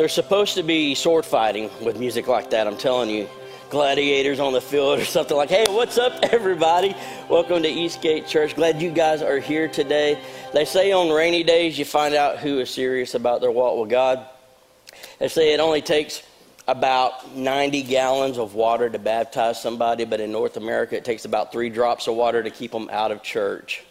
There's 0.00 0.14
supposed 0.14 0.54
to 0.54 0.62
be 0.62 0.94
sword 0.94 1.26
fighting 1.26 1.68
with 1.82 1.98
music 1.98 2.26
like 2.26 2.48
that, 2.52 2.66
I'm 2.66 2.78
telling 2.78 3.10
you. 3.10 3.28
Gladiators 3.68 4.40
on 4.40 4.54
the 4.54 4.60
field 4.62 4.98
or 4.98 5.04
something 5.04 5.36
like, 5.36 5.50
hey, 5.50 5.66
what's 5.68 5.98
up, 5.98 6.14
everybody? 6.22 6.96
Welcome 7.28 7.62
to 7.64 7.68
Eastgate 7.68 8.26
Church. 8.26 8.56
Glad 8.56 8.80
you 8.80 8.92
guys 8.92 9.20
are 9.20 9.38
here 9.38 9.68
today. 9.68 10.18
They 10.54 10.64
say 10.64 10.90
on 10.92 11.10
rainy 11.10 11.42
days 11.42 11.78
you 11.78 11.84
find 11.84 12.14
out 12.14 12.38
who 12.38 12.60
is 12.60 12.70
serious 12.70 13.14
about 13.14 13.42
their 13.42 13.50
walk 13.50 13.78
with 13.78 13.90
God. 13.90 14.24
They 15.18 15.28
say 15.28 15.52
it 15.52 15.60
only 15.60 15.82
takes 15.82 16.22
about 16.66 17.36
90 17.36 17.82
gallons 17.82 18.38
of 18.38 18.54
water 18.54 18.88
to 18.88 18.98
baptize 18.98 19.60
somebody, 19.60 20.06
but 20.06 20.18
in 20.18 20.32
North 20.32 20.56
America 20.56 20.96
it 20.96 21.04
takes 21.04 21.26
about 21.26 21.52
three 21.52 21.68
drops 21.68 22.08
of 22.08 22.14
water 22.14 22.42
to 22.42 22.48
keep 22.48 22.72
them 22.72 22.88
out 22.90 23.12
of 23.12 23.22
church. 23.22 23.84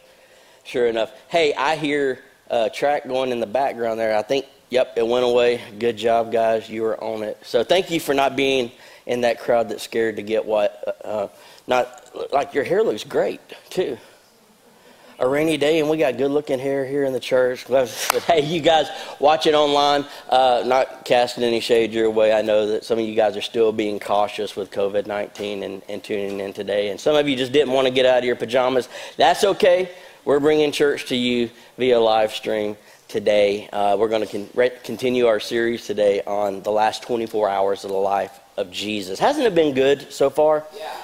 Sure 0.63 0.87
enough. 0.87 1.11
Hey, 1.27 1.53
I 1.53 1.75
hear 1.75 2.23
a 2.49 2.67
track 2.67 3.07
going 3.07 3.31
in 3.31 3.39
the 3.39 3.45
background 3.45 3.99
there. 3.99 4.17
I 4.17 4.23
think, 4.23 4.47
yep, 4.69 4.93
it 4.97 5.05
went 5.05 5.25
away. 5.25 5.61
Good 5.77 5.97
job, 5.97 6.31
guys. 6.31 6.69
You 6.69 6.83
were 6.83 7.03
on 7.03 7.23
it. 7.23 7.37
So 7.43 7.63
thank 7.63 7.91
you 7.91 7.99
for 7.99 8.13
not 8.13 8.35
being 8.35 8.71
in 9.05 9.21
that 9.21 9.39
crowd 9.39 9.69
that's 9.69 9.83
scared 9.83 10.15
to 10.17 10.21
get 10.21 10.45
what. 10.45 10.99
Uh, 11.03 11.27
not 11.67 12.31
like 12.31 12.53
your 12.53 12.63
hair 12.63 12.83
looks 12.83 13.03
great 13.03 13.41
too. 13.69 13.97
A 15.21 15.27
rainy 15.27 15.57
day, 15.57 15.81
and 15.81 15.89
we 15.89 15.97
got 15.97 16.17
good 16.17 16.31
looking 16.31 16.59
hair 16.59 16.85
here 16.85 17.03
in 17.03 17.11
the 17.11 17.19
church. 17.19 17.65
But 17.67 17.89
hey, 18.27 18.45
you 18.45 18.61
guys 18.61 18.87
watching 19.19 19.53
online. 19.53 20.05
Uh, 20.29 20.63
not 20.65 21.03
casting 21.03 21.43
any 21.43 21.59
shade 21.59 21.91
your 21.91 22.09
way. 22.09 22.31
I 22.31 22.41
know 22.41 22.67
that 22.67 22.85
some 22.85 22.97
of 22.99 23.05
you 23.05 23.15
guys 23.15 23.35
are 23.35 23.41
still 23.41 23.73
being 23.73 23.99
cautious 23.99 24.55
with 24.55 24.71
COVID 24.71 25.07
19 25.07 25.63
and, 25.63 25.81
and 25.89 26.01
tuning 26.01 26.39
in 26.39 26.53
today. 26.53 26.89
And 26.89 26.99
some 26.99 27.15
of 27.15 27.27
you 27.27 27.35
just 27.35 27.51
didn't 27.51 27.73
want 27.73 27.87
to 27.87 27.93
get 27.93 28.05
out 28.05 28.19
of 28.19 28.23
your 28.25 28.37
pajamas. 28.37 28.87
That's 29.17 29.43
okay. 29.43 29.91
We're 30.23 30.39
bringing 30.39 30.71
church 30.71 31.07
to 31.07 31.15
you 31.15 31.49
via 31.77 31.99
live 31.99 32.31
stream 32.31 32.77
today. 33.09 33.67
Uh, 33.73 33.97
we're 33.99 34.07
going 34.07 34.25
to 34.25 34.47
con- 34.47 34.71
continue 34.83 35.25
our 35.25 35.39
series 35.39 35.85
today 35.85 36.21
on 36.21 36.61
the 36.61 36.71
last 36.71 37.01
24 37.03 37.49
hours 37.49 37.83
of 37.83 37.89
the 37.89 37.97
life 37.97 38.39
of 38.55 38.71
Jesus. 38.71 39.19
Hasn't 39.19 39.45
it 39.45 39.55
been 39.55 39.73
good 39.73 40.13
so 40.13 40.29
far? 40.29 40.63
Yeah. 40.77 40.95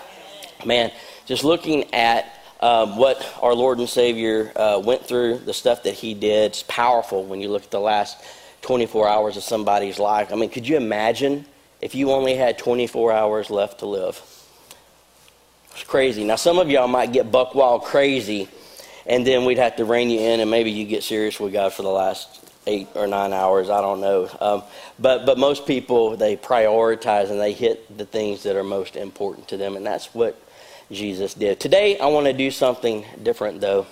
Man, 0.65 0.91
just 1.25 1.43
looking 1.43 1.93
at 1.95 2.31
um, 2.61 2.97
what 2.97 3.27
our 3.41 3.55
Lord 3.55 3.79
and 3.79 3.89
Savior 3.89 4.51
uh, 4.55 4.81
went 4.85 5.03
through, 5.05 5.39
the 5.39 5.53
stuff 5.53 5.83
that 5.83 5.95
He 5.95 6.13
did, 6.13 6.51
it's 6.51 6.63
powerful 6.63 7.23
when 7.23 7.41
you 7.41 7.49
look 7.49 7.63
at 7.63 7.71
the 7.71 7.79
last 7.79 8.23
24 8.61 9.09
hours 9.09 9.35
of 9.35 9.43
somebody's 9.43 9.97
life. 9.97 10.31
I 10.31 10.35
mean, 10.35 10.49
could 10.51 10.67
you 10.67 10.77
imagine 10.77 11.45
if 11.81 11.95
you 11.95 12.11
only 12.11 12.35
had 12.35 12.59
24 12.59 13.13
hours 13.13 13.49
left 13.49 13.79
to 13.79 13.87
live? 13.87 14.21
It's 15.71 15.83
crazy. 15.83 16.23
Now, 16.23 16.35
some 16.35 16.59
of 16.59 16.69
y'all 16.69 16.87
might 16.87 17.11
get 17.11 17.31
buck 17.31 17.55
wild 17.55 17.83
crazy, 17.83 18.47
and 19.05 19.25
then 19.25 19.45
we'd 19.45 19.57
have 19.57 19.75
to 19.77 19.85
rein 19.85 20.09
you 20.09 20.19
in, 20.19 20.39
and 20.39 20.49
maybe 20.49 20.71
you 20.71 20.85
get 20.85 21.03
serious 21.03 21.39
with 21.39 21.53
God 21.53 21.73
for 21.73 21.83
the 21.83 21.89
last 21.89 22.41
eight 22.67 22.87
or 22.95 23.07
nine 23.07 23.33
hours. 23.33 23.69
I 23.69 23.81
don't 23.81 24.01
know. 24.01 24.29
Um, 24.39 24.63
but 24.99 25.25
but 25.25 25.37
most 25.37 25.65
people 25.65 26.17
they 26.17 26.35
prioritize 26.35 27.29
and 27.29 27.39
they 27.39 27.53
hit 27.53 27.97
the 27.97 28.05
things 28.05 28.43
that 28.43 28.55
are 28.55 28.63
most 28.63 28.95
important 28.95 29.47
to 29.49 29.57
them, 29.57 29.75
and 29.75 29.85
that's 29.85 30.13
what 30.13 30.39
Jesus 30.91 31.33
did. 31.33 31.59
Today 31.59 31.97
I 31.99 32.07
want 32.07 32.25
to 32.27 32.33
do 32.33 32.51
something 32.51 33.05
different, 33.21 33.61
though. 33.61 33.85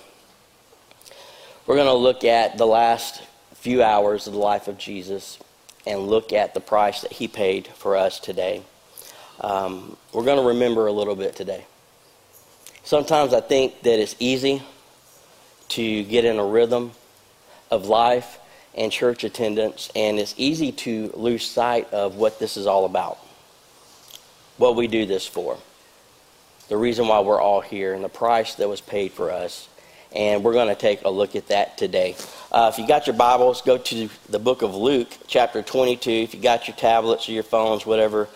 We're 1.66 1.76
going 1.76 1.86
to 1.86 1.94
look 1.94 2.24
at 2.24 2.58
the 2.58 2.66
last 2.66 3.22
few 3.54 3.82
hours 3.82 4.26
of 4.26 4.34
the 4.34 4.38
life 4.38 4.68
of 4.68 4.76
Jesus 4.76 5.38
and 5.86 6.08
look 6.08 6.32
at 6.32 6.52
the 6.52 6.60
price 6.60 7.00
that 7.00 7.12
he 7.12 7.26
paid 7.28 7.66
for 7.66 7.96
us 7.96 8.20
today. 8.20 8.62
Um, 9.40 9.96
we're 10.12 10.24
going 10.24 10.38
to 10.38 10.48
remember 10.48 10.86
a 10.86 10.92
little 10.92 11.16
bit 11.16 11.34
today. 11.34 11.64
Sometimes 12.82 13.32
I 13.32 13.40
think 13.40 13.82
that 13.82 13.98
it's 13.98 14.14
easy 14.18 14.62
to 15.70 16.02
get 16.04 16.24
in 16.24 16.38
a 16.38 16.44
rhythm 16.44 16.92
of 17.70 17.86
life 17.86 18.38
and 18.74 18.90
church 18.90 19.24
attendance, 19.24 19.90
and 19.94 20.18
it's 20.18 20.34
easy 20.36 20.72
to 20.72 21.10
lose 21.14 21.46
sight 21.46 21.92
of 21.92 22.16
what 22.16 22.38
this 22.38 22.56
is 22.56 22.66
all 22.66 22.84
about, 22.84 23.18
what 24.56 24.76
we 24.76 24.86
do 24.86 25.06
this 25.06 25.26
for, 25.26 25.56
the 26.68 26.76
reason 26.76 27.06
why 27.06 27.20
we're 27.20 27.40
all 27.40 27.60
here, 27.60 27.94
and 27.94 28.02
the 28.02 28.08
price 28.08 28.54
that 28.56 28.68
was 28.68 28.80
paid 28.80 29.12
for 29.12 29.30
us. 29.30 29.68
And 30.14 30.44
we're 30.44 30.52
going 30.52 30.68
to 30.68 30.76
take 30.76 31.04
a 31.04 31.10
look 31.10 31.34
at 31.34 31.48
that 31.48 31.76
today. 31.76 32.14
Uh, 32.52 32.70
if 32.72 32.78
you 32.78 32.86
got 32.86 33.08
your 33.08 33.16
Bibles, 33.16 33.62
go 33.62 33.78
to 33.78 34.08
the 34.28 34.38
book 34.38 34.62
of 34.62 34.72
Luke, 34.72 35.08
chapter 35.26 35.60
22. 35.60 36.08
If 36.08 36.34
you 36.34 36.40
got 36.40 36.68
your 36.68 36.76
tablets 36.76 37.28
or 37.28 37.32
your 37.32 37.42
phones, 37.42 37.84
whatever 37.84 38.28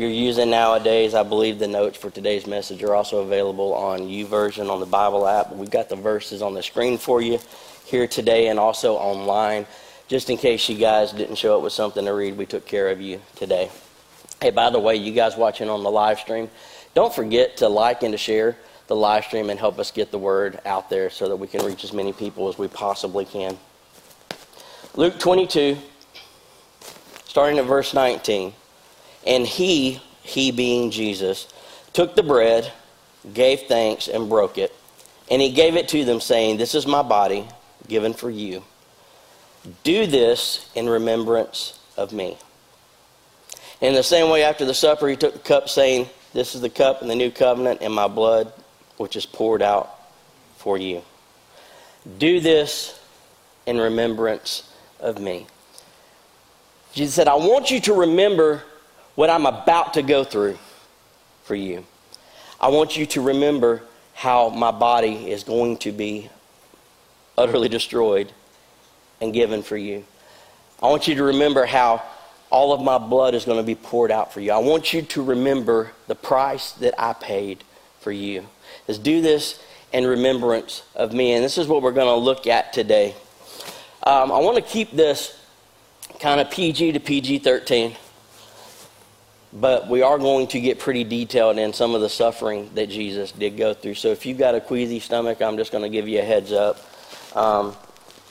you're 0.00 0.08
using 0.08 0.48
nowadays, 0.48 1.12
I 1.12 1.22
believe 1.22 1.58
the 1.58 1.68
notes 1.68 1.98
for 1.98 2.08
today's 2.08 2.46
message 2.46 2.82
are 2.82 2.94
also 2.94 3.18
available 3.18 3.74
on 3.74 4.00
YouVersion 4.00 4.70
on 4.70 4.80
the 4.80 4.86
Bible 4.86 5.28
app. 5.28 5.52
We've 5.54 5.70
got 5.70 5.90
the 5.90 5.96
verses 5.96 6.40
on 6.40 6.54
the 6.54 6.62
screen 6.62 6.96
for 6.96 7.20
you 7.20 7.38
here 7.84 8.06
today 8.06 8.48
and 8.48 8.58
also 8.58 8.94
online. 8.94 9.66
Just 10.08 10.30
in 10.30 10.38
case 10.38 10.66
you 10.70 10.78
guys 10.78 11.12
didn't 11.12 11.36
show 11.36 11.54
up 11.54 11.62
with 11.62 11.74
something 11.74 12.06
to 12.06 12.14
read, 12.14 12.38
we 12.38 12.46
took 12.46 12.64
care 12.64 12.88
of 12.88 13.02
you 13.02 13.20
today. 13.36 13.70
Hey, 14.40 14.48
by 14.48 14.70
the 14.70 14.78
way, 14.78 14.96
you 14.96 15.12
guys 15.12 15.36
watching 15.36 15.68
on 15.68 15.82
the 15.82 15.90
live 15.90 16.18
stream, 16.18 16.48
don't 16.94 17.12
forget 17.12 17.58
to 17.58 17.68
like 17.68 18.02
and 18.02 18.12
to 18.12 18.18
share 18.18 18.56
the 18.86 18.96
live 18.96 19.26
stream 19.26 19.50
and 19.50 19.60
help 19.60 19.78
us 19.78 19.90
get 19.90 20.10
the 20.10 20.18
word 20.18 20.60
out 20.64 20.88
there 20.88 21.10
so 21.10 21.28
that 21.28 21.36
we 21.36 21.46
can 21.46 21.62
reach 21.62 21.84
as 21.84 21.92
many 21.92 22.14
people 22.14 22.48
as 22.48 22.56
we 22.56 22.68
possibly 22.68 23.26
can. 23.26 23.58
Luke 24.96 25.18
22, 25.18 25.76
starting 27.26 27.58
at 27.58 27.66
verse 27.66 27.92
19. 27.92 28.54
And 29.26 29.46
he, 29.46 30.00
he 30.22 30.50
being 30.50 30.90
Jesus, 30.90 31.48
took 31.92 32.16
the 32.16 32.22
bread, 32.22 32.72
gave 33.32 33.62
thanks, 33.62 34.08
and 34.08 34.28
broke 34.28 34.58
it. 34.58 34.74
And 35.30 35.40
he 35.40 35.52
gave 35.52 35.76
it 35.76 35.88
to 35.88 36.04
them, 36.04 36.20
saying, 36.20 36.56
This 36.56 36.74
is 36.74 36.86
my 36.86 37.02
body 37.02 37.46
given 37.86 38.14
for 38.14 38.30
you. 38.30 38.64
Do 39.84 40.06
this 40.06 40.70
in 40.74 40.88
remembrance 40.88 41.78
of 41.96 42.12
me. 42.12 42.36
In 43.80 43.94
the 43.94 44.02
same 44.02 44.30
way, 44.30 44.42
after 44.42 44.64
the 44.64 44.74
supper, 44.74 45.08
he 45.08 45.16
took 45.16 45.34
the 45.34 45.38
cup, 45.38 45.68
saying, 45.68 46.08
This 46.32 46.54
is 46.54 46.60
the 46.60 46.70
cup 46.70 47.02
in 47.02 47.08
the 47.08 47.14
new 47.14 47.30
covenant 47.30 47.82
in 47.82 47.92
my 47.92 48.08
blood, 48.08 48.52
which 48.96 49.16
is 49.16 49.26
poured 49.26 49.62
out 49.62 49.90
for 50.56 50.76
you. 50.76 51.02
Do 52.18 52.40
this 52.40 52.98
in 53.66 53.78
remembrance 53.78 54.70
of 54.98 55.20
me. 55.20 55.46
Jesus 56.92 57.14
said, 57.14 57.28
I 57.28 57.36
want 57.36 57.70
you 57.70 57.80
to 57.80 57.94
remember 57.94 58.62
what 59.20 59.28
I'm 59.28 59.44
about 59.44 59.92
to 59.92 60.02
go 60.02 60.24
through 60.24 60.56
for 61.44 61.54
you. 61.54 61.84
I 62.58 62.68
want 62.68 62.96
you 62.96 63.04
to 63.04 63.20
remember 63.20 63.82
how 64.14 64.48
my 64.48 64.70
body 64.70 65.30
is 65.30 65.44
going 65.44 65.76
to 65.80 65.92
be 65.92 66.30
utterly 67.36 67.68
destroyed 67.68 68.32
and 69.20 69.34
given 69.34 69.62
for 69.62 69.76
you. 69.76 70.06
I 70.82 70.86
want 70.86 71.06
you 71.06 71.16
to 71.16 71.24
remember 71.24 71.66
how 71.66 72.02
all 72.48 72.72
of 72.72 72.80
my 72.80 72.96
blood 72.96 73.34
is 73.34 73.44
going 73.44 73.58
to 73.58 73.62
be 73.62 73.74
poured 73.74 74.10
out 74.10 74.32
for 74.32 74.40
you. 74.40 74.52
I 74.52 74.58
want 74.58 74.94
you 74.94 75.02
to 75.02 75.22
remember 75.22 75.92
the 76.06 76.14
price 76.14 76.72
that 76.72 76.94
I 76.98 77.12
paid 77.12 77.62
for 78.00 78.12
you. 78.12 78.46
Is 78.88 78.98
do 78.98 79.20
this 79.20 79.62
in 79.92 80.06
remembrance 80.06 80.82
of 80.94 81.12
me. 81.12 81.34
And 81.34 81.44
this 81.44 81.58
is 81.58 81.68
what 81.68 81.82
we're 81.82 81.92
going 81.92 82.06
to 82.06 82.14
look 82.14 82.46
at 82.46 82.72
today. 82.72 83.14
Um, 84.02 84.32
I 84.32 84.38
want 84.38 84.56
to 84.56 84.62
keep 84.62 84.92
this 84.92 85.38
kind 86.20 86.40
of 86.40 86.50
PG 86.50 86.92
to 86.92 87.00
PG 87.00 87.40
13, 87.40 87.96
but 89.52 89.88
we 89.88 90.02
are 90.02 90.18
going 90.18 90.46
to 90.48 90.60
get 90.60 90.78
pretty 90.78 91.04
detailed 91.04 91.58
in 91.58 91.72
some 91.72 91.94
of 91.94 92.00
the 92.00 92.08
suffering 92.08 92.70
that 92.74 92.88
Jesus 92.88 93.32
did 93.32 93.56
go 93.56 93.74
through. 93.74 93.94
So 93.94 94.08
if 94.08 94.24
you've 94.24 94.38
got 94.38 94.54
a 94.54 94.60
queasy 94.60 95.00
stomach, 95.00 95.42
I'm 95.42 95.56
just 95.56 95.72
going 95.72 95.82
to 95.82 95.90
give 95.90 96.06
you 96.08 96.20
a 96.20 96.24
heads 96.24 96.52
up 96.52 96.78
um, 97.34 97.76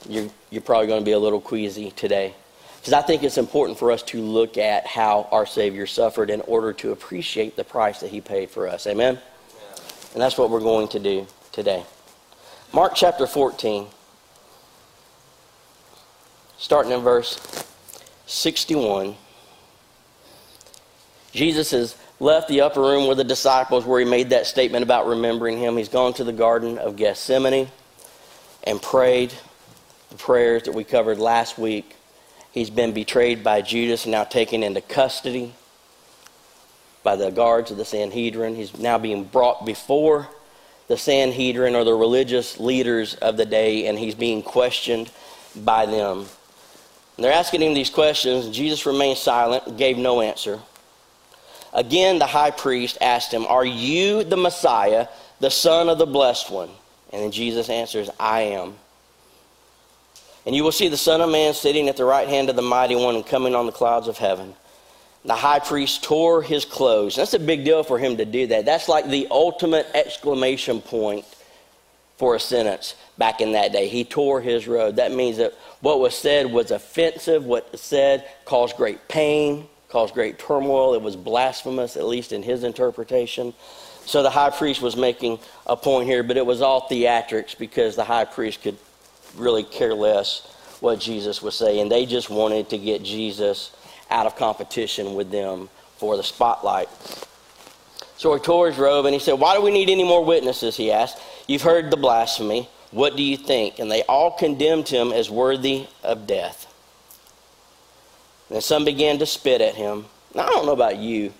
you're, 0.07 0.29
you're 0.49 0.61
probably 0.61 0.87
going 0.87 1.01
to 1.01 1.05
be 1.05 1.11
a 1.11 1.19
little 1.19 1.41
queasy 1.41 1.91
today. 1.91 2.33
Because 2.77 2.93
I 2.93 3.01
think 3.01 3.23
it's 3.23 3.37
important 3.37 3.77
for 3.77 3.91
us 3.91 4.03
to 4.03 4.21
look 4.21 4.57
at 4.57 4.87
how 4.87 5.27
our 5.31 5.45
Savior 5.45 5.85
suffered 5.85 6.29
in 6.29 6.41
order 6.41 6.71
to 6.73 6.91
appreciate 6.91 7.55
the 7.55 7.63
price 7.63 7.99
that 7.99 8.09
He 8.09 8.21
paid 8.21 8.49
for 8.49 8.67
us. 8.67 8.87
Amen? 8.87 9.15
Yeah. 9.15 9.83
And 10.13 10.21
that's 10.21 10.37
what 10.37 10.49
we're 10.49 10.61
going 10.61 10.87
to 10.89 10.99
do 10.99 11.27
today. 11.51 11.83
Mark 12.71 12.93
chapter 12.95 13.27
14, 13.27 13.87
starting 16.57 16.91
in 16.91 17.01
verse 17.01 17.65
61. 18.27 19.15
Jesus 21.31 21.71
has 21.71 21.95
left 22.19 22.47
the 22.47 22.61
upper 22.61 22.81
room 22.81 23.07
with 23.07 23.17
the 23.17 23.23
disciples 23.23 23.85
where 23.85 23.99
he 23.99 24.05
made 24.05 24.31
that 24.31 24.45
statement 24.45 24.83
about 24.83 25.07
remembering 25.07 25.57
him. 25.57 25.77
He's 25.77 25.89
gone 25.89 26.13
to 26.13 26.23
the 26.23 26.33
Garden 26.33 26.77
of 26.77 26.95
Gethsemane 26.95 27.69
and 28.63 28.81
prayed 28.81 29.33
the 30.09 30.15
prayers 30.15 30.63
that 30.63 30.73
we 30.73 30.83
covered 30.83 31.19
last 31.19 31.57
week. 31.57 31.95
He's 32.51 32.69
been 32.69 32.93
betrayed 32.93 33.43
by 33.43 33.61
Judas 33.61 34.05
and 34.05 34.11
now 34.11 34.23
taken 34.23 34.63
into 34.63 34.81
custody 34.81 35.53
by 37.03 37.15
the 37.15 37.29
guards 37.29 37.71
of 37.71 37.77
the 37.77 37.85
Sanhedrin. 37.85 38.55
He's 38.55 38.77
now 38.77 38.97
being 38.97 39.23
brought 39.23 39.65
before 39.65 40.27
the 40.87 40.97
Sanhedrin 40.97 41.75
or 41.75 41.83
the 41.83 41.93
religious 41.93 42.59
leaders 42.59 43.13
of 43.15 43.37
the 43.37 43.45
day, 43.45 43.87
and 43.87 43.97
he's 43.97 44.15
being 44.15 44.41
questioned 44.41 45.11
by 45.55 45.85
them. 45.85 46.25
And 47.15 47.23
they're 47.23 47.31
asking 47.31 47.61
him 47.61 47.75
these 47.75 47.91
questions. 47.91 48.49
Jesus 48.49 48.85
remained 48.85 49.17
silent, 49.17 49.77
gave 49.77 49.97
no 49.97 50.21
answer. 50.21 50.59
Again, 51.73 52.19
the 52.19 52.25
high 52.25 52.51
priest 52.51 52.97
asked 53.01 53.33
him, 53.33 53.45
Are 53.45 53.65
you 53.65 54.23
the 54.23 54.37
Messiah, 54.37 55.07
the 55.39 55.51
Son 55.51 55.89
of 55.89 55.97
the 55.97 56.05
Blessed 56.05 56.49
One? 56.49 56.69
And 57.11 57.23
then 57.23 57.31
Jesus 57.31 57.69
answers, 57.69 58.09
I 58.19 58.41
am. 58.41 58.75
And 60.45 60.55
you 60.55 60.63
will 60.63 60.71
see 60.71 60.87
the 60.87 60.97
Son 60.97 61.21
of 61.21 61.29
Man 61.29 61.53
sitting 61.53 61.89
at 61.89 61.97
the 61.97 62.05
right 62.05 62.27
hand 62.27 62.49
of 62.49 62.55
the 62.55 62.61
Mighty 62.61 62.95
One 62.95 63.15
and 63.15 63.25
coming 63.25 63.55
on 63.55 63.65
the 63.65 63.71
clouds 63.71 64.07
of 64.07 64.17
heaven. 64.17 64.53
The 65.25 65.35
high 65.35 65.59
priest 65.59 66.03
tore 66.03 66.41
his 66.41 66.65
clothes. 66.65 67.15
That's 67.15 67.33
a 67.33 67.39
big 67.39 67.65
deal 67.65 67.83
for 67.83 67.99
him 67.99 68.17
to 68.17 68.25
do 68.25 68.47
that. 68.47 68.65
That's 68.65 68.87
like 68.87 69.09
the 69.09 69.27
ultimate 69.29 69.87
exclamation 69.93 70.81
point 70.81 71.25
for 72.17 72.35
a 72.35 72.39
sentence 72.39 72.95
back 73.17 73.41
in 73.41 73.51
that 73.51 73.71
day. 73.71 73.89
He 73.89 74.03
tore 74.05 74.39
his 74.41 74.67
robe. 74.67 74.95
That 74.95 75.11
means 75.11 75.37
that 75.37 75.53
what 75.81 75.99
was 75.99 76.15
said 76.15 76.51
was 76.51 76.71
offensive. 76.71 77.45
What 77.45 77.71
was 77.71 77.81
said 77.81 78.27
caused 78.45 78.77
great 78.77 79.07
pain, 79.07 79.67
caused 79.89 80.13
great 80.13 80.39
turmoil. 80.39 80.93
It 80.93 81.01
was 81.01 81.15
blasphemous, 81.15 81.97
at 81.97 82.05
least 82.05 82.31
in 82.31 82.43
his 82.43 82.63
interpretation. 82.63 83.53
So 84.05 84.23
the 84.23 84.29
high 84.29 84.49
priest 84.49 84.81
was 84.81 84.95
making 84.95 85.39
a 85.67 85.75
point 85.75 86.07
here, 86.07 86.23
but 86.23 86.37
it 86.37 86.45
was 86.45 86.61
all 86.61 86.87
theatrics 86.87 87.57
because 87.57 87.95
the 87.95 88.03
high 88.03 88.25
priest 88.25 88.61
could 88.61 88.77
really 89.35 89.63
care 89.63 89.93
less 89.93 90.55
what 90.79 90.99
Jesus 90.99 91.41
was 91.41 91.55
saying. 91.55 91.89
They 91.89 92.05
just 92.05 92.29
wanted 92.29 92.69
to 92.69 92.77
get 92.77 93.03
Jesus 93.03 93.71
out 94.09 94.25
of 94.25 94.35
competition 94.35 95.13
with 95.13 95.29
them 95.29 95.69
for 95.97 96.17
the 96.17 96.23
spotlight. 96.23 96.89
So 98.17 98.33
he 98.33 98.39
tore 98.39 98.67
his 98.67 98.77
robe 98.77 99.05
and 99.05 99.13
he 99.13 99.19
said, 99.19 99.33
Why 99.33 99.55
do 99.55 99.61
we 99.61 99.71
need 99.71 99.89
any 99.89 100.03
more 100.03 100.23
witnesses? 100.23 100.75
He 100.75 100.91
asked. 100.91 101.19
You've 101.47 101.61
heard 101.61 101.91
the 101.91 101.97
blasphemy. 101.97 102.67
What 102.91 103.15
do 103.15 103.23
you 103.23 103.37
think? 103.37 103.79
And 103.79 103.91
they 103.91 104.03
all 104.03 104.31
condemned 104.31 104.87
him 104.87 105.11
as 105.11 105.29
worthy 105.29 105.87
of 106.03 106.27
death. 106.27 106.65
And 108.49 108.63
some 108.63 108.85
began 108.85 109.19
to 109.19 109.25
spit 109.25 109.61
at 109.61 109.75
him. 109.75 110.05
Now, 110.33 110.47
I 110.47 110.49
don't 110.49 110.65
know 110.65 110.73
about 110.73 110.97
you, 110.97 111.33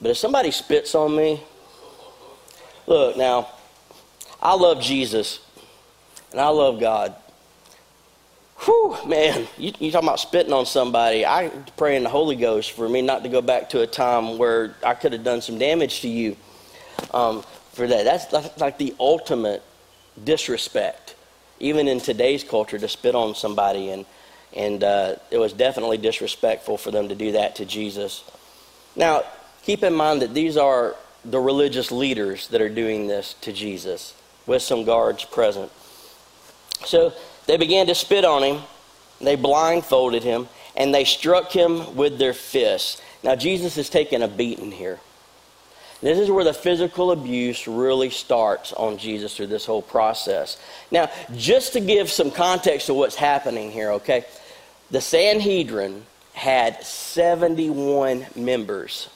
but 0.00 0.10
if 0.10 0.16
somebody 0.16 0.50
spits 0.50 0.94
on 0.94 1.14
me, 1.14 1.42
look, 2.86 3.16
now, 3.16 3.48
I 4.40 4.54
love 4.54 4.82
Jesus 4.82 5.40
and 6.32 6.40
I 6.40 6.48
love 6.48 6.80
God. 6.80 7.14
Whew, 8.60 8.96
man, 9.06 9.46
you, 9.58 9.72
you 9.78 9.90
talking 9.90 10.08
about 10.08 10.20
spitting 10.20 10.52
on 10.52 10.66
somebody. 10.66 11.24
I 11.24 11.50
pray 11.76 11.96
in 11.96 12.02
the 12.02 12.10
Holy 12.10 12.36
Ghost 12.36 12.72
for 12.72 12.88
me 12.88 13.00
not 13.00 13.22
to 13.22 13.28
go 13.28 13.40
back 13.40 13.70
to 13.70 13.80
a 13.80 13.86
time 13.86 14.36
where 14.38 14.74
I 14.84 14.94
could 14.94 15.12
have 15.12 15.24
done 15.24 15.40
some 15.40 15.58
damage 15.58 16.00
to 16.02 16.08
you 16.08 16.36
um, 17.12 17.42
for 17.72 17.86
that. 17.86 18.04
That's, 18.04 18.26
that's 18.26 18.58
like 18.58 18.76
the 18.76 18.94
ultimate 19.00 19.62
disrespect, 20.22 21.16
even 21.58 21.88
in 21.88 22.00
today's 22.00 22.44
culture, 22.44 22.78
to 22.78 22.88
spit 22.88 23.14
on 23.14 23.34
somebody. 23.34 23.90
And, 23.90 24.04
and 24.54 24.82
uh, 24.82 25.16
it 25.30 25.38
was 25.38 25.52
definitely 25.52 25.98
disrespectful 25.98 26.76
for 26.76 26.90
them 26.90 27.08
to 27.08 27.14
do 27.14 27.32
that 27.32 27.56
to 27.56 27.64
Jesus. 27.64 28.24
Now, 28.96 29.22
keep 29.62 29.82
in 29.82 29.94
mind 29.94 30.22
that 30.22 30.34
these 30.34 30.56
are 30.56 30.96
the 31.24 31.38
religious 31.38 31.92
leaders 31.92 32.48
that 32.48 32.60
are 32.60 32.68
doing 32.68 33.06
this 33.06 33.34
to 33.42 33.52
Jesus 33.52 34.14
with 34.46 34.62
some 34.62 34.84
guards 34.84 35.24
present. 35.24 35.70
So 36.84 37.12
they 37.46 37.56
began 37.56 37.86
to 37.86 37.94
spit 37.94 38.24
on 38.24 38.42
him, 38.42 38.62
they 39.20 39.36
blindfolded 39.36 40.22
him, 40.22 40.48
and 40.76 40.94
they 40.94 41.04
struck 41.04 41.52
him 41.52 41.94
with 41.94 42.18
their 42.18 42.32
fists. 42.32 43.00
Now, 43.22 43.36
Jesus 43.36 43.76
is 43.76 43.90
taking 43.90 44.22
a 44.22 44.28
beating 44.28 44.72
here. 44.72 44.98
This 46.00 46.18
is 46.18 46.30
where 46.30 46.44
the 46.44 46.54
physical 46.54 47.10
abuse 47.10 47.68
really 47.68 48.08
starts 48.08 48.72
on 48.72 48.96
Jesus 48.96 49.36
through 49.36 49.48
this 49.48 49.66
whole 49.66 49.82
process. 49.82 50.58
Now, 50.90 51.10
just 51.36 51.74
to 51.74 51.80
give 51.80 52.10
some 52.10 52.30
context 52.30 52.86
to 52.86 52.94
what's 52.94 53.16
happening 53.16 53.70
here, 53.70 53.92
okay? 53.92 54.24
The 54.90 55.00
Sanhedrin 55.00 56.04
had 56.32 56.82
71 56.82 58.26
members. 58.34 59.08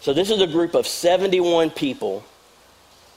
So, 0.00 0.14
this 0.14 0.30
is 0.30 0.40
a 0.40 0.46
group 0.46 0.74
of 0.74 0.86
71 0.86 1.70
people 1.70 2.24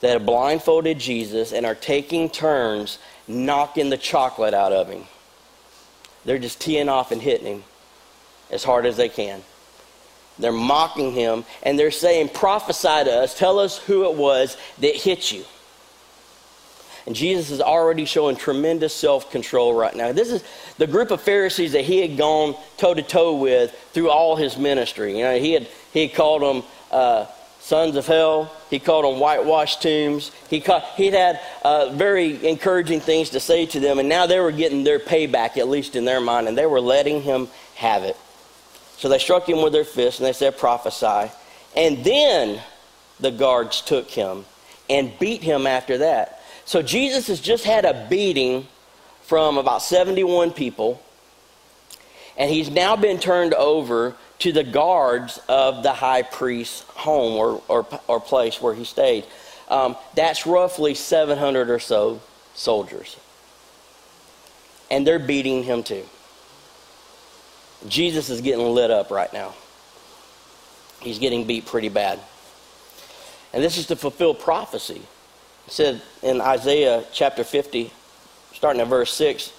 that 0.01 0.12
have 0.12 0.25
blindfolded 0.25 1.00
Jesus 1.00 1.54
and 1.54 1.66
are 1.66 1.75
taking 1.75 2.30
turns 2.30 3.00
knocking 3.25 3.90
the 3.90 3.98
chocolate 3.98 4.54
out 4.54 4.74
of 4.74 4.90
him. 4.90 5.06
They're 6.25 6.40
just 6.40 6.60
teeing 6.60 6.89
off 6.89 7.13
and 7.13 7.22
hitting 7.22 7.48
him 7.48 7.63
as 8.51 8.66
hard 8.66 8.86
as 8.86 8.98
they 8.98 9.07
can. 9.07 9.42
They're 10.39 10.51
mocking 10.51 11.13
him 11.13 11.46
and 11.62 11.78
they're 11.80 11.92
saying, 11.92 12.30
Prophesy 12.30 13.06
to 13.06 13.12
us, 13.12 13.38
tell 13.38 13.60
us 13.60 13.78
who 13.78 14.10
it 14.10 14.16
was 14.18 14.57
that 14.80 14.96
hit 14.96 15.31
you. 15.31 15.46
And 17.06 17.16
Jesus 17.16 17.52
is 17.52 17.60
already 17.60 18.06
showing 18.06 18.36
tremendous 18.36 18.94
self 18.94 19.30
control 19.30 19.74
right 19.74 19.96
now. 19.96 20.12
This 20.14 20.32
is 20.32 20.44
the 20.78 20.88
group 20.88 21.12
of 21.12 21.22
Pharisees 21.22 21.74
that 21.74 21.84
he 21.84 22.00
had 22.00 22.18
gone 22.18 22.56
toe 22.78 22.94
to 22.94 23.02
toe 23.02 23.36
with 23.36 23.72
through 23.92 24.10
all 24.10 24.36
his 24.36 24.58
ministry. 24.58 25.18
You 25.18 25.24
know, 25.24 25.38
he 25.38 25.54
had, 25.54 25.68
he 25.92 26.08
had 26.08 26.16
called 26.16 26.42
them 26.42 26.64
uh, 26.92 27.26
sons 27.60 27.96
of 27.96 28.06
hell. 28.06 28.54
He 28.70 28.80
called 28.80 29.06
them 29.06 29.20
whitewashed 29.20 29.82
tombs. 29.82 30.32
He 30.50 30.62
called, 30.62 30.84
he'd 30.96 31.14
had 31.14 31.42
uh, 31.64 31.90
very 31.90 32.46
encouraging 32.48 33.02
things 33.02 33.32
to 33.32 33.40
say 33.40 33.66
to 33.68 33.80
them, 33.80 34.00
and 34.00 34.08
now 34.08 34.26
they 34.26 34.40
were 34.40 34.52
getting 34.52 34.84
their 34.84 35.00
payback, 35.00 35.58
at 35.58 35.68
least 35.68 35.96
in 35.96 36.06
their 36.06 36.22
mind, 36.22 36.48
and 36.48 36.58
they 36.58 36.66
were 36.66 36.82
letting 36.82 37.22
him 37.22 37.48
have 37.76 38.04
it. 38.04 38.18
So 38.98 39.10
they 39.10 39.20
struck 39.20 39.48
him 39.48 39.62
with 39.62 39.74
their 39.74 39.86
fists, 39.86 40.20
and 40.20 40.28
they 40.28 40.34
said, 40.34 40.58
Prophesy. 40.58 41.32
And 41.76 42.04
then 42.04 42.62
the 43.20 43.32
guards 43.32 43.82
took 43.82 44.10
him 44.10 44.46
and 44.90 45.12
beat 45.20 45.42
him 45.42 45.66
after 45.66 46.00
that. 46.00 46.43
So 46.65 46.81
Jesus 46.81 47.27
has 47.27 47.39
just 47.39 47.65
had 47.65 47.86
a 47.86 48.07
beating 48.10 48.68
from 49.24 49.57
about 49.57 49.81
71 49.81 50.51
people, 50.51 51.01
and 52.38 52.50
he's 52.50 52.69
now 52.69 52.95
been 52.95 53.19
turned 53.19 53.54
over 53.54 54.15
to 54.39 54.51
the 54.51 54.63
guards 54.63 55.39
of 55.48 55.83
the 55.83 55.94
high 55.94 56.21
priest's 56.21 56.81
home 56.89 57.33
or, 57.33 57.62
or, 57.68 57.88
or 58.07 58.19
place 58.19 58.62
where 58.62 58.74
he 58.74 58.83
stayed. 58.83 59.25
Um, 59.69 59.95
that's 60.15 60.45
roughly 60.45 60.95
700 60.95 61.69
or 61.69 61.80
so 61.80 62.21
soldiers. 62.54 63.18
And 64.92 65.07
they're 65.07 65.19
beating 65.19 65.63
him 65.63 65.83
too. 65.83 66.04
Jesus 67.88 68.30
is 68.30 68.42
getting 68.42 68.65
lit 68.65 68.92
up 68.92 69.12
right 69.12 69.31
now. 69.33 69.54
He's 71.01 71.19
getting 71.19 71.45
beat 71.45 71.65
pretty 71.65 71.89
bad. 71.89 72.19
And 73.54 73.63
this 73.63 73.77
is 73.77 73.88
to 73.88 73.95
fulfill 73.95 74.33
prophecy. 74.33 75.01
Said 75.68 76.01
in 76.21 76.42
Isaiah 76.42 77.04
chapter 77.13 77.44
50, 77.44 77.92
starting 78.54 78.81
at 78.81 78.88
verse 78.88 79.13
6, 79.13 79.51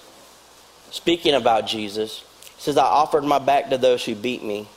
speaking 0.91 1.33
about 1.33 1.67
Jesus, 1.67 2.23
says, 2.57 2.77
I 2.77 2.85
offered 2.85 3.23
my 3.23 3.39
back 3.39 3.69
to 3.69 3.77
those 3.77 4.05
who 4.05 4.15
beat 4.15 4.43
me, 4.43 4.67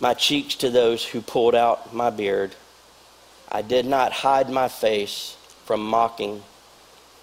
my 0.00 0.14
cheeks 0.14 0.54
to 0.56 0.70
those 0.70 1.04
who 1.04 1.20
pulled 1.20 1.54
out 1.54 1.94
my 1.94 2.10
beard. 2.10 2.54
I 3.50 3.62
did 3.62 3.86
not 3.86 4.12
hide 4.12 4.50
my 4.50 4.68
face 4.68 5.36
from 5.64 5.84
mocking 5.84 6.42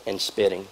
and 0.06 0.20
spitting. 0.20 0.68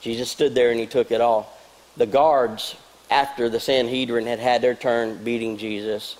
Jesus 0.00 0.30
stood 0.30 0.54
there 0.54 0.70
and 0.70 0.80
he 0.80 0.86
took 0.86 1.10
it 1.10 1.20
all. 1.20 1.56
The 1.96 2.06
guards, 2.06 2.74
after 3.10 3.48
the 3.48 3.60
Sanhedrin 3.60 4.26
had 4.26 4.38
had 4.38 4.62
their 4.62 4.74
turn 4.74 5.22
beating 5.22 5.58
Jesus, 5.58 6.16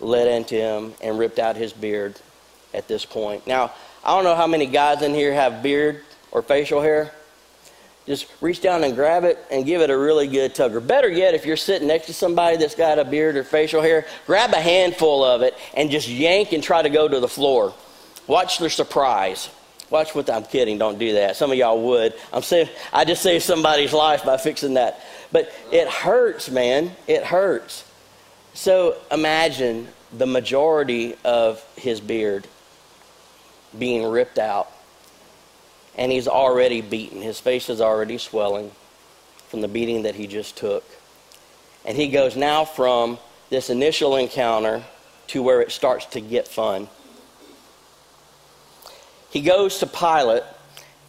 led 0.00 0.28
into 0.28 0.56
him 0.56 0.94
and 1.02 1.18
ripped 1.18 1.38
out 1.38 1.56
his 1.56 1.72
beard 1.72 2.20
at 2.74 2.88
this 2.88 3.04
point. 3.04 3.46
Now, 3.46 3.72
I 4.04 4.14
don't 4.14 4.24
know 4.24 4.34
how 4.34 4.46
many 4.46 4.66
guys 4.66 5.02
in 5.02 5.14
here 5.14 5.32
have 5.32 5.62
beard 5.62 6.02
or 6.30 6.42
facial 6.42 6.80
hair 6.80 7.12
just 8.06 8.30
reach 8.40 8.60
down 8.60 8.84
and 8.84 8.94
grab 8.94 9.24
it 9.24 9.36
and 9.50 9.66
give 9.66 9.80
it 9.80 9.90
a 9.90 9.98
really 9.98 10.28
good 10.28 10.54
tug. 10.54 10.74
Or 10.74 10.80
better 10.80 11.08
yet, 11.08 11.34
if 11.34 11.44
you're 11.44 11.56
sitting 11.56 11.88
next 11.88 12.06
to 12.06 12.14
somebody 12.14 12.56
that's 12.56 12.76
got 12.76 12.98
a 12.98 13.04
beard 13.04 13.36
or 13.36 13.42
facial 13.42 13.82
hair, 13.82 14.06
grab 14.26 14.52
a 14.52 14.60
handful 14.60 15.24
of 15.24 15.42
it 15.42 15.54
and 15.74 15.90
just 15.90 16.08
yank 16.08 16.52
and 16.52 16.62
try 16.62 16.82
to 16.82 16.88
go 16.88 17.08
to 17.08 17.18
the 17.18 17.28
floor. 17.28 17.74
Watch 18.28 18.58
their 18.58 18.70
surprise. 18.70 19.50
Watch 19.90 20.14
what 20.14 20.30
I'm 20.30 20.44
kidding. 20.44 20.78
Don't 20.78 20.98
do 20.98 21.14
that. 21.14 21.36
Some 21.36 21.50
of 21.50 21.58
y'all 21.58 21.80
would. 21.82 22.14
I'm 22.32 22.42
saying 22.42 22.68
I 22.92 23.04
just 23.04 23.22
saved 23.22 23.44
somebody's 23.44 23.92
life 23.92 24.24
by 24.24 24.36
fixing 24.36 24.74
that. 24.74 25.00
But 25.32 25.52
it 25.72 25.88
hurts, 25.88 26.48
man. 26.48 26.92
It 27.08 27.24
hurts. 27.24 27.84
So 28.54 28.96
imagine 29.10 29.88
the 30.12 30.26
majority 30.26 31.16
of 31.24 31.64
his 31.76 32.00
beard 32.00 32.46
being 33.78 34.04
ripped 34.04 34.38
out 34.38 34.70
and 35.96 36.12
he's 36.12 36.28
already 36.28 36.80
beaten. 36.80 37.22
His 37.22 37.40
face 37.40 37.68
is 37.68 37.80
already 37.80 38.18
swelling 38.18 38.70
from 39.48 39.62
the 39.62 39.68
beating 39.68 40.02
that 40.02 40.14
he 40.14 40.26
just 40.26 40.56
took. 40.56 40.84
And 41.84 41.96
he 41.96 42.08
goes 42.08 42.36
now 42.36 42.64
from 42.64 43.18
this 43.48 43.70
initial 43.70 44.16
encounter 44.16 44.82
to 45.28 45.42
where 45.42 45.60
it 45.60 45.70
starts 45.72 46.06
to 46.06 46.20
get 46.20 46.46
fun. 46.46 46.88
He 49.30 49.40
goes 49.40 49.78
to 49.78 49.86
Pilate, 49.86 50.42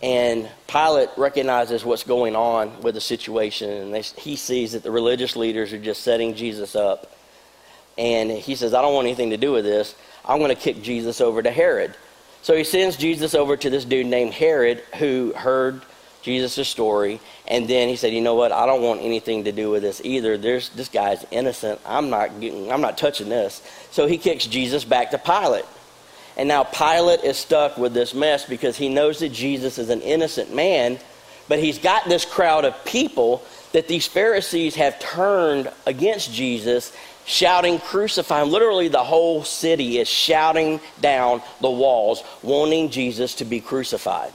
and 0.02 0.50
Pilate 0.68 1.10
recognizes 1.18 1.84
what's 1.84 2.04
going 2.04 2.36
on 2.36 2.82
with 2.82 2.96
the 2.96 3.02
situation, 3.02 3.70
and 3.70 3.94
they, 3.94 4.02
he 4.02 4.36
sees 4.36 4.74
that 4.74 4.84
the 4.84 4.92
religious 4.92 5.36
leaders 5.36 5.74
are 5.74 5.80
just 5.80 6.04
setting 6.04 6.36
Jesus 6.36 6.76
up. 6.76 7.12
And 7.98 8.30
he 8.30 8.56
says, 8.56 8.74
I 8.74 8.82
don't 8.82 8.94
want 8.94 9.08
anything 9.08 9.32
to 9.32 9.38
do 9.38 9.52
with 9.52 9.66
this. 9.66 9.96
I'm 10.24 10.38
going 10.40 10.56
to 10.56 10.62
kick 10.62 10.84
Jesus 10.84 11.20
over 11.20 11.42
to 11.42 11.50
Herod. 11.50 11.96
So 12.42 12.56
he 12.56 12.64
sends 12.64 12.96
Jesus 12.96 13.36
over 13.36 13.58
to 13.58 13.70
this 13.70 13.86
dude 13.86 14.08
named 14.08 14.34
Herod 14.34 14.80
who 14.98 15.34
heard 15.36 15.82
Jesus' 16.22 16.68
story. 16.68 17.20
And 17.48 17.68
then 17.68 17.88
he 17.90 17.96
said, 17.96 18.14
you 18.14 18.22
know 18.22 18.36
what? 18.36 18.52
I 18.52 18.66
don't 18.66 18.82
want 18.82 19.02
anything 19.02 19.46
to 19.46 19.52
do 19.52 19.70
with 19.70 19.82
this 19.82 20.02
either. 20.04 20.38
There's, 20.38 20.70
this 20.70 20.90
guy's 20.90 21.26
innocent. 21.32 21.80
I'm 21.86 22.10
not, 22.10 22.40
getting, 22.42 22.72
I'm 22.72 22.82
not 22.82 22.98
touching 22.98 23.30
this. 23.30 23.62
So 23.92 24.08
he 24.08 24.18
kicks 24.18 24.46
Jesus 24.46 24.84
back 24.84 25.12
to 25.12 25.18
Pilate. 25.18 25.66
And 26.36 26.48
now 26.48 26.64
Pilate 26.64 27.24
is 27.24 27.38
stuck 27.38 27.78
with 27.78 27.94
this 27.94 28.14
mess 28.14 28.46
because 28.46 28.78
he 28.78 28.90
knows 28.90 29.20
that 29.20 29.30
Jesus 29.30 29.78
is 29.78 29.90
an 29.90 30.02
innocent 30.02 30.54
man. 30.54 31.00
But 31.48 31.60
he's 31.60 31.80
got 31.80 32.08
this 32.10 32.26
crowd 32.26 32.66
of 32.66 32.86
people 32.86 33.42
that 33.72 33.88
these 33.88 34.06
Pharisees 34.06 34.76
have 34.76 35.00
turned 35.00 35.72
against 35.86 36.34
Jesus, 36.34 36.94
shouting, 37.28 37.78
Crucify 37.78 38.42
him. 38.42 38.50
Literally, 38.50 38.88
the 38.88 39.04
whole 39.04 39.44
city 39.44 40.00
is 40.00 40.08
shouting 40.08 40.80
down 41.00 41.44
the 41.62 41.70
walls, 41.70 42.24
wanting 42.42 42.90
Jesus 42.90 43.36
to 43.36 43.46
be 43.46 43.60
crucified. 43.60 44.34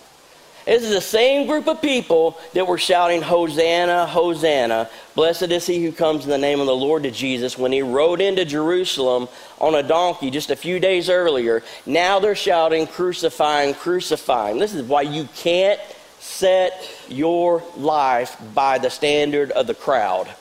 This 0.65 0.85
is 0.85 0.91
the 0.91 1.01
same 1.01 1.49
group 1.49 1.67
of 1.67 1.83
people 1.83 2.39
that 2.53 2.69
were 2.69 2.79
shouting, 2.79 3.21
Hosanna, 3.21 4.07
Hosanna. 4.07 4.89
Blessed 5.17 5.51
is 5.51 5.67
he 5.67 5.85
who 5.85 5.91
comes 5.91 6.23
in 6.23 6.31
the 6.31 6.39
name 6.39 6.61
of 6.61 6.67
the 6.67 6.77
Lord 6.77 7.03
to 7.03 7.11
Jesus 7.11 7.59
when 7.59 7.73
he 7.73 7.83
rode 7.83 8.21
into 8.21 8.45
Jerusalem 8.45 9.29
on 9.61 9.75
a 9.75 9.83
donkey 9.83 10.31
just 10.31 10.53
a 10.53 10.57
few 10.57 10.79
days 10.79 11.09
earlier. 11.09 11.65
Now 11.85 12.21
they're 12.21 12.37
shouting, 12.37 12.87
crucifying, 12.87 13.75
crucifying. 13.75 14.59
This 14.59 14.73
is 14.73 14.85
why 14.85 15.03
you 15.03 15.29
can't 15.35 15.81
set 16.21 16.89
your 17.09 17.65
life 17.77 18.37
by 18.55 18.79
the 18.79 18.89
standard 18.89 19.51
of 19.51 19.67
the 19.67 19.75
crowd. 19.75 20.33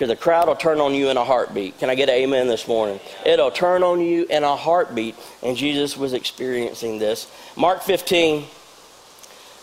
Because 0.00 0.16
the 0.16 0.16
crowd 0.16 0.48
will 0.48 0.56
turn 0.56 0.80
on 0.80 0.94
you 0.94 1.10
in 1.10 1.18
a 1.18 1.24
heartbeat. 1.26 1.78
Can 1.78 1.90
I 1.90 1.94
get 1.94 2.08
an 2.08 2.14
amen 2.14 2.48
this 2.48 2.66
morning? 2.66 2.98
It'll 3.26 3.50
turn 3.50 3.82
on 3.82 4.00
you 4.00 4.24
in 4.30 4.44
a 4.44 4.56
heartbeat. 4.56 5.14
And 5.42 5.58
Jesus 5.58 5.94
was 5.94 6.14
experiencing 6.14 6.98
this. 6.98 7.30
Mark 7.54 7.82
15 7.82 8.46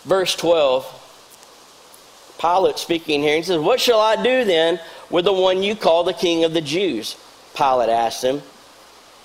verse 0.05 0.35
12, 0.35 2.35
Pilate 2.39 2.77
speaking 2.77 3.23
here, 3.23 3.35
he 3.35 3.41
says, 3.41 3.57
What 3.57 3.81
shall 3.81 3.99
I 3.99 4.21
do 4.21 4.45
then 4.45 4.79
with 5.09 5.25
the 5.25 5.33
one 5.33 5.63
you 5.63 5.75
call 5.75 6.03
the 6.03 6.13
king 6.13 6.43
of 6.43 6.53
the 6.53 6.61
Jews? 6.61 7.17
Pilate 7.55 7.89
asked 7.89 8.23
him. 8.23 8.43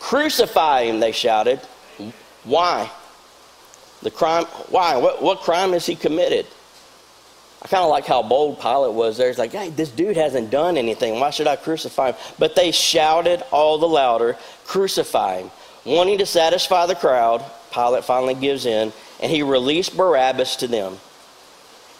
Crucify 0.00 0.84
him, 0.84 0.98
they 0.98 1.12
shouted. 1.12 1.60
Why? 2.44 2.90
The 4.00 4.10
crime, 4.10 4.46
why? 4.70 4.96
What, 4.96 5.22
what 5.22 5.40
crime 5.40 5.74
has 5.74 5.84
he 5.84 5.94
committed? 5.94 6.46
I 7.62 7.68
kind 7.68 7.84
of 7.84 7.90
like 7.90 8.06
how 8.06 8.22
bold 8.22 8.60
Pilate 8.60 8.92
was 8.92 9.16
there. 9.16 9.28
He's 9.28 9.38
like, 9.38 9.52
hey, 9.52 9.70
this 9.70 9.90
dude 9.90 10.16
hasn't 10.16 10.50
done 10.50 10.76
anything. 10.76 11.20
Why 11.20 11.30
should 11.30 11.46
I 11.46 11.54
crucify 11.54 12.10
him? 12.10 12.16
But 12.38 12.56
they 12.56 12.72
shouted 12.72 13.44
all 13.52 13.78
the 13.78 13.86
louder, 13.86 14.36
crucify 14.66 15.42
him. 15.42 15.50
Wanting 15.84 16.18
to 16.18 16.26
satisfy 16.26 16.86
the 16.86 16.96
crowd, 16.96 17.44
Pilate 17.72 18.04
finally 18.04 18.34
gives 18.34 18.66
in 18.66 18.92
and 19.20 19.30
he 19.30 19.42
released 19.42 19.96
Barabbas 19.96 20.56
to 20.56 20.66
them. 20.66 20.98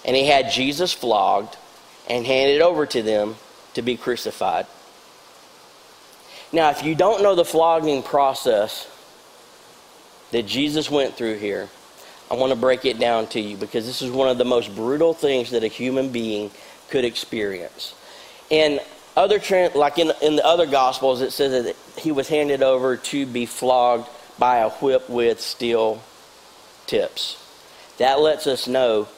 And 0.05 0.17
he 0.17 0.27
had 0.27 0.51
Jesus 0.51 0.93
flogged 0.93 1.57
and 2.11 2.27
handed 2.27 2.61
over 2.61 2.85
to 2.87 3.03
them 3.03 3.37
to 3.75 3.83
be 3.83 3.97
crucified. 3.97 4.67
Now, 6.53 6.71
if 6.71 6.83
you 6.83 6.97
don't 6.97 7.23
know 7.23 7.37
the 7.37 7.45
flogging 7.45 8.03
process 8.03 8.89
that 10.33 10.47
Jesus 10.47 10.91
went 10.91 11.15
through 11.15 11.39
here, 11.39 11.69
I 12.31 12.35
want 12.35 12.53
to 12.53 12.59
break 12.59 12.85
it 12.85 12.99
down 12.99 13.27
to 13.29 13.41
you 13.41 13.57
because 13.57 13.87
this 13.87 14.03
is 14.03 14.11
one 14.11 14.29
of 14.29 14.39
the 14.39 14.45
most 14.45 14.75
brutal 14.75 15.13
things 15.15 15.51
that 15.51 15.65
a 15.65 15.69
human 15.69 16.11
being 16.11 16.51
could 16.89 17.05
experience. 17.05 17.95
And 18.51 18.81
other 19.17 19.41
like 19.75 19.99
in, 19.99 20.13
in 20.23 20.37
the 20.37 20.47
other 20.47 20.67
gospels, 20.67 21.21
it 21.21 21.33
says 21.33 21.65
that 21.65 21.77
he 21.99 22.13
was 22.13 22.29
handed 22.29 22.63
over 22.63 22.97
to 22.97 23.27
be 23.27 23.47
flogged 23.47 24.09
by 24.39 24.59
a 24.59 24.71
whip 24.71 25.09
with 25.11 25.41
steel 25.41 26.03
tips. 26.87 27.39
That 27.99 28.21
lets 28.21 28.47
us 28.47 28.67
know 28.67 29.09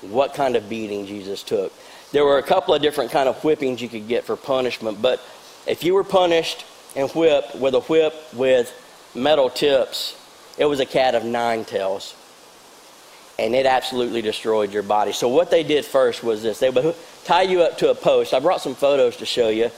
what 0.00 0.34
kind 0.34 0.56
of 0.56 0.68
beating 0.68 1.06
Jesus 1.06 1.42
took. 1.42 1.72
There 2.12 2.24
were 2.24 2.38
a 2.38 2.42
couple 2.42 2.74
of 2.74 2.82
different 2.82 3.10
kind 3.10 3.28
of 3.28 3.36
whippings 3.42 3.80
you 3.80 3.88
could 3.88 4.08
get 4.08 4.24
for 4.24 4.36
punishment, 4.36 5.00
but 5.00 5.20
if 5.66 5.84
you 5.84 5.94
were 5.94 6.04
punished 6.04 6.64
and 6.96 7.10
whipped 7.10 7.54
with 7.54 7.74
a 7.74 7.80
whip 7.80 8.14
with 8.34 8.72
metal 9.14 9.48
tips, 9.48 10.18
it 10.58 10.66
was 10.66 10.80
a 10.80 10.86
cat 10.86 11.14
of 11.14 11.24
nine 11.24 11.64
tails. 11.64 12.14
And 13.38 13.54
it 13.54 13.66
absolutely 13.66 14.22
destroyed 14.22 14.72
your 14.72 14.82
body. 14.82 15.12
So 15.12 15.28
what 15.28 15.50
they 15.50 15.62
did 15.62 15.84
first 15.84 16.22
was 16.22 16.42
this. 16.42 16.58
They 16.58 16.70
would 16.70 16.94
tie 17.24 17.42
you 17.42 17.62
up 17.62 17.78
to 17.78 17.90
a 17.90 17.94
post. 17.94 18.34
I 18.34 18.40
brought 18.40 18.60
some 18.60 18.74
photos 18.74 19.16
to 19.18 19.26
show 19.26 19.48
you. 19.48 19.70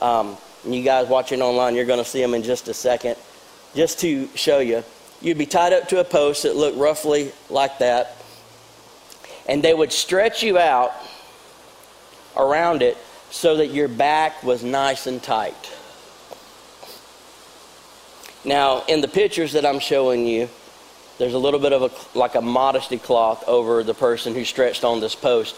Um, 0.00 0.36
you 0.64 0.82
guys 0.82 1.08
watching 1.08 1.42
online, 1.42 1.74
you're 1.74 1.84
going 1.84 1.98
to 1.98 2.04
see 2.04 2.20
them 2.20 2.34
in 2.34 2.42
just 2.42 2.68
a 2.68 2.74
second. 2.74 3.16
Just 3.74 4.00
to 4.00 4.28
show 4.34 4.60
you. 4.60 4.82
You'd 5.20 5.38
be 5.38 5.46
tied 5.46 5.72
up 5.72 5.88
to 5.88 6.00
a 6.00 6.04
post 6.04 6.42
that 6.44 6.56
looked 6.56 6.78
roughly 6.78 7.32
like 7.50 7.78
that. 7.78 8.16
And 9.48 9.62
they 9.62 9.74
would 9.74 9.92
stretch 9.92 10.42
you 10.42 10.58
out 10.58 10.92
around 12.36 12.82
it 12.82 12.96
so 13.30 13.56
that 13.56 13.68
your 13.68 13.88
back 13.88 14.42
was 14.42 14.62
nice 14.62 15.06
and 15.06 15.22
tight. 15.22 15.72
Now, 18.44 18.84
in 18.88 19.00
the 19.00 19.08
pictures 19.08 19.52
that 19.52 19.64
I'm 19.64 19.78
showing 19.78 20.26
you, 20.26 20.48
there's 21.22 21.34
a 21.34 21.38
little 21.38 21.60
bit 21.60 21.72
of 21.72 21.82
a, 21.82 22.18
like 22.18 22.34
a 22.34 22.40
modesty 22.40 22.98
cloth 22.98 23.44
over 23.46 23.84
the 23.84 23.94
person 23.94 24.34
who 24.34 24.44
stretched 24.44 24.82
on 24.82 24.98
this 24.98 25.14
post. 25.14 25.54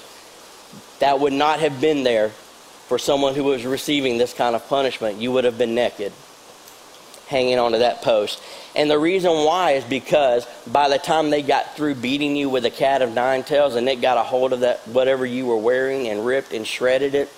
That 1.01 1.21
would 1.21 1.33
not 1.33 1.59
have 1.61 1.81
been 1.81 2.03
there 2.03 2.29
for 2.29 2.99
someone 2.99 3.35
who 3.35 3.45
was 3.45 3.65
receiving 3.65 4.19
this 4.19 4.35
kind 4.35 4.55
of 4.55 4.69
punishment. 4.69 5.23
You 5.23 5.33
would 5.33 5.45
have 5.45 5.57
been 5.57 5.75
naked 5.75 6.13
hanging 7.29 7.59
onto 7.59 7.79
that 7.79 8.03
post. 8.03 8.43
And 8.77 8.91
the 8.91 8.99
reason 8.99 9.31
why 9.33 9.71
is 9.71 9.85
because 9.85 10.47
by 10.67 10.91
the 10.91 10.99
time 10.99 11.31
they 11.31 11.41
got 11.41 11.75
through 11.75 11.95
beating 11.95 12.37
you 12.37 12.51
with 12.51 12.67
a 12.67 12.71
cat 12.71 13.01
of 13.01 13.15
nine 13.15 13.43
tails 13.43 13.75
and 13.75 13.89
it 13.89 14.03
got 14.03 14.19
a 14.19 14.23
hold 14.23 14.53
of 14.53 14.61
that 14.61 14.87
whatever 14.89 15.25
you 15.25 15.47
were 15.47 15.57
wearing 15.57 16.09
and 16.09 16.27
ripped 16.27 16.53
and 16.53 16.67
shredded 16.67 17.15
it, 17.15 17.31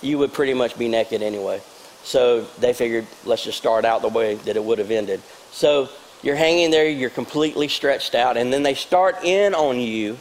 you 0.00 0.16
would 0.16 0.32
pretty 0.32 0.54
much 0.54 0.78
be 0.78 0.88
naked 0.88 1.20
anyway. 1.20 1.60
So 2.02 2.44
they 2.58 2.72
figured 2.72 3.06
let's 3.26 3.44
just 3.44 3.58
start 3.58 3.84
out 3.84 4.00
the 4.00 4.08
way 4.08 4.36
that 4.36 4.56
it 4.56 4.64
would 4.64 4.78
have 4.78 4.90
ended. 4.90 5.20
So 5.52 5.90
you're 6.24 6.36
hanging 6.36 6.70
there, 6.70 6.88
you're 6.88 7.10
completely 7.10 7.68
stretched 7.68 8.14
out, 8.14 8.38
and 8.38 8.50
then 8.50 8.62
they 8.62 8.74
start 8.74 9.22
in 9.24 9.54
on 9.54 9.78
you 9.78 10.18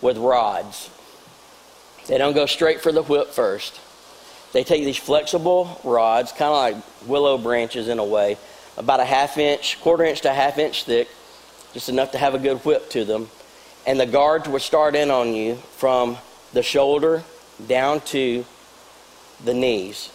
with 0.00 0.16
rods. 0.16 0.88
They 2.08 2.16
don't 2.16 2.32
go 2.32 2.46
straight 2.46 2.80
for 2.80 2.90
the 2.90 3.02
whip 3.02 3.28
first. 3.28 3.78
They 4.54 4.64
take 4.64 4.84
these 4.84 4.96
flexible 4.96 5.78
rods, 5.84 6.32
kind 6.32 6.74
of 6.74 6.82
like 6.82 7.08
willow 7.08 7.36
branches 7.36 7.88
in 7.88 7.98
a 7.98 8.04
way, 8.04 8.38
about 8.78 9.00
a 9.00 9.04
half 9.04 9.36
inch, 9.36 9.78
quarter 9.82 10.04
inch 10.04 10.22
to 10.22 10.30
a 10.30 10.34
half 10.34 10.56
inch 10.56 10.84
thick, 10.84 11.08
just 11.74 11.90
enough 11.90 12.12
to 12.12 12.18
have 12.18 12.34
a 12.34 12.38
good 12.38 12.58
whip 12.64 12.88
to 12.90 13.04
them. 13.04 13.28
And 13.86 14.00
the 14.00 14.06
guards 14.06 14.48
would 14.48 14.62
start 14.62 14.94
in 14.94 15.10
on 15.10 15.34
you 15.34 15.56
from 15.76 16.16
the 16.54 16.62
shoulder 16.62 17.24
down 17.66 18.00
to 18.00 18.44
the 19.44 19.52
knees. 19.52 20.10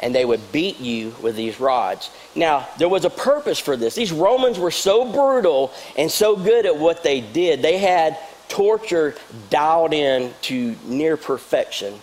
And 0.00 0.14
they 0.14 0.24
would 0.24 0.52
beat 0.52 0.78
you 0.78 1.14
with 1.22 1.36
these 1.36 1.58
rods. 1.58 2.10
Now, 2.34 2.68
there 2.78 2.88
was 2.88 3.04
a 3.04 3.10
purpose 3.10 3.58
for 3.58 3.76
this. 3.76 3.94
These 3.94 4.12
Romans 4.12 4.58
were 4.58 4.70
so 4.70 5.10
brutal 5.10 5.72
and 5.96 6.10
so 6.10 6.36
good 6.36 6.66
at 6.66 6.76
what 6.76 7.02
they 7.02 7.20
did, 7.20 7.62
they 7.62 7.78
had 7.78 8.18
torture 8.48 9.14
dialed 9.50 9.92
in 9.92 10.32
to 10.42 10.76
near 10.84 11.16
perfection. 11.16 11.94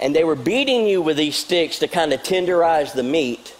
And 0.00 0.14
they 0.14 0.24
were 0.24 0.36
beating 0.36 0.86
you 0.86 1.00
with 1.00 1.16
these 1.16 1.36
sticks 1.36 1.78
to 1.78 1.88
kind 1.88 2.12
of 2.12 2.22
tenderize 2.22 2.92
the 2.92 3.02
meat 3.02 3.54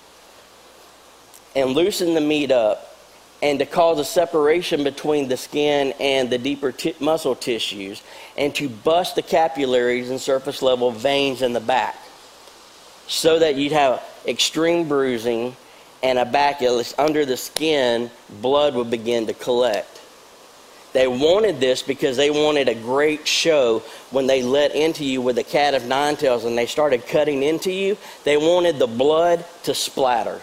and 1.54 1.70
loosen 1.70 2.14
the 2.14 2.20
meat 2.20 2.50
up 2.50 2.96
and 3.42 3.58
to 3.58 3.66
cause 3.66 3.98
a 3.98 4.04
separation 4.04 4.84
between 4.84 5.28
the 5.28 5.36
skin 5.36 5.92
and 6.00 6.30
the 6.30 6.38
deeper 6.38 6.72
t- 6.72 6.94
muscle 6.98 7.36
tissues 7.36 8.02
and 8.36 8.54
to 8.54 8.68
bust 8.68 9.16
the 9.16 9.22
capillaries 9.22 10.10
and 10.10 10.20
surface 10.20 10.62
level 10.62 10.90
veins 10.90 11.42
in 11.42 11.52
the 11.52 11.60
back 11.60 11.96
so 13.06 13.38
that 13.38 13.56
you'd 13.56 13.72
have 13.72 14.02
extreme 14.26 14.88
bruising 14.88 15.56
and 16.02 16.18
a 16.18 16.24
back 16.24 16.60
under 16.98 17.24
the 17.24 17.36
skin 17.36 18.10
blood 18.42 18.74
would 18.74 18.90
begin 18.90 19.26
to 19.26 19.34
collect. 19.34 19.94
They 20.92 21.08
wanted 21.08 21.58
this 21.58 21.82
because 21.82 22.16
they 22.16 22.30
wanted 22.30 22.68
a 22.68 22.74
great 22.74 23.26
show. 23.26 23.80
When 24.10 24.28
they 24.28 24.42
let 24.42 24.76
into 24.76 25.04
you 25.04 25.20
with 25.20 25.38
a 25.38 25.42
cat 25.42 25.74
of 25.74 25.86
nine 25.86 26.16
tails 26.16 26.44
and 26.44 26.56
they 26.56 26.66
started 26.66 27.06
cutting 27.08 27.42
into 27.42 27.72
you 27.72 27.96
they 28.22 28.36
wanted 28.36 28.78
the 28.78 28.86
blood 28.86 29.44
to 29.64 29.74
splatter. 29.74 30.40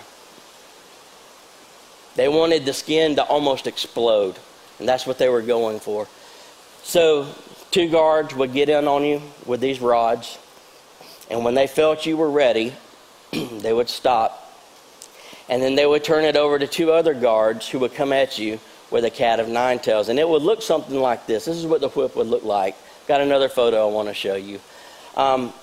They 2.15 2.27
wanted 2.27 2.65
the 2.65 2.74
skin 2.74 3.15
to 3.15 3.24
almost 3.24 3.68
explode, 3.68 4.36
and 4.80 4.89
that's 4.89 5.08
what 5.08 5.18
they 5.18 5.30
were 5.30 5.41
going 5.41 5.80
for. 5.80 6.08
So, 6.84 7.34
two 7.72 7.89
guards 7.89 8.36
would 8.36 8.51
get 8.51 8.68
in 8.68 8.88
on 8.88 9.06
you 9.06 9.22
with 9.46 9.62
these 9.62 9.80
rods, 9.80 10.38
and 11.32 11.44
when 11.44 11.56
they 11.56 11.68
felt 11.68 12.06
you 12.06 12.18
were 12.18 12.30
ready, 12.30 12.74
they 13.32 13.74
would 13.74 13.90
stop. 13.90 14.38
And 15.50 15.62
then 15.62 15.76
they 15.76 15.86
would 15.86 16.04
turn 16.04 16.24
it 16.24 16.36
over 16.36 16.60
to 16.60 16.68
two 16.68 16.92
other 16.92 17.14
guards 17.14 17.68
who 17.68 17.80
would 17.80 17.94
come 17.94 18.14
at 18.14 18.38
you 18.38 18.60
with 18.90 19.06
a 19.06 19.10
cat 19.10 19.40
of 19.40 19.48
nine 19.48 19.80
tails. 19.80 20.10
And 20.10 20.20
it 20.20 20.28
would 20.28 20.44
look 20.44 20.62
something 20.62 21.00
like 21.00 21.26
this. 21.26 21.46
This 21.46 21.58
is 21.58 21.66
what 21.66 21.82
the 21.82 21.90
whip 21.90 22.16
would 22.16 22.28
look 22.28 22.44
like. 22.44 22.76
Got 23.08 23.22
another 23.22 23.50
photo 23.50 23.90
I 23.90 23.92
want 23.92 24.08
to 24.08 24.14
show 24.14 24.36
you. 24.36 24.60
Um, 25.16 25.54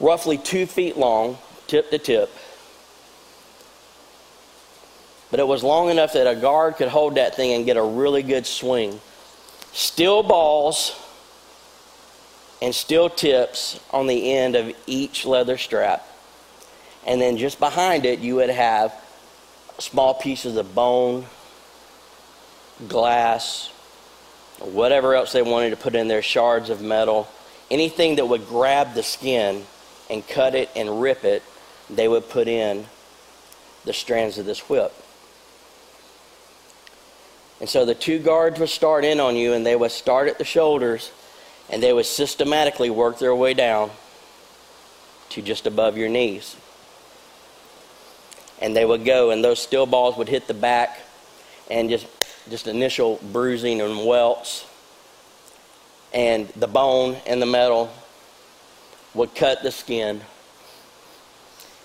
roughly 0.00 0.36
two 0.36 0.66
feet 0.66 0.96
long, 0.96 1.38
tip 1.68 1.90
to 1.90 1.98
tip 1.98 2.30
but 5.30 5.38
it 5.38 5.46
was 5.46 5.62
long 5.62 5.90
enough 5.90 6.12
that 6.14 6.26
a 6.26 6.34
guard 6.34 6.76
could 6.76 6.88
hold 6.88 7.14
that 7.14 7.36
thing 7.36 7.52
and 7.52 7.64
get 7.64 7.76
a 7.76 7.82
really 7.82 8.22
good 8.22 8.46
swing. 8.46 9.00
Steel 9.72 10.22
balls 10.22 11.00
and 12.62 12.74
steel 12.74 13.08
tips 13.08 13.80
on 13.90 14.06
the 14.06 14.32
end 14.32 14.56
of 14.56 14.74
each 14.86 15.24
leather 15.24 15.56
strap. 15.56 16.06
And 17.06 17.20
then 17.20 17.36
just 17.36 17.58
behind 17.58 18.04
it, 18.04 18.18
you 18.18 18.36
would 18.36 18.50
have 18.50 18.94
small 19.78 20.14
pieces 20.14 20.56
of 20.56 20.74
bone, 20.74 21.24
glass, 22.88 23.72
whatever 24.58 25.14
else 25.14 25.32
they 25.32 25.42
wanted 25.42 25.70
to 25.70 25.76
put 25.76 25.94
in 25.94 26.08
there, 26.08 26.22
shards 26.22 26.68
of 26.68 26.82
metal, 26.82 27.28
anything 27.70 28.16
that 28.16 28.26
would 28.26 28.46
grab 28.46 28.94
the 28.94 29.02
skin 29.02 29.64
and 30.10 30.26
cut 30.28 30.54
it 30.54 30.68
and 30.76 31.00
rip 31.00 31.24
it, 31.24 31.42
they 31.88 32.08
would 32.08 32.28
put 32.28 32.46
in 32.46 32.84
the 33.84 33.92
strands 33.92 34.36
of 34.38 34.44
this 34.44 34.68
whip. 34.68 34.92
And 37.60 37.68
so 37.68 37.84
the 37.84 37.94
two 37.94 38.18
guards 38.18 38.58
would 38.58 38.68
start 38.68 39.04
in 39.04 39.20
on 39.20 39.36
you, 39.36 39.52
and 39.52 39.64
they 39.64 39.76
would 39.76 39.90
start 39.90 40.28
at 40.28 40.38
the 40.38 40.44
shoulders, 40.44 41.10
and 41.70 41.82
they 41.82 41.92
would 41.92 42.06
systematically 42.06 42.90
work 42.90 43.18
their 43.18 43.34
way 43.34 43.54
down 43.54 43.90
to 45.30 45.40
just 45.40 45.66
above 45.66 45.96
your 45.96 46.08
knees. 46.08 46.56
And 48.60 48.76
they 48.76 48.84
would 48.84 49.04
go, 49.04 49.30
and 49.30 49.42
those 49.42 49.60
steel 49.60 49.86
balls 49.86 50.16
would 50.16 50.28
hit 50.28 50.46
the 50.46 50.54
back, 50.54 50.98
and 51.70 51.88
just 51.88 52.06
just 52.50 52.66
initial 52.66 53.20
bruising 53.32 53.80
and 53.80 54.04
welts. 54.04 54.66
And 56.12 56.48
the 56.48 56.66
bone 56.66 57.16
and 57.26 57.40
the 57.40 57.46
metal 57.46 57.92
would 59.14 59.34
cut 59.34 59.62
the 59.62 59.70
skin. 59.70 60.20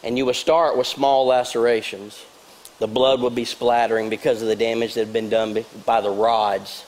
And 0.03 0.17
you 0.17 0.25
would 0.25 0.35
start 0.35 0.77
with 0.77 0.87
small 0.87 1.27
lacerations. 1.27 2.23
The 2.79 2.87
blood 2.87 3.21
would 3.21 3.35
be 3.35 3.45
splattering 3.45 4.09
because 4.09 4.41
of 4.41 4.47
the 4.47 4.55
damage 4.55 4.95
that 4.95 5.01
had 5.01 5.13
been 5.13 5.29
done 5.29 5.63
by 5.85 6.01
the 6.01 6.09
rods. 6.09 6.85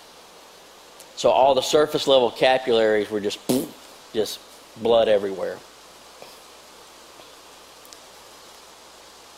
So 1.17 1.31
all 1.31 1.55
the 1.55 1.61
surface 1.61 2.07
level 2.07 2.29
capillaries 2.29 3.09
were 3.09 3.19
just, 3.19 3.39
just 4.13 4.39
blood 4.77 5.07
everywhere. 5.07 5.57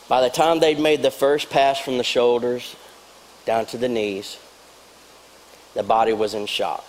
By 0.06 0.20
the 0.20 0.28
time 0.28 0.60
they'd 0.60 0.78
made 0.78 1.00
the 1.00 1.10
first 1.10 1.48
pass 1.48 1.80
from 1.80 1.96
the 1.96 2.04
shoulders 2.04 2.76
down 3.46 3.64
to 3.66 3.78
the 3.78 3.88
knees, 3.88 4.38
the 5.72 5.82
body 5.82 6.12
was 6.12 6.34
in 6.34 6.44
shock, 6.44 6.84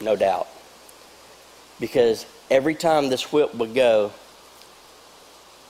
no 0.00 0.14
doubt. 0.14 0.46
Because 1.80 2.24
every 2.48 2.76
time 2.76 3.08
this 3.08 3.32
whip 3.32 3.52
would 3.56 3.74
go, 3.74 4.12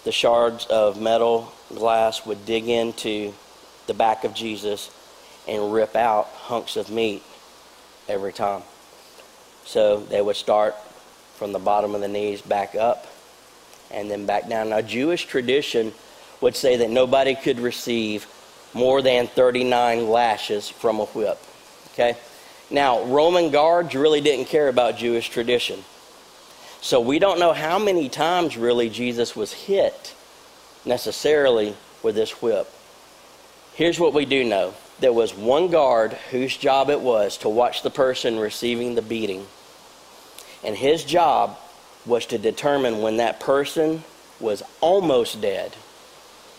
the 0.04 0.12
shards 0.12 0.66
of 0.66 1.00
metal 1.00 1.50
glass 1.74 2.26
would 2.26 2.44
dig 2.44 2.68
into 2.68 3.32
the 3.86 3.94
back 3.94 4.24
of 4.24 4.34
Jesus 4.34 4.90
and 5.48 5.72
rip 5.72 5.96
out 5.96 6.26
hunks 6.26 6.76
of 6.76 6.90
meat 6.90 7.22
every 8.08 8.32
time. 8.32 8.62
So 9.64 10.00
they 10.00 10.20
would 10.20 10.36
start 10.36 10.74
from 11.36 11.52
the 11.52 11.58
bottom 11.58 11.94
of 11.94 12.00
the 12.00 12.08
knees 12.08 12.42
back 12.42 12.74
up 12.74 13.06
and 13.90 14.10
then 14.10 14.26
back 14.26 14.48
down. 14.48 14.70
Now, 14.70 14.80
Jewish 14.80 15.26
tradition 15.26 15.92
would 16.40 16.56
say 16.56 16.76
that 16.76 16.90
nobody 16.90 17.34
could 17.34 17.60
receive 17.60 18.26
more 18.74 19.02
than 19.02 19.26
39 19.26 20.08
lashes 20.08 20.68
from 20.68 21.00
a 21.00 21.04
whip. 21.06 21.38
Okay? 21.92 22.16
Now, 22.70 23.04
Roman 23.04 23.50
guards 23.50 23.94
really 23.94 24.20
didn't 24.20 24.46
care 24.46 24.68
about 24.68 24.96
Jewish 24.96 25.28
tradition. 25.28 25.84
So 26.80 27.00
we 27.00 27.18
don't 27.18 27.38
know 27.38 27.52
how 27.52 27.78
many 27.78 28.08
times 28.08 28.56
really 28.56 28.88
Jesus 28.88 29.36
was 29.36 29.52
hit 29.52 30.14
necessarily 30.84 31.76
with 32.02 32.14
this 32.14 32.42
whip. 32.42 32.68
Here's 33.74 34.00
what 34.00 34.14
we 34.14 34.24
do 34.24 34.42
know 34.42 34.74
there 35.00 35.12
was 35.12 35.34
one 35.34 35.68
guard 35.68 36.12
whose 36.30 36.56
job 36.56 36.90
it 36.90 37.00
was 37.00 37.38
to 37.38 37.48
watch 37.48 37.82
the 37.82 37.90
person 37.90 38.38
receiving 38.38 38.94
the 38.94 39.02
beating. 39.02 39.46
And 40.64 40.76
his 40.76 41.04
job 41.04 41.58
was 42.06 42.26
to 42.26 42.38
determine 42.38 43.02
when 43.02 43.16
that 43.16 43.40
person 43.40 44.04
was 44.40 44.62
almost 44.80 45.40
dead 45.40 45.74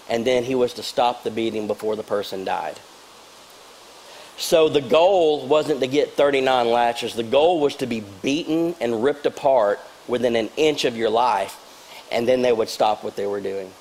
and 0.10 0.26
then 0.26 0.44
he 0.44 0.56
was 0.56 0.74
to 0.74 0.84
stop 0.84 1.24
the 1.24 1.32
beating 1.32 1.68
before 1.68 1.96
the 1.96 2.04
person 2.04 2.44
died. 2.44 2.80
So 4.38 4.68
the 4.68 4.82
goal 4.82 5.48
wasn't 5.48 5.80
to 5.82 5.88
get 5.88 6.14
39 6.14 6.70
lashes. 6.70 7.14
The 7.14 7.24
goal 7.24 7.60
was 7.60 7.76
to 7.78 7.86
be 7.86 8.04
beaten 8.22 8.76
and 8.82 9.04
ripped 9.04 9.26
apart 9.26 9.80
within 10.08 10.36
an 10.36 10.50
inch 10.58 10.86
of 10.86 10.98
your 10.98 11.10
life, 11.10 11.58
and 12.12 12.28
then 12.28 12.42
they 12.42 12.52
would 12.52 12.70
stop 12.70 13.04
what 13.04 13.16
they 13.16 13.28
were 13.28 13.40
doing. 13.40 13.72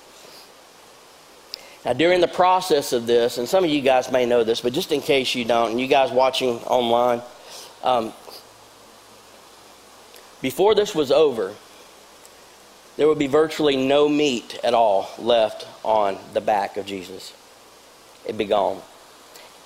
Now, 1.84 1.92
during 1.94 2.20
the 2.20 2.28
process 2.28 2.92
of 2.92 3.06
this, 3.06 3.38
and 3.38 3.48
some 3.48 3.64
of 3.64 3.70
you 3.70 3.80
guys 3.80 4.10
may 4.12 4.24
know 4.24 4.44
this, 4.44 4.60
but 4.60 4.72
just 4.72 4.92
in 4.92 5.00
case 5.00 5.34
you 5.34 5.44
don't, 5.44 5.72
and 5.72 5.80
you 5.80 5.88
guys 5.88 6.12
watching 6.12 6.58
online, 6.60 7.22
um, 7.82 8.12
before 10.40 10.76
this 10.76 10.94
was 10.94 11.10
over, 11.10 11.54
there 12.96 13.08
would 13.08 13.18
be 13.18 13.26
virtually 13.26 13.76
no 13.76 14.08
meat 14.08 14.60
at 14.62 14.74
all 14.74 15.10
left 15.18 15.66
on 15.84 16.18
the 16.34 16.40
back 16.40 16.76
of 16.76 16.86
Jesus. 16.86 17.32
It'd 18.24 18.38
be 18.38 18.44
gone. 18.44 18.80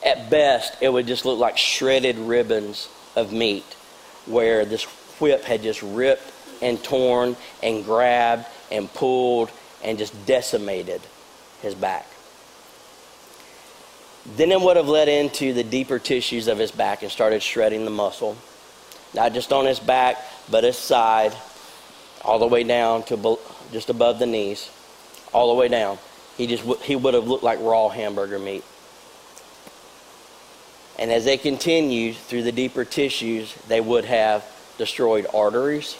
At 0.05 0.31
best, 0.31 0.77
it 0.81 0.89
would 0.89 1.07
just 1.07 1.27
look 1.27 1.39
like 1.39 1.59
shredded 1.59 2.17
ribbons 2.17 2.89
of 3.15 3.33
meat 3.33 3.65
where 4.25 4.65
this 4.65 4.85
whip 5.21 5.45
had 5.45 5.63
just 5.63 5.83
ripped 5.83 6.33
and 6.63 6.83
torn 6.83 7.37
and 7.63 7.85
grabbed 7.85 8.47
and 8.73 8.93
pulled 8.95 9.51
and 9.85 9.99
just 9.99 10.25
decimated 10.25 11.03
his 11.67 11.75
back. 11.75 12.07
Then 14.35 14.51
it 14.51 14.61
would 14.61 14.77
have 14.77 14.89
led 14.89 15.09
into 15.09 15.53
the 15.53 15.63
deeper 15.63 15.99
tissues 15.99 16.49
of 16.49 16.59
his 16.59 16.73
back 16.73 17.03
and 17.03 17.13
started 17.13 17.43
shredding 17.43 17.85
the 17.85 17.91
muscle. 17.91 18.37
Not 19.15 19.35
just 19.35 19.53
on 19.53 19.67
his 19.67 19.79
back, 19.79 20.17
but 20.51 20.65
his 20.65 20.77
side, 20.77 21.33
all 22.23 22.39
the 22.39 22.47
way 22.47 22.65
down 22.65 23.03
to 23.05 23.39
just 23.73 23.89
above 23.89 24.19
the 24.19 24.27
knees, 24.27 24.71
all 25.33 25.49
the 25.49 25.55
way 25.55 25.69
down. 25.69 25.99
He 26.37 26.47
just 26.47 26.65
he 26.83 26.97
would 26.97 27.15
have 27.15 27.27
looked 27.27 27.45
like 27.45 27.61
raw 27.61 27.89
hamburger 27.89 28.39
meat. 28.39 28.65
And 30.99 31.11
as 31.11 31.25
they 31.25 31.37
continued 31.37 32.17
through 32.17 32.43
the 32.43 32.53
deeper 32.53 32.85
tissues, 32.85 33.55
they 33.69 33.81
would 33.81 34.07
have 34.07 34.45
destroyed 34.79 35.27
arteries. 35.33 35.97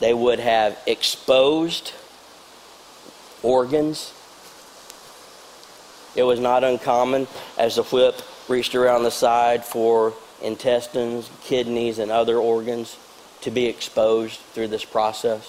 They 0.00 0.12
would 0.12 0.40
have 0.40 0.78
exposed 0.86 1.92
organs. 3.42 4.12
It 6.18 6.24
was 6.24 6.40
not 6.40 6.64
uncommon 6.64 7.28
as 7.56 7.76
the 7.76 7.84
whip 7.84 8.20
reached 8.48 8.74
around 8.74 9.04
the 9.04 9.10
side 9.12 9.64
for 9.64 10.14
intestines, 10.42 11.30
kidneys, 11.44 12.00
and 12.00 12.10
other 12.10 12.38
organs 12.38 12.96
to 13.42 13.52
be 13.52 13.66
exposed 13.66 14.40
through 14.52 14.66
this 14.66 14.84
process. 14.84 15.48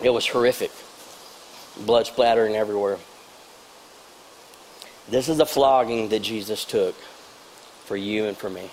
It 0.00 0.10
was 0.10 0.24
horrific. 0.24 0.70
Blood 1.84 2.06
splattering 2.06 2.54
everywhere. 2.54 2.98
This 5.08 5.28
is 5.28 5.38
the 5.38 5.46
flogging 5.46 6.10
that 6.10 6.22
Jesus 6.22 6.64
took 6.64 6.94
for 7.86 7.96
you 7.96 8.26
and 8.26 8.36
for 8.36 8.48
me. 8.48 8.70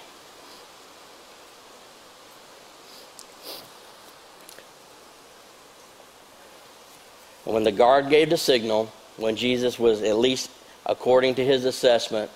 When 7.45 7.63
the 7.63 7.71
guard 7.71 8.11
gave 8.11 8.29
the 8.29 8.37
signal, 8.37 8.91
when 9.17 9.35
Jesus 9.35 9.79
was, 9.79 10.01
at 10.01 10.17
least 10.17 10.49
according 10.85 11.35
to 11.35 11.45
his 11.45 11.65
assessment, 11.65 12.29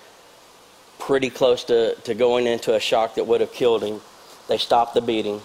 pretty 0.98 1.30
close 1.30 1.64
to, 1.64 1.94
to 2.02 2.14
going 2.14 2.46
into 2.46 2.74
a 2.74 2.80
shock 2.80 3.14
that 3.14 3.26
would 3.26 3.40
have 3.40 3.52
killed 3.52 3.82
him, 3.82 4.00
they 4.48 4.58
stopped 4.58 4.94
the 4.94 5.00
beating 5.00 5.40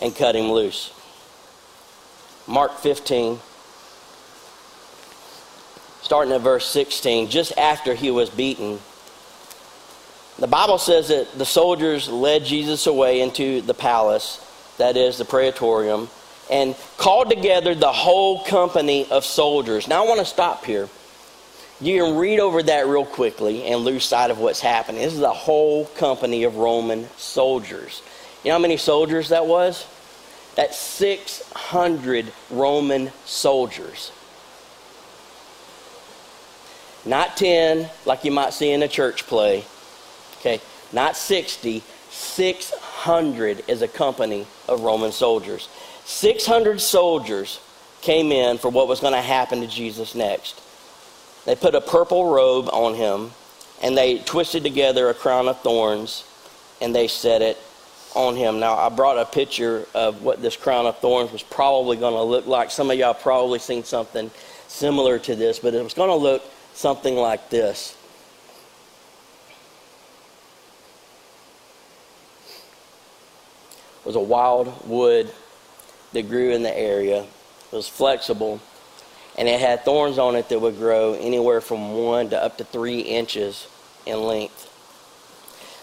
and 0.00 0.14
cut 0.14 0.34
him 0.34 0.50
loose. 0.50 0.92
Mark 2.46 2.78
15, 2.78 3.38
starting 6.02 6.32
at 6.32 6.40
verse 6.40 6.66
16, 6.66 7.30
just 7.30 7.56
after 7.56 7.94
he 7.94 8.10
was 8.10 8.28
beaten, 8.28 8.78
the 10.38 10.46
Bible 10.48 10.78
says 10.78 11.08
that 11.08 11.38
the 11.38 11.46
soldiers 11.46 12.08
led 12.08 12.44
Jesus 12.44 12.86
away 12.86 13.20
into 13.20 13.60
the 13.60 13.72
palace, 13.72 14.44
that 14.78 14.96
is 14.96 15.16
the 15.16 15.24
praetorium, 15.24 16.08
and 16.50 16.74
called 16.96 17.30
together 17.30 17.74
the 17.74 17.92
whole 17.92 18.44
company 18.44 19.06
of 19.10 19.24
soldiers. 19.24 19.88
Now 19.88 20.04
I 20.04 20.08
want 20.08 20.20
to 20.20 20.26
stop 20.26 20.64
here 20.64 20.88
you 21.80 22.02
can 22.02 22.16
read 22.16 22.38
over 22.38 22.62
that 22.62 22.86
real 22.86 23.04
quickly 23.04 23.64
and 23.64 23.80
lose 23.80 24.04
sight 24.04 24.30
of 24.30 24.38
what's 24.38 24.60
happening. 24.60 25.02
This 25.02 25.14
is 25.14 25.20
a 25.20 25.32
whole 25.32 25.86
company 25.86 26.44
of 26.44 26.56
Roman 26.56 27.08
soldiers. 27.16 28.02
You 28.44 28.48
know 28.48 28.54
how 28.54 28.60
many 28.60 28.76
soldiers 28.76 29.30
that 29.30 29.46
was? 29.46 29.86
That's 30.54 30.78
600 30.78 32.32
Roman 32.50 33.10
soldiers. 33.24 34.12
Not 37.04 37.36
10, 37.36 37.90
like 38.06 38.24
you 38.24 38.30
might 38.30 38.52
see 38.52 38.70
in 38.70 38.82
a 38.82 38.88
church 38.88 39.26
play. 39.26 39.64
Okay, 40.38 40.60
not 40.92 41.16
60. 41.16 41.82
600 42.10 43.64
is 43.66 43.82
a 43.82 43.88
company 43.88 44.46
of 44.68 44.82
Roman 44.82 45.10
soldiers. 45.10 45.68
600 46.04 46.80
soldiers 46.80 47.60
came 48.02 48.32
in 48.32 48.58
for 48.58 48.68
what 48.68 48.88
was 48.88 49.00
going 49.00 49.14
to 49.14 49.22
happen 49.22 49.60
to 49.60 49.66
Jesus 49.66 50.14
next. 50.14 50.60
They 51.46 51.56
put 51.56 51.74
a 51.74 51.80
purple 51.80 52.30
robe 52.30 52.68
on 52.72 52.94
him 52.94 53.32
and 53.82 53.96
they 53.96 54.18
twisted 54.18 54.62
together 54.62 55.08
a 55.08 55.14
crown 55.14 55.48
of 55.48 55.60
thorns 55.60 56.24
and 56.80 56.94
they 56.94 57.08
set 57.08 57.42
it 57.42 57.58
on 58.14 58.36
him. 58.36 58.60
Now, 58.60 58.76
I 58.76 58.88
brought 58.90 59.18
a 59.18 59.24
picture 59.24 59.86
of 59.94 60.22
what 60.22 60.40
this 60.40 60.56
crown 60.56 60.86
of 60.86 60.98
thorns 60.98 61.32
was 61.32 61.42
probably 61.42 61.96
going 61.96 62.14
to 62.14 62.22
look 62.22 62.46
like. 62.46 62.70
Some 62.70 62.90
of 62.90 62.98
y'all 62.98 63.14
probably 63.14 63.58
seen 63.58 63.84
something 63.84 64.30
similar 64.68 65.18
to 65.20 65.34
this, 65.34 65.58
but 65.58 65.74
it 65.74 65.82
was 65.82 65.94
going 65.94 66.10
to 66.10 66.16
look 66.16 66.42
something 66.74 67.16
like 67.16 67.50
this. 67.50 67.96
It 74.00 74.06
was 74.06 74.16
a 74.16 74.20
wild 74.20 74.86
wood 74.86 75.32
that 76.14 76.28
grew 76.28 76.50
in 76.50 76.62
the 76.62 76.76
area. 76.76 77.22
It 77.22 77.76
was 77.76 77.88
flexible, 77.88 78.60
and 79.36 79.46
it 79.46 79.60
had 79.60 79.84
thorns 79.84 80.18
on 80.18 80.36
it 80.36 80.48
that 80.48 80.60
would 80.60 80.78
grow 80.78 81.14
anywhere 81.14 81.60
from 81.60 81.92
one 81.92 82.30
to 82.30 82.42
up 82.42 82.58
to 82.58 82.64
three 82.64 83.00
inches 83.00 83.66
in 84.06 84.22
length. 84.22 84.70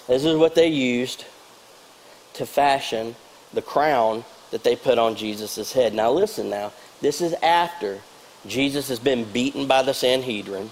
This 0.08 0.26
is 0.26 0.36
what 0.38 0.56
they 0.56 0.68
used 0.68 1.26
to 2.34 2.46
fashion 2.46 3.16
the 3.54 3.62
crown 3.62 4.24
that 4.52 4.64
they 4.64 4.76
put 4.76 4.98
on 4.98 5.16
Jesus' 5.16 5.74
head. 5.74 5.94
Now, 5.94 6.12
listen 6.12 6.50
now. 6.50 6.72
This 7.02 7.22
is 7.22 7.34
after 7.42 8.00
Jesus 8.48 8.88
has 8.88 9.00
been 9.00 9.26
beaten 9.26 9.68
by 9.68 9.84
the 9.84 9.94
Sanhedrin. 9.94 10.70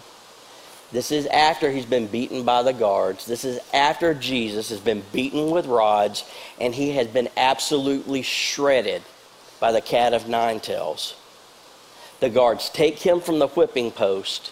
This 0.91 1.11
is 1.11 1.27
after 1.27 1.69
he's 1.69 1.85
been 1.85 2.07
beaten 2.07 2.43
by 2.43 2.63
the 2.63 2.73
guards. 2.73 3.25
This 3.25 3.45
is 3.45 3.59
after 3.73 4.13
Jesus 4.13 4.69
has 4.69 4.79
been 4.79 5.03
beaten 5.13 5.51
with 5.51 5.67
rods 5.67 6.23
and 6.59 6.73
he 6.73 6.91
has 6.91 7.07
been 7.07 7.29
absolutely 7.37 8.23
shredded 8.23 9.03
by 9.59 9.71
the 9.71 9.81
cat 9.81 10.13
of 10.13 10.27
nine 10.27 10.59
tails. 10.59 11.15
The 12.19 12.29
guards 12.29 12.69
take 12.69 12.99
him 12.99 13.21
from 13.21 13.39
the 13.39 13.47
whipping 13.47 13.91
post 13.91 14.51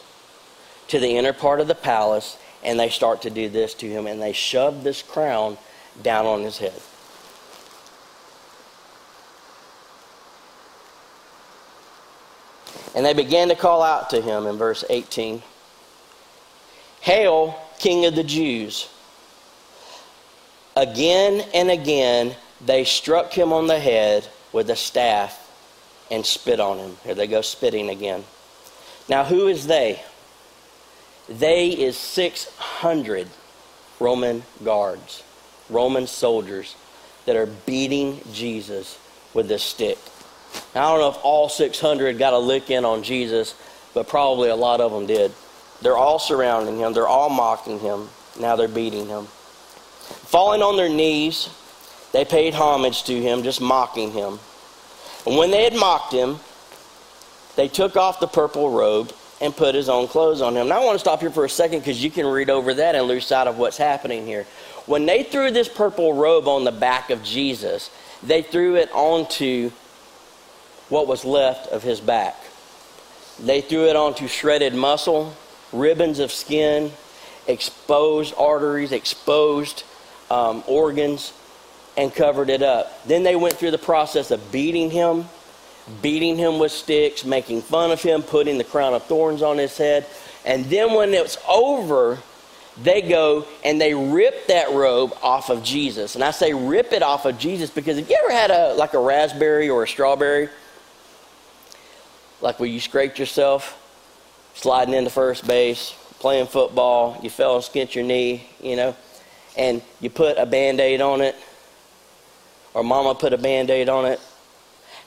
to 0.87 0.99
the 0.99 1.17
inner 1.17 1.33
part 1.33 1.59
of 1.59 1.67
the 1.67 1.75
palace 1.75 2.37
and 2.63 2.79
they 2.79 2.89
start 2.89 3.21
to 3.21 3.29
do 3.29 3.49
this 3.49 3.73
to 3.75 3.87
him 3.87 4.07
and 4.07 4.21
they 4.21 4.33
shove 4.33 4.83
this 4.83 5.01
crown 5.01 5.57
down 6.01 6.25
on 6.25 6.41
his 6.41 6.57
head. 6.57 6.81
And 12.95 13.05
they 13.05 13.13
began 13.13 13.49
to 13.49 13.55
call 13.55 13.83
out 13.83 14.09
to 14.11 14.21
him 14.21 14.47
in 14.47 14.57
verse 14.57 14.83
18 14.89 15.43
Hail, 17.01 17.57
King 17.79 18.05
of 18.05 18.15
the 18.15 18.23
Jews! 18.23 18.89
Again 20.75 21.47
and 21.53 21.69
again 21.69 22.35
they 22.65 22.83
struck 22.83 23.33
him 23.33 23.53
on 23.53 23.67
the 23.67 23.79
head 23.79 24.27
with 24.57 24.71
a 24.71 24.75
staff 24.75 25.51
and 26.09 26.25
spit 26.25 26.59
on 26.59 26.79
him. 26.79 26.97
Here 27.03 27.13
they 27.13 27.27
go 27.27 27.41
spitting 27.41 27.89
again. 27.89 28.23
Now, 29.07 29.23
who 29.23 29.47
is 29.47 29.67
they? 29.67 30.01
They 31.29 31.69
is 31.69 31.95
600 31.95 33.27
Roman 33.99 34.41
guards, 34.65 35.23
Roman 35.69 36.07
soldiers 36.07 36.75
that 37.27 37.35
are 37.35 37.45
beating 37.45 38.19
Jesus 38.33 38.97
with 39.35 39.47
this 39.47 39.61
stick. 39.61 39.99
Now, 40.73 40.87
I 40.87 40.91
don't 40.91 41.01
know 41.01 41.19
if 41.19 41.23
all 41.23 41.49
600 41.49 42.17
got 42.17 42.33
a 42.33 42.39
lick 42.39 42.71
in 42.71 42.83
on 42.83 43.03
Jesus, 43.03 43.53
but 43.93 44.07
probably 44.07 44.49
a 44.49 44.55
lot 44.55 44.81
of 44.81 44.91
them 44.91 45.05
did. 45.05 45.31
They're 45.83 45.97
all 45.97 46.17
surrounding 46.17 46.79
him, 46.79 46.93
they're 46.93 47.07
all 47.07 47.29
mocking 47.29 47.79
him. 47.79 48.09
Now 48.39 48.55
they're 48.55 48.67
beating 48.67 49.05
him. 49.05 49.25
Falling 49.25 50.63
on 50.63 50.77
their 50.77 50.89
knees, 50.89 51.47
they 52.11 52.25
paid 52.25 52.55
homage 52.55 53.03
to 53.03 53.21
him, 53.21 53.43
just 53.43 53.61
mocking 53.61 54.11
him. 54.11 54.39
And 55.27 55.37
when 55.37 55.51
they 55.51 55.65
had 55.65 55.75
mocked 55.75 56.13
him, 56.13 56.39
they 57.57 57.67
took 57.67 57.97
off 57.97 58.21
the 58.21 58.27
purple 58.27 58.69
robe 58.71 59.13
and 59.41 59.53
put 59.53 59.75
his 59.75 59.89
own 59.89 60.07
clothes 60.07 60.41
on 60.41 60.55
him. 60.55 60.69
Now 60.69 60.81
I 60.81 60.85
want 60.85 60.95
to 60.95 60.99
stop 60.99 61.19
here 61.19 61.29
for 61.29 61.43
a 61.43 61.49
second 61.49 61.79
because 61.79 62.01
you 62.01 62.09
can 62.09 62.25
read 62.25 62.49
over 62.49 62.73
that 62.75 62.95
and 62.95 63.05
lose 63.07 63.25
sight 63.25 63.45
of 63.45 63.57
what's 63.57 63.77
happening 63.77 64.25
here. 64.25 64.45
When 64.85 65.05
they 65.05 65.23
threw 65.23 65.51
this 65.51 65.67
purple 65.67 66.13
robe 66.13 66.47
on 66.47 66.63
the 66.63 66.71
back 66.71 67.09
of 67.09 67.23
Jesus, 67.23 67.91
they 68.23 68.41
threw 68.41 68.75
it 68.75 68.89
onto 68.93 69.71
what 70.87 71.07
was 71.07 71.25
left 71.25 71.67
of 71.73 71.83
his 71.83 71.99
back. 71.99 72.37
They 73.37 73.59
threw 73.59 73.89
it 73.89 73.97
onto 73.97 74.29
shredded 74.29 74.73
muscle, 74.73 75.35
ribbons 75.73 76.19
of 76.19 76.31
skin, 76.31 76.91
exposed 77.47 78.33
arteries, 78.37 78.93
exposed 78.93 79.83
um, 80.31 80.63
organs, 80.67 81.33
and 81.97 82.13
covered 82.13 82.49
it 82.49 82.61
up. 82.61 83.05
Then 83.05 83.23
they 83.23 83.35
went 83.35 83.55
through 83.55 83.71
the 83.71 83.77
process 83.77 84.31
of 84.31 84.51
beating 84.51 84.89
him, 84.91 85.25
beating 86.01 86.37
him 86.37 86.59
with 86.59 86.71
sticks, 86.71 87.25
making 87.25 87.63
fun 87.63 87.91
of 87.91 88.01
him, 88.01 88.21
putting 88.21 88.57
the 88.57 88.63
crown 88.63 88.93
of 88.93 89.03
thorns 89.03 89.41
on 89.41 89.57
his 89.57 89.77
head. 89.77 90.05
And 90.45 90.65
then 90.65 90.93
when 90.93 91.13
it's 91.13 91.37
over, 91.49 92.19
they 92.81 93.01
go 93.01 93.45
and 93.65 93.81
they 93.81 93.93
rip 93.93 94.47
that 94.47 94.71
robe 94.71 95.13
off 95.23 95.49
of 95.49 95.63
Jesus. 95.63 96.15
And 96.15 96.23
I 96.23 96.31
say 96.31 96.53
rip 96.53 96.93
it 96.93 97.01
off 97.01 97.25
of 97.25 97.39
Jesus 97.39 97.71
because 97.71 97.97
if 97.97 98.09
you 98.09 98.17
ever 98.23 98.31
had 98.31 98.51
a 98.51 98.73
like 98.75 98.93
a 98.93 98.99
raspberry 98.99 99.69
or 99.69 99.83
a 99.83 99.87
strawberry? 99.87 100.49
Like 102.39 102.59
where 102.59 102.69
you 102.69 102.79
scraped 102.79 103.17
yourself 103.17 103.83
sliding 104.53 104.93
into 104.93 105.09
first 105.09 105.47
base, 105.47 105.93
playing 106.19 106.47
football, 106.47 107.19
you 107.21 107.29
fell 107.29 107.55
and 107.55 107.63
skinned 107.63 107.93
your 107.93 108.03
knee, 108.03 108.47
you 108.61 108.75
know, 108.75 108.95
and 109.55 109.81
you 110.01 110.09
put 110.09 110.37
a 110.37 110.45
band 110.45 110.79
aid 110.79 110.99
on 110.99 111.21
it, 111.21 111.35
or 112.77 112.83
mama 112.83 113.15
put 113.15 113.33
a 113.33 113.39
band 113.39 113.71
aid 113.71 113.89
on 113.89 114.05
it. 114.05 114.21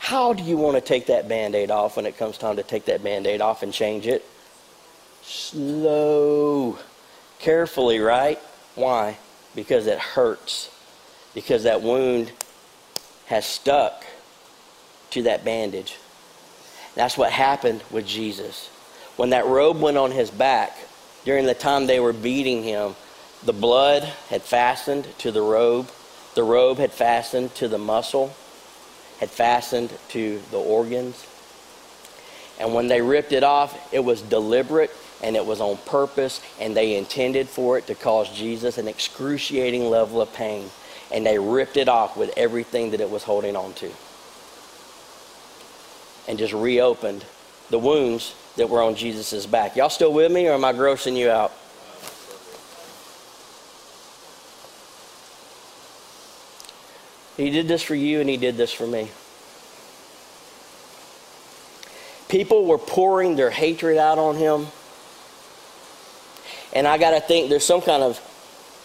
How 0.01 0.33
do 0.33 0.43
you 0.43 0.57
want 0.57 0.75
to 0.75 0.81
take 0.81 1.07
that 1.07 1.29
band 1.29 1.55
aid 1.55 1.71
off 1.71 1.95
when 1.95 2.05
it 2.05 2.19
comes 2.19 2.37
time 2.37 2.57
to 2.57 2.65
take 2.65 2.87
that 2.87 3.05
band 3.05 3.29
aid 3.29 3.41
off 3.41 3.63
and 3.63 3.73
change 3.73 4.09
it? 4.09 4.27
Slow, 5.23 6.81
carefully, 7.39 8.01
right? 8.01 8.41
Why? 8.75 9.19
Because 9.55 9.87
it 9.87 10.01
hurts. 10.01 10.69
Because 11.33 11.63
that 11.63 11.81
wound 11.81 12.33
has 13.27 13.47
stuck 13.47 14.05
to 15.11 15.23
that 15.23 15.45
bandage. 15.45 15.97
That's 16.97 17.17
what 17.17 17.31
happened 17.31 17.85
with 17.89 18.05
Jesus. 18.05 18.67
When 19.15 19.31
that 19.31 19.47
robe 19.47 19.81
went 19.81 19.97
on 19.97 20.11
his 20.11 20.33
back, 20.33 20.77
during 21.25 21.47
the 21.47 21.55
time 21.55 21.87
they 21.87 22.01
were 22.01 22.13
beating 22.13 22.65
him, 22.65 22.97
the 23.45 23.53
blood 23.53 24.03
had 24.29 24.43
fastened 24.43 25.07
to 25.19 25.31
the 25.31 25.43
robe. 25.43 25.89
The 26.35 26.43
robe 26.43 26.79
had 26.79 26.93
fastened 26.93 27.55
to 27.57 27.69
the 27.69 27.79
muscle, 27.79 28.33
had 29.19 29.31
fastened 29.31 29.93
to 30.11 30.41
the 30.51 30.59
organs. 30.59 31.27
And 32.59 32.75
when 32.75 32.89
they 32.89 33.01
ripped 33.01 33.33
it 33.33 33.43
off, 33.43 33.93
it 33.93 34.01
was 34.01 34.23
deliberate 34.23 34.91
and 35.23 35.37
it 35.37 35.45
was 35.45 35.61
on 35.61 35.77
purpose, 35.85 36.41
and 36.59 36.75
they 36.75 36.97
intended 36.97 37.47
for 37.47 37.77
it 37.77 37.87
to 37.87 37.95
cause 37.95 38.35
Jesus 38.35 38.79
an 38.79 38.89
excruciating 38.89 39.91
level 39.91 40.23
of 40.23 40.33
pain. 40.33 40.71
And 41.13 41.27
they 41.27 41.39
ripped 41.39 41.77
it 41.77 41.89
off 41.89 42.17
with 42.17 42.33
everything 42.39 42.93
that 42.93 43.01
it 43.01 43.11
was 43.11 43.25
holding 43.25 43.55
on 43.55 43.75
to 43.75 43.91
and 46.31 46.39
just 46.39 46.53
reopened 46.53 47.25
the 47.71 47.79
wounds 47.79 48.35
that 48.57 48.69
were 48.69 48.83
on 48.83 48.95
Jesus' 48.95 49.47
back. 49.47 49.75
Y'all 49.77 49.91
still 49.91 50.13
with 50.13 50.31
me, 50.31 50.47
or 50.47 50.53
am 50.53 50.65
I 50.65 50.73
grossing 50.73 51.17
you 51.17 51.29
out? 51.29 51.53
He 57.41 57.49
did 57.49 57.69
this 57.69 57.83
for 57.83 57.95
you, 57.95 58.21
and 58.21 58.29
He 58.29 58.37
did 58.37 58.59
this 58.59 58.71
for 58.71 58.87
me. 58.87 59.09
People 62.29 62.67
were 62.67 62.77
pouring 62.77 63.35
their 63.35 63.51
hatred 63.51 63.97
out 63.97 64.19
on 64.19 64.37
Him. 64.37 64.67
And 66.75 66.87
I 66.87 66.99
got 66.99 67.13
to 67.13 67.21
think 67.21 67.49
there's 67.49 67.65
some 67.65 67.81
kind 67.81 68.03
of 68.03 68.21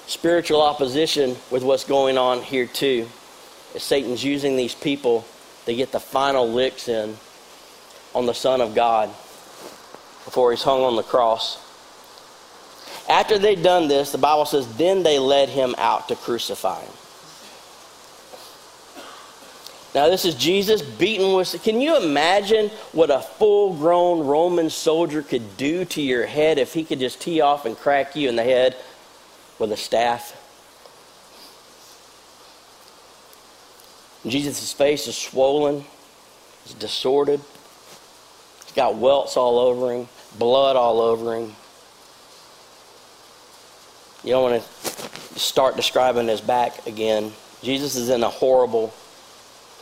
spiritual 0.08 0.62
opposition 0.62 1.36
with 1.52 1.63
what's 1.63 1.84
going 1.84 2.18
on 2.18 2.41
here, 2.41 2.65
too. 2.65 3.10
As 3.76 3.84
Satan's 3.84 4.24
using 4.24 4.56
these 4.56 4.74
people 4.74 5.26
to 5.65 5.76
get 5.76 5.91
the 5.91 6.00
final 6.00 6.50
licks 6.50 6.88
in 6.88 7.18
on 8.13 8.26
the 8.26 8.34
Son 8.34 8.62
of 8.62 8.74
God 8.74 9.10
before 10.24 10.52
he's 10.52 10.63
hung 10.63 10.82
on 10.82 10.96
the 10.96 11.04
cross. 11.04 11.62
After 13.10 13.38
they'd 13.38 13.62
done 13.62 13.89
this, 13.89 14.13
the 14.13 14.18
Bible 14.18 14.46
says, 14.46 14.78
then 14.78 15.04
they 15.04 15.20
led 15.20 15.50
him 15.50 15.76
out 15.78 16.08
to 16.08 16.15
crucify 16.15 16.82
him. 16.82 16.94
Now, 19.95 20.10
this 20.10 20.25
is 20.25 20.36
Jesus 20.36 20.81
beaten 20.81 21.34
with. 21.34 21.63
Can 21.63 21.81
you 21.81 21.97
imagine 21.97 22.69
what 22.91 23.10
a 23.10 23.21
full 23.21 23.73
grown 23.73 24.27
Roman 24.27 24.69
soldier 24.69 25.23
could 25.23 25.55
do 25.58 25.86
to 25.86 26.01
your 26.01 26.25
head 26.25 26.60
if 26.60 26.73
he 26.73 26.84
could 26.84 26.99
just 26.99 27.21
tee 27.21 27.41
off 27.41 27.65
and 27.65 27.77
crack 27.77 28.15
you 28.15 28.29
in 28.29 28.36
the 28.36 28.43
head 28.43 28.75
with 29.58 29.71
a 29.71 29.77
staff? 29.77 30.41
Jesus' 34.27 34.73
face 34.73 35.08
is 35.08 35.15
swollen, 35.15 35.86
it's 36.65 36.73
distorted 36.73 37.39
it's 38.65 38.73
got 38.73 38.95
welts 38.95 39.38
all 39.38 39.60
over 39.60 39.93
him, 39.93 40.08
blood 40.39 40.75
all 40.75 40.99
over 40.99 41.36
him. 41.36 41.55
You 44.23 44.31
don't 44.31 44.51
want 44.51 44.63
to 44.63 45.39
start 45.39 45.75
describing 45.75 46.27
his 46.27 46.41
back 46.41 46.88
again. 46.88 47.31
Jesus 47.62 47.95
is 47.95 48.10
in 48.10 48.23
a 48.23 48.29
horrible, 48.29 48.91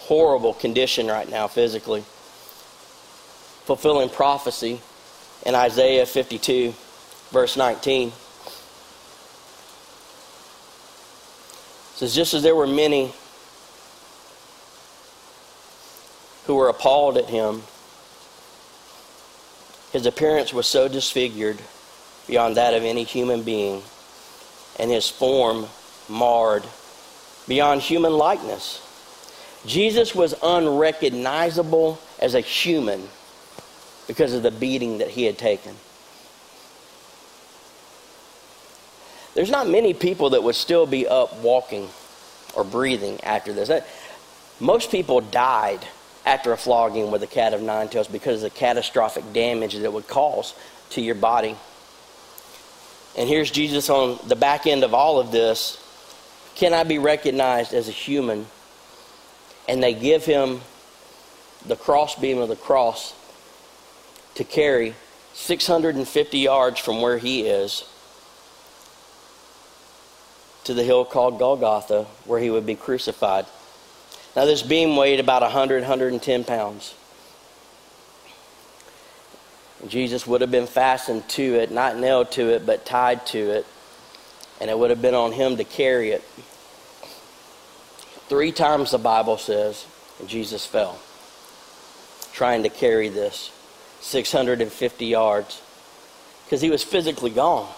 horrible 0.04 0.54
condition 0.54 1.08
right 1.08 1.30
now 1.30 1.48
physically. 1.48 2.04
Fulfilling 3.66 4.10
prophecy 4.10 4.82
in 5.46 5.56
Isaiah 5.56 6.06
52, 6.06 6.74
verse 7.32 7.56
19. 7.56 8.10
It 8.10 8.13
says, 11.96 12.13
Just 12.13 12.34
as 12.34 12.44
there 12.44 12.56
were 12.56 12.68
many 12.68 13.13
who 16.46 16.56
were 16.56 16.68
appalled 16.68 17.18
at 17.18 17.30
him, 17.30 17.63
his 19.94 20.06
appearance 20.06 20.54
was 20.54 20.68
so 20.68 20.89
disfigured 20.89 21.60
beyond 22.28 22.58
that 22.58 22.74
of 22.74 22.84
any 22.84 23.06
human 23.06 23.44
being, 23.44 23.82
and 24.78 24.92
his 24.92 25.08
form 25.10 25.68
marred 26.10 26.66
beyond 27.48 27.82
human 27.82 28.12
likeness. 28.12 28.83
Jesus 29.65 30.13
was 30.13 30.36
unrecognizable 30.43 31.99
as 32.19 32.36
a 32.36 32.41
human 32.41 33.08
because 34.08 34.34
of 34.34 34.43
the 34.43 34.52
beating 34.52 34.97
that 34.97 35.10
he 35.10 35.23
had 35.23 35.38
taken. 35.38 35.76
There's 39.34 39.49
not 39.49 39.67
many 39.67 39.93
people 39.93 40.32
that 40.32 40.43
would 40.43 40.56
still 40.56 40.86
be 40.86 41.08
up 41.08 41.39
walking 41.39 41.89
or 42.54 42.63
breathing 42.63 43.19
after 43.23 43.54
this. 43.54 43.69
Uh, 43.69 43.82
most 44.60 44.91
people 44.91 45.21
died 45.21 45.86
after 46.26 46.52
a 46.52 46.58
flogging 46.58 47.12
with 47.12 47.23
a 47.23 47.28
cat 47.28 47.54
of 47.54 47.62
nine 47.62 47.89
tails 47.89 48.08
because 48.08 48.43
of 48.43 48.54
the 48.54 48.58
catastrophic 48.58 49.34
damage 49.34 49.73
that 49.73 49.84
it 49.84 49.91
would 49.91 50.08
cause 50.08 50.54
to 50.91 51.02
your 51.02 51.15
body. 51.15 51.56
And 53.17 53.28
here's 53.28 53.52
Jesus 53.52 53.89
on 53.89 54.19
the 54.28 54.36
back 54.36 54.67
end 54.67 54.84
of 54.84 54.93
all 54.93 55.19
of 55.19 55.32
this. 55.32 55.80
Can 56.56 56.73
I 56.73 56.84
be 56.84 56.99
recognized 56.99 57.73
as 57.73 57.88
a 57.88 57.91
human? 57.91 58.45
And 59.67 59.82
they 59.82 59.93
give 59.93 60.26
him 60.26 60.62
the 61.65 61.76
crossbeam 61.76 62.39
of 62.39 62.49
the 62.49 62.56
cross 62.56 63.13
to 64.36 64.43
carry 64.43 64.95
650 65.34 66.38
yards 66.38 66.80
from 66.80 67.02
where 67.02 67.17
he 67.17 67.47
is 67.47 67.86
to 70.63 70.73
the 70.73 70.84
hill 70.84 71.06
called 71.06 71.39
Golgotha, 71.39 72.06
where 72.26 72.39
he 72.39 72.49
would 72.49 72.65
be 72.65 72.76
crucified. 72.76 73.45
Now, 74.36 74.45
this 74.45 74.62
beam 74.63 74.95
weighed 74.95 75.19
about 75.19 75.41
100, 75.41 75.82
110 75.82 76.43
pounds. 76.43 76.95
Jesus 79.88 80.26
would 80.26 80.41
have 80.41 80.52
been 80.52 80.67
fastened 80.67 81.28
to 81.30 81.56
it, 81.56 81.71
not 81.71 81.97
nailed 81.97 82.32
to 82.32 82.49
it, 82.49 82.65
but 82.65 82.86
tied 82.86 83.26
to 83.28 83.52
it. 83.52 83.65
And 84.62 84.69
it 84.69 84.80
would 84.80 84.89
have 84.89 85.02
been 85.02 85.13
on 85.13 85.34
him 85.34 85.58
to 85.58 85.63
carry 85.63 86.12
it. 86.12 86.23
Three 88.28 88.52
times 88.52 88.92
the 88.92 88.98
Bible 88.98 89.38
says 89.38 89.86
Jesus 90.26 90.66
fell 90.66 91.00
trying 92.34 92.64
to 92.64 92.70
carry 92.70 93.10
this 93.10 93.52
650 94.02 95.06
yards 95.06 95.62
because 96.44 96.62
he 96.62 96.70
was 96.70 96.84
physically 96.84 97.30
gone. 97.30 97.70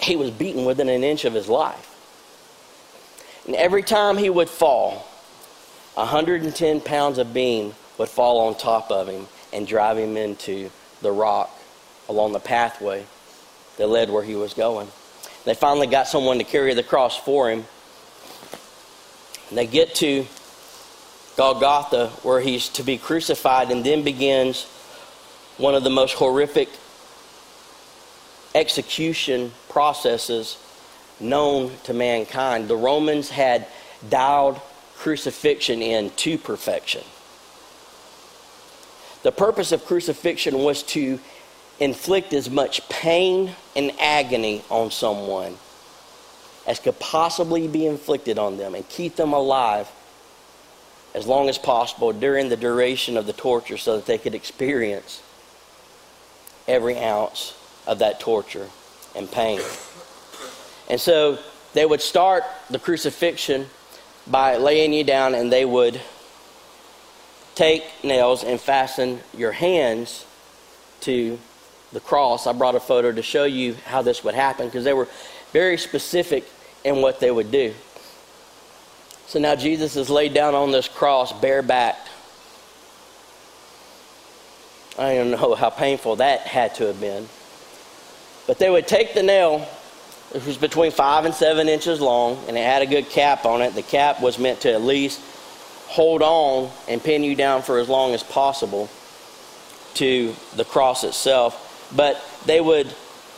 He 0.00 0.16
was 0.16 0.30
beaten 0.30 0.64
within 0.64 0.88
an 0.88 1.04
inch 1.04 1.24
of 1.24 1.32
his 1.32 1.48
life. 1.48 1.88
And 3.46 3.54
every 3.54 3.82
time 3.82 4.16
he 4.16 4.28
would 4.28 4.50
fall, 4.50 5.06
110 5.94 6.80
pounds 6.80 7.18
of 7.18 7.32
beam 7.32 7.74
would 7.98 8.08
fall 8.08 8.48
on 8.48 8.56
top 8.56 8.90
of 8.90 9.08
him 9.08 9.26
and 9.52 9.66
drive 9.66 9.98
him 9.98 10.16
into 10.16 10.70
the 11.00 11.12
rock 11.12 11.50
along 12.08 12.32
the 12.32 12.40
pathway 12.40 13.04
that 13.76 13.86
led 13.86 14.10
where 14.10 14.24
he 14.24 14.34
was 14.34 14.54
going. 14.54 14.88
They 15.44 15.54
finally 15.54 15.86
got 15.86 16.08
someone 16.08 16.38
to 16.38 16.44
carry 16.44 16.74
the 16.74 16.82
cross 16.82 17.16
for 17.16 17.50
him. 17.50 17.64
And 19.52 19.58
they 19.58 19.66
get 19.66 19.94
to 19.96 20.24
Golgotha, 21.36 22.08
where 22.22 22.40
he's 22.40 22.70
to 22.70 22.82
be 22.82 22.96
crucified, 22.96 23.70
and 23.70 23.84
then 23.84 24.02
begins 24.02 24.64
one 25.58 25.74
of 25.74 25.84
the 25.84 25.90
most 25.90 26.14
horrific 26.14 26.70
execution 28.54 29.52
processes 29.68 30.56
known 31.20 31.70
to 31.84 31.92
mankind. 31.92 32.66
The 32.66 32.78
Romans 32.78 33.28
had 33.28 33.66
dialed 34.08 34.58
crucifixion 34.96 35.82
in 35.82 36.08
to 36.16 36.38
perfection. 36.38 37.02
The 39.22 39.32
purpose 39.32 39.70
of 39.70 39.84
crucifixion 39.84 40.60
was 40.60 40.82
to 40.84 41.20
inflict 41.78 42.32
as 42.32 42.48
much 42.48 42.88
pain 42.88 43.54
and 43.76 43.92
agony 44.00 44.62
on 44.70 44.90
someone 44.90 45.58
as 46.66 46.78
could 46.78 46.98
possibly 46.98 47.66
be 47.66 47.86
inflicted 47.86 48.38
on 48.38 48.56
them 48.56 48.74
and 48.74 48.88
keep 48.88 49.16
them 49.16 49.32
alive 49.32 49.90
as 51.14 51.26
long 51.26 51.48
as 51.48 51.58
possible 51.58 52.12
during 52.12 52.48
the 52.48 52.56
duration 52.56 53.16
of 53.16 53.26
the 53.26 53.32
torture 53.32 53.76
so 53.76 53.96
that 53.96 54.06
they 54.06 54.18
could 54.18 54.34
experience 54.34 55.22
every 56.66 56.98
ounce 56.98 57.54
of 57.86 57.98
that 57.98 58.20
torture 58.20 58.68
and 59.14 59.30
pain. 59.30 59.60
And 60.88 61.00
so 61.00 61.38
they 61.74 61.84
would 61.84 62.00
start 62.00 62.44
the 62.70 62.78
crucifixion 62.78 63.66
by 64.26 64.56
laying 64.56 64.92
you 64.92 65.04
down 65.04 65.34
and 65.34 65.52
they 65.52 65.64
would 65.64 66.00
take 67.54 67.84
nails 68.02 68.44
and 68.44 68.60
fasten 68.60 69.20
your 69.36 69.52
hands 69.52 70.24
to 71.00 71.38
the 71.92 72.00
cross. 72.00 72.46
I 72.46 72.52
brought 72.52 72.74
a 72.74 72.80
photo 72.80 73.12
to 73.12 73.22
show 73.22 73.44
you 73.44 73.74
how 73.84 74.02
this 74.02 74.24
would 74.24 74.34
happen 74.34 74.66
because 74.66 74.84
they 74.84 74.94
were 74.94 75.08
very 75.52 75.76
specific 75.76 76.44
in 76.84 77.02
what 77.02 77.20
they 77.20 77.30
would 77.30 77.50
do. 77.50 77.74
So 79.26 79.38
now 79.38 79.54
Jesus 79.54 79.96
is 79.96 80.10
laid 80.10 80.34
down 80.34 80.54
on 80.54 80.72
this 80.72 80.88
cross, 80.88 81.32
barebacked. 81.32 82.08
I 84.98 85.14
don't 85.14 85.30
know 85.30 85.54
how 85.54 85.70
painful 85.70 86.16
that 86.16 86.40
had 86.40 86.74
to 86.76 86.86
have 86.86 87.00
been. 87.00 87.28
But 88.46 88.58
they 88.58 88.68
would 88.68 88.86
take 88.86 89.14
the 89.14 89.22
nail, 89.22 89.66
it 90.34 90.44
was 90.44 90.58
between 90.58 90.90
five 90.90 91.24
and 91.24 91.34
seven 91.34 91.68
inches 91.68 92.00
long, 92.00 92.44
and 92.48 92.58
it 92.58 92.64
had 92.64 92.82
a 92.82 92.86
good 92.86 93.08
cap 93.08 93.46
on 93.46 93.62
it. 93.62 93.74
The 93.74 93.82
cap 93.82 94.20
was 94.20 94.38
meant 94.38 94.62
to 94.62 94.72
at 94.72 94.82
least 94.82 95.20
hold 95.86 96.22
on 96.22 96.70
and 96.88 97.02
pin 97.02 97.22
you 97.22 97.34
down 97.34 97.62
for 97.62 97.78
as 97.78 97.88
long 97.88 98.14
as 98.14 98.22
possible 98.22 98.90
to 99.94 100.34
the 100.56 100.64
cross 100.64 101.04
itself. 101.04 101.90
But 101.94 102.22
they 102.46 102.60
would 102.60 102.92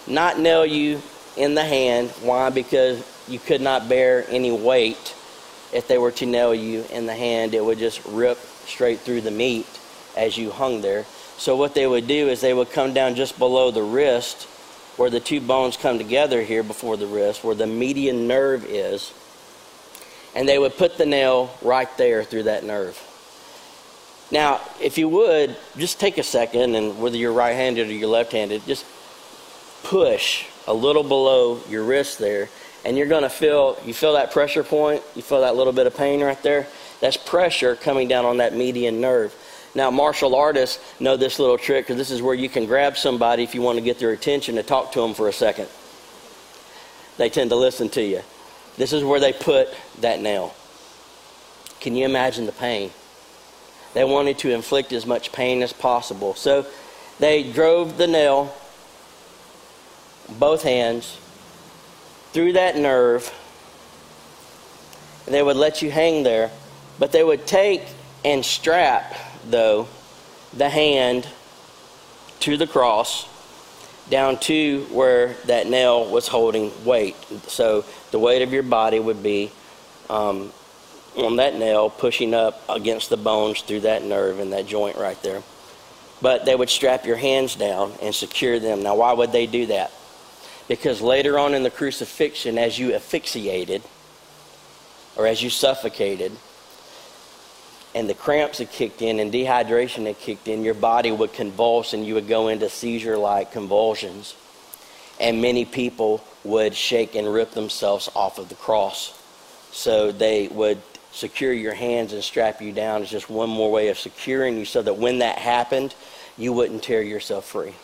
not 0.06 0.38
nail 0.38 0.64
you 0.64 1.02
in 1.36 1.54
the 1.54 1.64
hand. 1.64 2.10
Why? 2.22 2.50
Because 2.50 3.04
you 3.28 3.38
could 3.38 3.60
not 3.60 3.88
bear 3.88 4.24
any 4.28 4.50
weight. 4.50 5.14
If 5.72 5.88
they 5.88 5.98
were 5.98 6.12
to 6.12 6.26
nail 6.26 6.54
you 6.54 6.84
in 6.92 7.06
the 7.06 7.14
hand, 7.14 7.54
it 7.54 7.64
would 7.64 7.78
just 7.78 8.04
rip 8.06 8.38
straight 8.66 9.00
through 9.00 9.22
the 9.22 9.30
meat 9.30 9.66
as 10.16 10.36
you 10.36 10.50
hung 10.50 10.80
there. 10.80 11.04
So, 11.36 11.56
what 11.56 11.74
they 11.74 11.86
would 11.86 12.06
do 12.06 12.28
is 12.28 12.40
they 12.40 12.54
would 12.54 12.70
come 12.70 12.94
down 12.94 13.16
just 13.16 13.38
below 13.38 13.70
the 13.70 13.82
wrist, 13.82 14.44
where 14.96 15.10
the 15.10 15.18
two 15.18 15.40
bones 15.40 15.76
come 15.76 15.98
together 15.98 16.42
here 16.42 16.62
before 16.62 16.96
the 16.96 17.08
wrist, 17.08 17.42
where 17.42 17.56
the 17.56 17.66
median 17.66 18.28
nerve 18.28 18.64
is 18.64 19.12
and 20.34 20.48
they 20.48 20.58
would 20.58 20.76
put 20.76 20.98
the 20.98 21.06
nail 21.06 21.54
right 21.62 21.88
there 21.96 22.24
through 22.24 22.44
that 22.44 22.64
nerve. 22.64 23.00
Now, 24.30 24.60
if 24.80 24.98
you 24.98 25.08
would, 25.08 25.56
just 25.76 26.00
take 26.00 26.18
a 26.18 26.22
second, 26.22 26.74
and 26.74 26.98
whether 26.98 27.16
you're 27.16 27.32
right 27.32 27.52
handed 27.52 27.88
or 27.88 27.92
you're 27.92 28.08
left 28.08 28.32
handed, 28.32 28.64
just 28.66 28.84
push 29.84 30.46
a 30.66 30.74
little 30.74 31.02
below 31.02 31.60
your 31.68 31.84
wrist 31.84 32.18
there, 32.18 32.48
and 32.84 32.96
you're 32.96 33.06
going 33.06 33.22
to 33.22 33.30
feel 33.30 33.78
you 33.84 33.94
feel 33.94 34.14
that 34.14 34.30
pressure 34.30 34.62
point, 34.62 35.02
you 35.14 35.22
feel 35.22 35.40
that 35.42 35.56
little 35.56 35.72
bit 35.72 35.86
of 35.86 35.96
pain 35.96 36.22
right 36.22 36.42
there. 36.42 36.66
That's 37.00 37.16
pressure 37.16 37.76
coming 37.76 38.08
down 38.08 38.24
on 38.24 38.38
that 38.38 38.54
median 38.54 39.00
nerve. 39.00 39.34
Now, 39.74 39.90
martial 39.90 40.34
artists 40.36 40.80
know 41.00 41.16
this 41.16 41.38
little 41.38 41.58
trick 41.58 41.86
because 41.86 41.96
this 41.96 42.10
is 42.10 42.22
where 42.22 42.34
you 42.34 42.48
can 42.48 42.66
grab 42.66 42.96
somebody 42.96 43.42
if 43.42 43.54
you 43.54 43.62
want 43.62 43.78
to 43.78 43.84
get 43.84 43.98
their 43.98 44.12
attention 44.12 44.54
to 44.54 44.62
talk 44.62 44.92
to 44.92 45.00
them 45.00 45.14
for 45.14 45.28
a 45.28 45.32
second. 45.32 45.68
They 47.16 47.28
tend 47.28 47.50
to 47.50 47.56
listen 47.56 47.88
to 47.90 48.02
you. 48.02 48.22
This 48.76 48.92
is 48.92 49.02
where 49.02 49.20
they 49.20 49.32
put 49.32 49.68
that 50.00 50.20
nail. 50.20 50.54
Can 51.80 51.96
you 51.96 52.04
imagine 52.04 52.46
the 52.46 52.52
pain? 52.52 52.90
They 53.94 54.04
wanted 54.04 54.38
to 54.38 54.50
inflict 54.50 54.92
as 54.92 55.06
much 55.06 55.32
pain 55.32 55.62
as 55.62 55.72
possible. 55.72 56.34
So 56.34 56.66
they 57.18 57.52
drove 57.52 57.96
the 57.96 58.06
nail, 58.06 58.54
both 60.28 60.62
hands, 60.62 61.18
through 62.32 62.52
that 62.54 62.76
nerve. 62.76 63.32
And 65.26 65.34
they 65.34 65.42
would 65.42 65.56
let 65.56 65.82
you 65.82 65.90
hang 65.90 66.22
there. 66.22 66.50
But 66.98 67.12
they 67.12 67.24
would 67.24 67.46
take 67.46 67.82
and 68.24 68.44
strap, 68.44 69.14
though, 69.48 69.88
the 70.56 70.68
hand 70.68 71.28
to 72.40 72.56
the 72.56 72.66
cross 72.66 73.28
down 74.10 74.38
to 74.38 74.86
where 74.90 75.34
that 75.46 75.66
nail 75.66 76.10
was 76.10 76.28
holding 76.28 76.70
weight. 76.84 77.16
So 77.46 77.84
the 78.10 78.18
weight 78.18 78.42
of 78.42 78.52
your 78.52 78.62
body 78.62 78.98
would 78.98 79.22
be 79.22 79.50
um, 80.10 80.52
on 81.16 81.36
that 81.36 81.56
nail 81.56 81.90
pushing 81.90 82.34
up 82.34 82.62
against 82.68 83.08
the 83.08 83.16
bones 83.16 83.62
through 83.62 83.80
that 83.80 84.04
nerve 84.04 84.40
and 84.40 84.52
that 84.52 84.66
joint 84.66 84.96
right 84.96 85.20
there. 85.22 85.42
But 86.20 86.44
they 86.44 86.54
would 86.54 86.70
strap 86.70 87.04
your 87.06 87.16
hands 87.16 87.54
down 87.54 87.92
and 88.02 88.14
secure 88.14 88.58
them. 88.58 88.82
Now, 88.82 88.96
why 88.96 89.12
would 89.12 89.32
they 89.32 89.46
do 89.46 89.66
that? 89.66 89.90
Because 90.68 91.00
later 91.00 91.38
on 91.38 91.54
in 91.54 91.62
the 91.62 91.70
crucifixion, 91.70 92.58
as 92.58 92.78
you 92.78 92.94
asphyxiated 92.94 93.82
or 95.16 95.26
as 95.26 95.42
you 95.42 95.50
suffocated, 95.50 96.32
and 97.94 98.08
the 98.08 98.14
cramps 98.14 98.58
had 98.58 98.72
kicked 98.72 99.02
in 99.02 99.20
and 99.20 99.32
dehydration 99.32 100.06
had 100.06 100.18
kicked 100.18 100.48
in, 100.48 100.64
your 100.64 100.74
body 100.74 101.12
would 101.12 101.32
convulse 101.32 101.92
and 101.92 102.04
you 102.04 102.14
would 102.14 102.26
go 102.26 102.48
into 102.48 102.68
seizure 102.68 103.16
like 103.16 103.52
convulsions. 103.52 104.34
And 105.20 105.40
many 105.40 105.64
people 105.64 106.24
would 106.42 106.74
shake 106.74 107.14
and 107.14 107.32
rip 107.32 107.52
themselves 107.52 108.08
off 108.16 108.38
of 108.38 108.48
the 108.48 108.56
cross. 108.56 109.16
So 109.70 110.10
they 110.10 110.48
would 110.48 110.82
secure 111.12 111.52
your 111.52 111.74
hands 111.74 112.12
and 112.12 112.24
strap 112.24 112.60
you 112.60 112.72
down. 112.72 113.02
It's 113.02 113.10
just 113.12 113.30
one 113.30 113.48
more 113.48 113.70
way 113.70 113.88
of 113.88 113.98
securing 113.98 114.58
you 114.58 114.64
so 114.64 114.82
that 114.82 114.96
when 114.96 115.20
that 115.20 115.38
happened, 115.38 115.94
you 116.36 116.52
wouldn't 116.52 116.82
tear 116.82 117.02
yourself 117.02 117.46
free. 117.46 117.74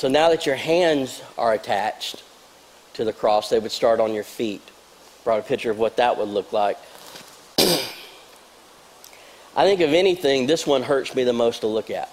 So 0.00 0.08
now 0.08 0.30
that 0.30 0.46
your 0.46 0.56
hands 0.56 1.20
are 1.36 1.52
attached 1.52 2.22
to 2.94 3.04
the 3.04 3.12
cross, 3.12 3.50
they 3.50 3.58
would 3.58 3.70
start 3.70 4.00
on 4.00 4.14
your 4.14 4.24
feet. 4.24 4.62
Brought 5.24 5.40
a 5.40 5.42
picture 5.42 5.70
of 5.70 5.78
what 5.78 5.98
that 5.98 6.16
would 6.16 6.30
look 6.30 6.54
like. 6.54 6.78
I 7.58 7.84
think 9.66 9.82
of 9.82 9.92
anything, 9.92 10.46
this 10.46 10.66
one 10.66 10.84
hurts 10.84 11.14
me 11.14 11.24
the 11.24 11.34
most 11.34 11.60
to 11.60 11.66
look 11.66 11.90
at. 11.90 12.10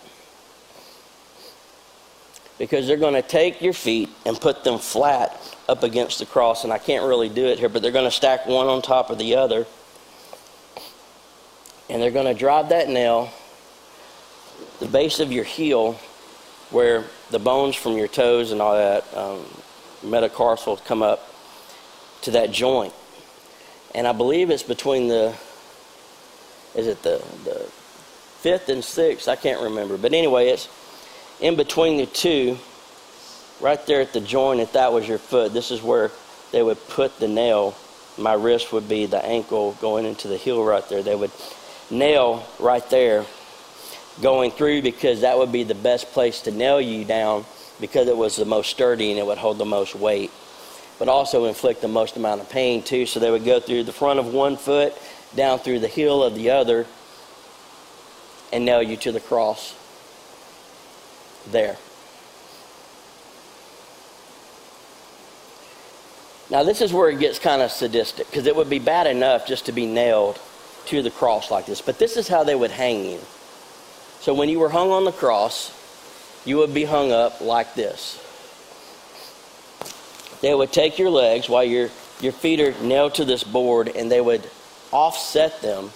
Because 2.57 2.87
they're 2.87 2.97
going 2.97 3.13
to 3.13 3.21
take 3.21 3.61
your 3.61 3.71
feet 3.71 4.09
and 4.25 4.37
put 4.37 4.65
them 4.65 4.79
flat 4.79 5.41
up 5.69 5.83
against 5.83 6.19
the 6.19 6.25
cross, 6.25 6.65
and 6.65 6.73
I 6.73 6.79
can't 6.79 7.05
really 7.05 7.29
do 7.29 7.45
it 7.45 7.57
here, 7.57 7.69
but 7.69 7.81
they're 7.81 7.93
going 7.93 8.03
to 8.03 8.11
stack 8.11 8.47
one 8.47 8.67
on 8.67 8.81
top 8.81 9.11
of 9.11 9.17
the 9.17 9.37
other. 9.37 9.65
And 11.89 12.01
they're 12.01 12.11
going 12.11 12.25
to 12.25 12.37
drive 12.37 12.67
that 12.67 12.89
nail, 12.89 13.31
the 14.81 14.87
base 14.87 15.21
of 15.21 15.31
your 15.31 15.45
heel, 15.45 15.97
where 16.69 17.05
the 17.31 17.39
bones 17.39 17.75
from 17.75 17.97
your 17.97 18.07
toes 18.07 18.51
and 18.51 18.61
all 18.61 18.75
that 18.75 19.05
um, 19.15 19.45
metatarsal 20.03 20.77
come 20.77 21.01
up 21.01 21.31
to 22.21 22.31
that 22.31 22.51
joint. 22.51 22.93
And 23.95 24.07
I 24.07 24.11
believe 24.11 24.49
it's 24.49 24.63
between 24.63 25.07
the 25.07 25.33
is 26.75 26.85
it 26.85 27.01
the, 27.01 27.23
the 27.43 27.59
fifth 28.41 28.69
and 28.69 28.83
sixth? 28.83 29.27
I 29.27 29.35
can't 29.35 29.61
remember. 29.61 29.97
But 29.97 30.13
anyway, 30.13 30.49
it's 30.49 30.69
in 31.41 31.55
between 31.55 31.97
the 31.97 32.05
two, 32.05 32.57
right 33.59 33.83
there 33.87 34.01
at 34.01 34.13
the 34.13 34.21
joint, 34.21 34.59
if 34.59 34.73
that 34.73 34.93
was 34.93 35.07
your 35.07 35.17
foot, 35.17 35.53
this 35.53 35.71
is 35.71 35.81
where 35.81 36.11
they 36.51 36.61
would 36.61 36.77
put 36.89 37.19
the 37.19 37.27
nail. 37.27 37.75
My 38.17 38.33
wrist 38.33 38.71
would 38.73 38.87
be 38.87 39.07
the 39.07 39.23
ankle 39.25 39.73
going 39.81 40.05
into 40.05 40.27
the 40.27 40.37
heel 40.37 40.63
right 40.63 40.87
there. 40.87 41.01
They 41.01 41.15
would 41.15 41.31
nail 41.89 42.45
right 42.59 42.87
there 42.89 43.25
going 44.21 44.51
through 44.51 44.81
because 44.81 45.21
that 45.21 45.37
would 45.37 45.51
be 45.51 45.63
the 45.63 45.75
best 45.75 46.07
place 46.11 46.41
to 46.41 46.51
nail 46.51 46.81
you 46.81 47.05
down 47.05 47.45
because 47.79 48.07
it 48.07 48.17
was 48.17 48.35
the 48.35 48.45
most 48.45 48.69
sturdy 48.69 49.11
and 49.11 49.19
it 49.19 49.25
would 49.25 49.37
hold 49.37 49.57
the 49.57 49.65
most 49.65 49.95
weight 49.95 50.31
but 50.99 51.07
also 51.07 51.45
inflict 51.45 51.81
the 51.81 51.87
most 51.87 52.17
amount 52.17 52.41
of 52.41 52.49
pain 52.49 52.81
too 52.81 53.05
so 53.05 53.19
they 53.19 53.29
would 53.29 53.45
go 53.45 53.59
through 53.59 53.83
the 53.83 53.93
front 53.93 54.19
of 54.19 54.33
one 54.33 54.57
foot 54.57 54.93
down 55.35 55.59
through 55.59 55.79
the 55.79 55.87
heel 55.87 56.23
of 56.23 56.35
the 56.35 56.49
other 56.49 56.85
and 58.51 58.65
nail 58.65 58.81
you 58.81 58.97
to 58.97 59.11
the 59.11 59.19
cross 59.19 59.75
there. 61.51 61.77
Now, 66.49 66.63
this 66.63 66.81
is 66.81 66.93
where 66.93 67.09
it 67.09 67.19
gets 67.19 67.39
kind 67.39 67.61
of 67.61 67.71
sadistic 67.71 68.27
because 68.27 68.47
it 68.47 68.55
would 68.55 68.69
be 68.69 68.79
bad 68.79 69.05
enough 69.05 69.45
just 69.45 69.65
to 69.65 69.73
be 69.73 69.85
nailed 69.85 70.39
to 70.85 71.01
the 71.01 71.11
cross 71.11 71.51
like 71.51 71.65
this. 71.65 71.81
But 71.81 71.99
this 71.99 72.15
is 72.15 72.29
how 72.29 72.45
they 72.45 72.55
would 72.55 72.71
hang 72.71 73.03
you. 73.03 73.19
So, 74.19 74.33
when 74.33 74.49
you 74.49 74.59
were 74.59 74.69
hung 74.69 74.91
on 74.91 75.05
the 75.05 75.11
cross, 75.11 75.73
you 76.45 76.57
would 76.57 76.73
be 76.73 76.85
hung 76.85 77.11
up 77.11 77.41
like 77.41 77.75
this. 77.75 78.23
They 80.41 80.53
would 80.53 80.71
take 80.71 80.99
your 80.99 81.09
legs 81.09 81.49
while 81.49 81.63
your, 81.63 81.89
your 82.21 82.31
feet 82.31 82.59
are 82.59 82.71
nailed 82.83 83.15
to 83.15 83.25
this 83.25 83.43
board 83.43 83.89
and 83.95 84.11
they 84.11 84.21
would 84.21 84.49
offset 84.91 85.61
them 85.61 85.91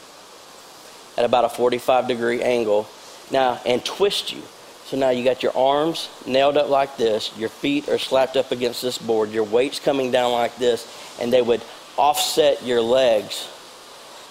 at 1.18 1.26
about 1.26 1.46
a 1.46 1.50
45 1.50 2.08
degree 2.08 2.42
angle 2.42 2.88
now 3.32 3.62
and 3.66 3.84
twist 3.86 4.34
you. 4.34 4.42
So 4.86 4.98
now 4.98 5.10
you 5.10 5.24
got 5.24 5.42
your 5.42 5.56
arms 5.56 6.10
nailed 6.26 6.58
up 6.58 6.70
like 6.70 6.98
this, 6.98 7.32
your 7.38 7.50
feet 7.50 7.88
are 7.88 7.98
slapped 7.98 8.36
up 8.36 8.52
against 8.52 8.82
this 8.82 8.98
board, 8.98 9.32
your 9.32 9.46
weight's 9.46 9.80
coming 9.80 10.12
down 10.12 10.34
like 10.34 10.58
this, 10.58 10.86
and 11.22 11.32
they 11.32 11.42
would 11.42 11.62
offset 11.98 12.64
your 12.64 12.82
legs 12.82 13.48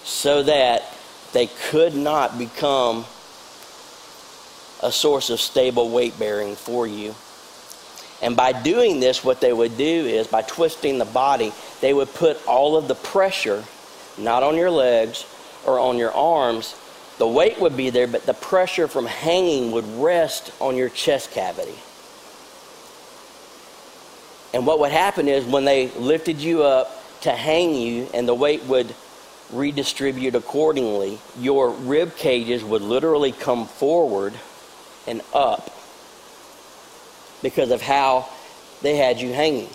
so 0.03 0.43
that 0.43 0.83
they 1.33 1.47
could 1.47 1.95
not 1.95 2.37
become 2.37 3.05
a 4.83 4.91
source 4.91 5.29
of 5.29 5.39
stable 5.39 5.89
weight 5.89 6.17
bearing 6.17 6.55
for 6.55 6.87
you. 6.87 7.15
And 8.21 8.35
by 8.35 8.51
doing 8.51 8.99
this, 8.99 9.23
what 9.23 9.41
they 9.41 9.51
would 9.51 9.77
do 9.77 9.83
is 9.83 10.27
by 10.27 10.43
twisting 10.43 10.99
the 10.99 11.05
body, 11.05 11.51
they 11.81 11.93
would 11.93 12.13
put 12.13 12.45
all 12.47 12.77
of 12.77 12.87
the 12.87 12.95
pressure 12.95 13.63
not 14.17 14.43
on 14.43 14.55
your 14.55 14.69
legs 14.69 15.25
or 15.65 15.79
on 15.79 15.97
your 15.97 16.11
arms. 16.11 16.75
The 17.17 17.27
weight 17.27 17.59
would 17.59 17.75
be 17.75 17.89
there, 17.89 18.07
but 18.07 18.25
the 18.25 18.33
pressure 18.33 18.87
from 18.87 19.05
hanging 19.05 19.71
would 19.71 19.85
rest 19.97 20.51
on 20.59 20.75
your 20.75 20.89
chest 20.89 21.31
cavity. 21.31 21.75
And 24.53 24.67
what 24.67 24.79
would 24.79 24.91
happen 24.91 25.27
is 25.27 25.45
when 25.45 25.65
they 25.65 25.89
lifted 25.91 26.39
you 26.41 26.63
up 26.63 26.91
to 27.21 27.31
hang 27.31 27.73
you 27.73 28.09
and 28.13 28.27
the 28.27 28.33
weight 28.33 28.63
would 28.63 28.93
redistribute 29.51 30.35
accordingly, 30.35 31.19
your 31.39 31.69
rib 31.71 32.15
cages 32.15 32.63
would 32.63 32.81
literally 32.81 33.31
come 33.31 33.65
forward 33.65 34.33
and 35.07 35.21
up 35.33 35.69
because 37.41 37.71
of 37.71 37.81
how 37.81 38.29
they 38.81 38.97
had 38.97 39.19
you 39.19 39.33
hanging. 39.33 39.69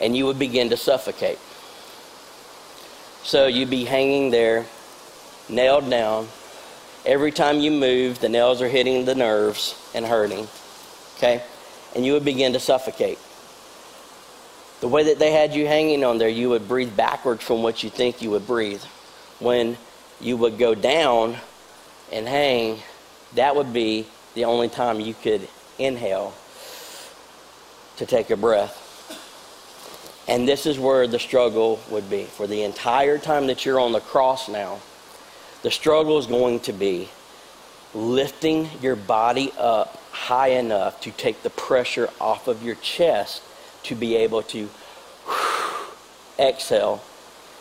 And 0.00 0.16
you 0.16 0.26
would 0.26 0.38
begin 0.38 0.70
to 0.70 0.76
suffocate. 0.76 1.38
So 3.22 3.46
you'd 3.46 3.70
be 3.70 3.84
hanging 3.84 4.30
there, 4.30 4.66
nailed 5.48 5.90
down. 5.90 6.28
Every 7.04 7.32
time 7.32 7.58
you 7.58 7.70
move, 7.70 8.20
the 8.20 8.28
nails 8.28 8.62
are 8.62 8.68
hitting 8.68 9.04
the 9.04 9.14
nerves 9.14 9.74
and 9.94 10.04
hurting. 10.04 10.46
Okay? 11.16 11.42
And 11.94 12.04
you 12.06 12.12
would 12.12 12.24
begin 12.24 12.52
to 12.52 12.60
suffocate. 12.60 13.18
The 14.80 14.88
way 14.88 15.04
that 15.04 15.18
they 15.18 15.32
had 15.32 15.54
you 15.54 15.66
hanging 15.66 16.04
on 16.04 16.18
there, 16.18 16.28
you 16.28 16.50
would 16.50 16.68
breathe 16.68 16.96
backwards 16.96 17.42
from 17.42 17.62
what 17.62 17.82
you 17.82 17.90
think 17.90 18.22
you 18.22 18.30
would 18.30 18.46
breathe. 18.46 18.82
When 19.40 19.76
you 20.20 20.36
would 20.36 20.58
go 20.58 20.74
down 20.74 21.36
and 22.12 22.26
hang, 22.26 22.80
that 23.34 23.56
would 23.56 23.72
be 23.72 24.06
the 24.34 24.44
only 24.44 24.68
time 24.68 25.00
you 25.00 25.14
could 25.14 25.48
inhale 25.78 26.34
to 27.96 28.06
take 28.06 28.30
a 28.30 28.36
breath. 28.36 28.84
And 30.28 30.46
this 30.46 30.66
is 30.66 30.78
where 30.78 31.06
the 31.06 31.18
struggle 31.18 31.80
would 31.90 32.10
be. 32.10 32.24
For 32.24 32.46
the 32.46 32.62
entire 32.62 33.18
time 33.18 33.46
that 33.46 33.64
you're 33.64 33.80
on 33.80 33.92
the 33.92 34.00
cross 34.00 34.48
now, 34.48 34.78
the 35.62 35.70
struggle 35.70 36.18
is 36.18 36.26
going 36.26 36.60
to 36.60 36.72
be 36.72 37.08
lifting 37.94 38.68
your 38.82 38.94
body 38.94 39.52
up 39.58 40.00
high 40.12 40.48
enough 40.48 41.00
to 41.00 41.10
take 41.10 41.42
the 41.42 41.50
pressure 41.50 42.10
off 42.20 42.46
of 42.46 42.62
your 42.62 42.74
chest 42.76 43.42
to 43.84 43.94
be 43.94 44.16
able 44.16 44.42
to 44.42 44.68
exhale 46.38 47.02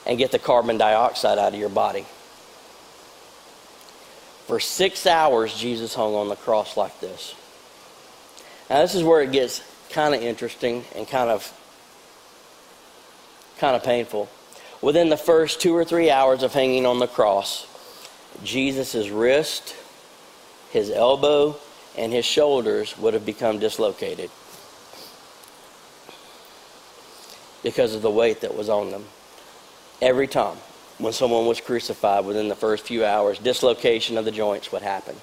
and 0.06 0.18
get 0.18 0.32
the 0.32 0.40
carbon 0.40 0.78
dioxide 0.78 1.38
out 1.38 1.54
of 1.54 1.60
your 1.60 1.70
body. 1.70 2.06
For 4.48 4.62
six 4.62 5.06
hours, 5.06 5.58
Jesus 5.58 5.94
hung 5.94 6.16
on 6.16 6.30
the 6.30 6.38
cross 6.38 6.78
like 6.78 7.00
this. 7.02 7.36
Now, 8.70 8.82
this 8.82 8.96
is 8.96 9.04
where 9.04 9.22
it 9.22 9.34
gets 9.34 9.62
kind 9.90 10.16
of 10.16 10.22
interesting 10.22 10.86
and 10.96 11.08
kind 11.08 11.30
of 11.30 11.54
kind 13.60 13.76
of 13.76 13.84
painful. 13.84 14.30
Within 14.82 15.10
the 15.10 15.18
first 15.18 15.60
two 15.60 15.76
or 15.76 15.84
three 15.84 16.10
hours 16.10 16.44
of 16.44 16.54
hanging 16.54 16.86
on 16.86 17.00
the 17.00 17.08
cross, 17.08 17.68
Jesus' 18.44 19.10
wrist, 19.10 19.76
his 20.70 20.92
elbow, 20.92 21.58
and 21.98 22.14
his 22.14 22.26
shoulders 22.26 22.98
would 23.00 23.14
have 23.14 23.26
become 23.26 23.60
dislocated 23.60 24.30
because 27.64 27.96
of 27.96 28.02
the 28.02 28.12
weight 28.12 28.42
that 28.42 28.56
was 28.56 28.70
on 28.70 28.92
them. 28.92 29.06
Every 30.02 30.28
time 30.28 30.58
when 30.98 31.14
someone 31.14 31.46
was 31.46 31.62
crucified 31.62 32.26
within 32.26 32.48
the 32.48 32.56
first 32.56 32.86
few 32.86 33.06
hours, 33.06 33.40
dislocation 33.40 34.18
of 34.18 34.26
the 34.26 34.32
joints 34.32 34.72
would 34.72 34.82
happen 34.82 35.16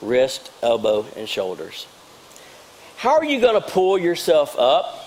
wrist, 0.00 0.50
elbow, 0.62 1.06
and 1.16 1.28
shoulders. 1.28 1.86
How 2.96 3.14
are 3.14 3.24
you 3.24 3.40
going 3.40 3.60
to 3.60 3.66
pull 3.66 3.96
yourself 3.96 4.58
up 4.58 5.02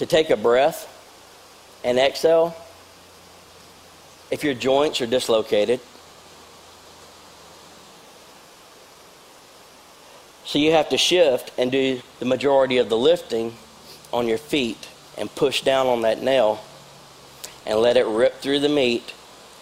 to 0.00 0.06
take 0.06 0.30
a 0.30 0.36
breath 0.36 0.86
and 1.84 1.98
exhale 1.98 2.56
if 4.30 4.44
your 4.44 4.54
joints 4.54 5.00
are 5.00 5.06
dislocated. 5.06 5.78
So 10.44 10.58
you 10.58 10.72
have 10.72 10.88
to 10.88 10.98
shift 10.98 11.52
and 11.58 11.70
do 11.70 12.00
the 12.18 12.24
majority 12.24 12.78
of 12.78 12.88
the 12.88 12.96
lifting 12.96 13.54
on 14.12 14.26
your 14.26 14.38
feet 14.38 14.88
and 15.18 15.32
push 15.34 15.62
down 15.62 15.86
on 15.86 16.02
that 16.02 16.22
nail 16.22 16.60
and 17.66 17.78
let 17.78 17.96
it 17.96 18.06
rip 18.06 18.40
through 18.40 18.60
the 18.60 18.68
meat 18.68 19.14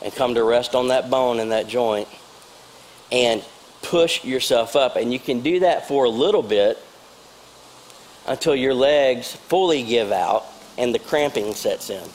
and 0.02 0.14
come 0.14 0.34
to 0.34 0.44
rest 0.44 0.74
on 0.74 0.88
that 0.88 1.10
bone 1.10 1.40
and 1.40 1.52
that 1.52 1.68
joint 1.68 2.08
and 3.10 3.44
push 3.82 4.24
yourself 4.24 4.76
up. 4.76 4.96
And 4.96 5.12
you 5.12 5.18
can 5.18 5.40
do 5.40 5.60
that 5.60 5.88
for 5.88 6.04
a 6.04 6.10
little 6.10 6.42
bit 6.42 6.78
until 8.26 8.54
your 8.54 8.74
legs 8.74 9.32
fully 9.32 9.82
give 9.82 10.12
out 10.12 10.44
and 10.76 10.94
the 10.94 10.98
cramping 10.98 11.54
sets 11.54 11.90
in. 11.90 12.08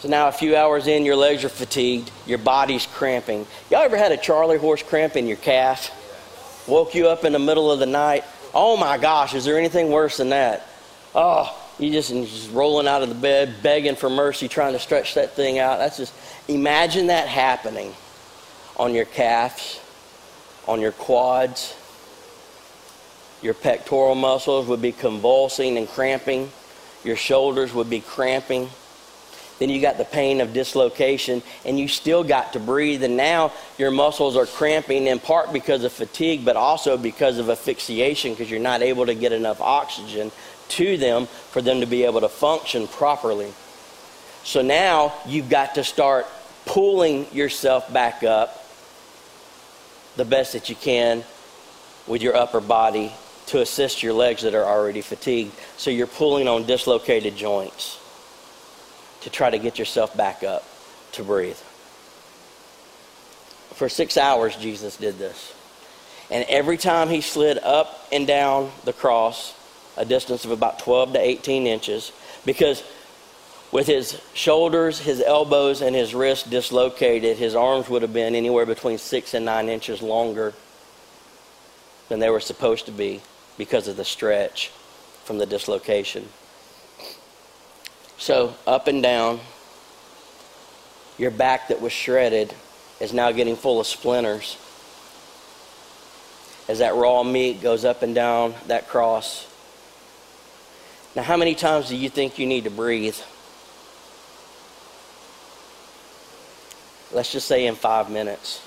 So 0.00 0.08
now 0.08 0.28
a 0.28 0.32
few 0.32 0.56
hours 0.56 0.86
in, 0.86 1.04
your 1.04 1.16
legs 1.16 1.44
are 1.44 1.48
fatigued, 1.48 2.10
your 2.24 2.38
body's 2.38 2.86
cramping. 2.86 3.46
Y'all 3.68 3.82
ever 3.82 3.96
had 3.96 4.12
a 4.12 4.16
Charlie 4.16 4.58
horse 4.58 4.82
cramp 4.82 5.16
in 5.16 5.26
your 5.26 5.36
calf? 5.38 5.90
Woke 6.68 6.94
you 6.94 7.08
up 7.08 7.24
in 7.24 7.32
the 7.32 7.38
middle 7.38 7.70
of 7.70 7.80
the 7.80 7.86
night? 7.86 8.24
Oh 8.54 8.76
my 8.76 8.96
gosh, 8.96 9.34
is 9.34 9.44
there 9.44 9.58
anything 9.58 9.90
worse 9.90 10.16
than 10.18 10.30
that? 10.30 10.66
Oh, 11.14 11.56
you 11.78 11.92
just, 11.92 12.10
just 12.10 12.50
rolling 12.52 12.88
out 12.88 13.02
of 13.02 13.08
the 13.08 13.14
bed, 13.14 13.56
begging 13.62 13.94
for 13.94 14.10
mercy, 14.10 14.48
trying 14.48 14.72
to 14.72 14.78
stretch 14.78 15.14
that 15.14 15.32
thing 15.32 15.58
out. 15.58 15.78
That's 15.78 15.96
just, 15.96 16.12
imagine 16.48 17.06
that 17.06 17.28
happening 17.28 17.94
on 18.76 18.94
your 18.94 19.04
calves, 19.04 19.80
on 20.66 20.80
your 20.80 20.92
quads, 20.92 21.74
Your 23.42 23.54
pectoral 23.54 24.14
muscles 24.14 24.66
would 24.66 24.82
be 24.82 24.92
convulsing 24.92 25.78
and 25.78 25.88
cramping. 25.88 26.50
Your 27.04 27.16
shoulders 27.16 27.72
would 27.72 27.88
be 27.88 28.00
cramping. 28.00 28.68
Then 29.60 29.70
you 29.70 29.80
got 29.80 29.98
the 29.98 30.04
pain 30.04 30.40
of 30.40 30.52
dislocation, 30.52 31.42
and 31.64 31.78
you 31.78 31.88
still 31.88 32.22
got 32.22 32.52
to 32.52 32.60
breathe. 32.60 33.02
And 33.02 33.16
now 33.16 33.52
your 33.76 33.90
muscles 33.90 34.36
are 34.36 34.46
cramping 34.46 35.06
in 35.06 35.18
part 35.18 35.52
because 35.52 35.84
of 35.84 35.92
fatigue, 35.92 36.44
but 36.44 36.56
also 36.56 36.96
because 36.96 37.38
of 37.38 37.50
asphyxiation, 37.50 38.32
because 38.32 38.50
you're 38.50 38.60
not 38.60 38.82
able 38.82 39.06
to 39.06 39.14
get 39.14 39.32
enough 39.32 39.60
oxygen 39.60 40.30
to 40.70 40.96
them 40.96 41.26
for 41.26 41.62
them 41.62 41.80
to 41.80 41.86
be 41.86 42.04
able 42.04 42.20
to 42.20 42.28
function 42.28 42.86
properly. 42.86 43.52
So 44.44 44.62
now 44.62 45.12
you've 45.26 45.48
got 45.48 45.74
to 45.74 45.84
start 45.84 46.26
pulling 46.64 47.32
yourself 47.34 47.92
back 47.92 48.22
up 48.22 48.64
the 50.16 50.24
best 50.24 50.52
that 50.52 50.68
you 50.68 50.74
can 50.74 51.24
with 52.06 52.22
your 52.22 52.36
upper 52.36 52.60
body 52.60 53.12
to 53.46 53.60
assist 53.60 54.02
your 54.02 54.12
legs 54.12 54.42
that 54.42 54.54
are 54.54 54.64
already 54.64 55.00
fatigued. 55.00 55.52
So 55.76 55.90
you're 55.90 56.06
pulling 56.06 56.48
on 56.48 56.64
dislocated 56.64 57.36
joints 57.36 57.98
to 59.22 59.30
try 59.30 59.50
to 59.50 59.58
get 59.58 59.78
yourself 59.78 60.16
back 60.16 60.42
up 60.42 60.64
to 61.12 61.24
breathe. 61.24 61.56
For 63.74 63.88
six 63.88 64.16
hours, 64.16 64.56
Jesus 64.56 64.96
did 64.96 65.18
this. 65.18 65.54
And 66.30 66.44
every 66.48 66.76
time 66.76 67.08
he 67.08 67.20
slid 67.20 67.58
up 67.58 68.06
and 68.12 68.26
down 68.26 68.70
the 68.84 68.92
cross, 68.92 69.54
a 69.98 70.04
distance 70.04 70.44
of 70.44 70.50
about 70.50 70.78
12 70.78 71.14
to 71.14 71.20
18 71.20 71.66
inches, 71.66 72.12
because 72.46 72.82
with 73.70 73.86
his 73.86 74.20
shoulders, 74.32 75.00
his 75.00 75.20
elbows, 75.20 75.82
and 75.82 75.94
his 75.94 76.14
wrists 76.14 76.48
dislocated, 76.48 77.36
his 77.36 77.54
arms 77.54 77.88
would 77.88 78.02
have 78.02 78.14
been 78.14 78.34
anywhere 78.34 78.64
between 78.64 78.96
six 78.96 79.34
and 79.34 79.44
nine 79.44 79.68
inches 79.68 80.00
longer 80.00 80.54
than 82.08 82.20
they 82.20 82.30
were 82.30 82.40
supposed 82.40 82.86
to 82.86 82.92
be 82.92 83.20
because 83.58 83.88
of 83.88 83.96
the 83.96 84.04
stretch 84.04 84.70
from 85.24 85.36
the 85.36 85.44
dislocation. 85.44 86.26
So, 88.16 88.54
up 88.66 88.88
and 88.88 89.02
down, 89.02 89.40
your 91.18 91.30
back 91.30 91.68
that 91.68 91.80
was 91.82 91.92
shredded 91.92 92.54
is 93.00 93.12
now 93.12 93.32
getting 93.32 93.56
full 93.56 93.80
of 93.80 93.86
splinters. 93.86 94.56
As 96.68 96.78
that 96.78 96.94
raw 96.94 97.22
meat 97.22 97.60
goes 97.60 97.84
up 97.84 98.02
and 98.02 98.14
down 98.14 98.54
that 98.66 98.88
cross. 98.88 99.46
Now, 101.18 101.24
how 101.24 101.36
many 101.36 101.56
times 101.56 101.88
do 101.88 101.96
you 101.96 102.08
think 102.08 102.38
you 102.38 102.46
need 102.46 102.62
to 102.62 102.70
breathe? 102.70 103.16
Let's 107.10 107.32
just 107.32 107.48
say 107.48 107.66
in 107.66 107.74
five 107.74 108.08
minutes. 108.08 108.62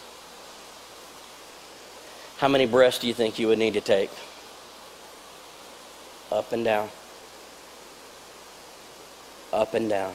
How 2.40 2.50
many 2.50 2.66
breaths 2.66 3.00
do 3.00 3.08
you 3.08 3.14
think 3.14 3.40
you 3.40 3.48
would 3.48 3.58
need 3.58 3.76
to 3.76 3.80
take? 3.80 4.10
Up 6.30 6.52
and 6.52 6.66
down 6.66 6.90
up 9.54 9.74
and 9.74 9.90
down. 9.90 10.14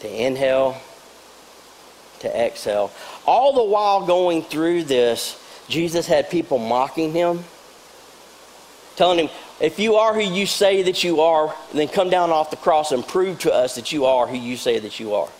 To 0.00 0.26
inhale, 0.26 0.76
to 2.20 2.28
exhale. 2.28 2.90
All 3.26 3.52
the 3.52 3.62
while 3.62 4.06
going 4.06 4.42
through 4.42 4.84
this, 4.84 5.40
Jesus 5.68 6.08
had 6.08 6.30
people 6.30 6.58
mocking 6.58 7.12
him, 7.12 7.44
telling 9.00 9.18
him, 9.18 9.30
if 9.62 9.78
you 9.78 9.96
are 9.96 10.12
who 10.12 10.20
you 10.20 10.44
say 10.44 10.82
that 10.82 11.02
you 11.02 11.22
are, 11.22 11.56
then 11.72 11.88
come 11.88 12.10
down 12.10 12.28
off 12.28 12.50
the 12.50 12.56
cross 12.58 12.92
and 12.92 13.02
prove 13.06 13.38
to 13.38 13.50
us 13.50 13.76
that 13.76 13.92
you 13.92 14.04
are 14.04 14.26
who 14.26 14.36
you 14.36 14.58
say 14.58 14.78
that 14.78 15.00
you 15.00 15.14
are. 15.14 15.30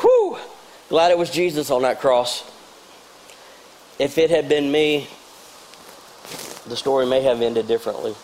Whew! 0.00 0.36
Glad 0.88 1.12
it 1.12 1.18
was 1.18 1.30
Jesus 1.30 1.70
on 1.70 1.82
that 1.82 2.00
cross. 2.00 2.42
If 4.00 4.18
it 4.18 4.30
had 4.30 4.48
been 4.48 4.72
me, 4.72 5.06
the 6.66 6.74
story 6.74 7.06
may 7.06 7.22
have 7.22 7.40
ended 7.40 7.68
differently. 7.68 8.14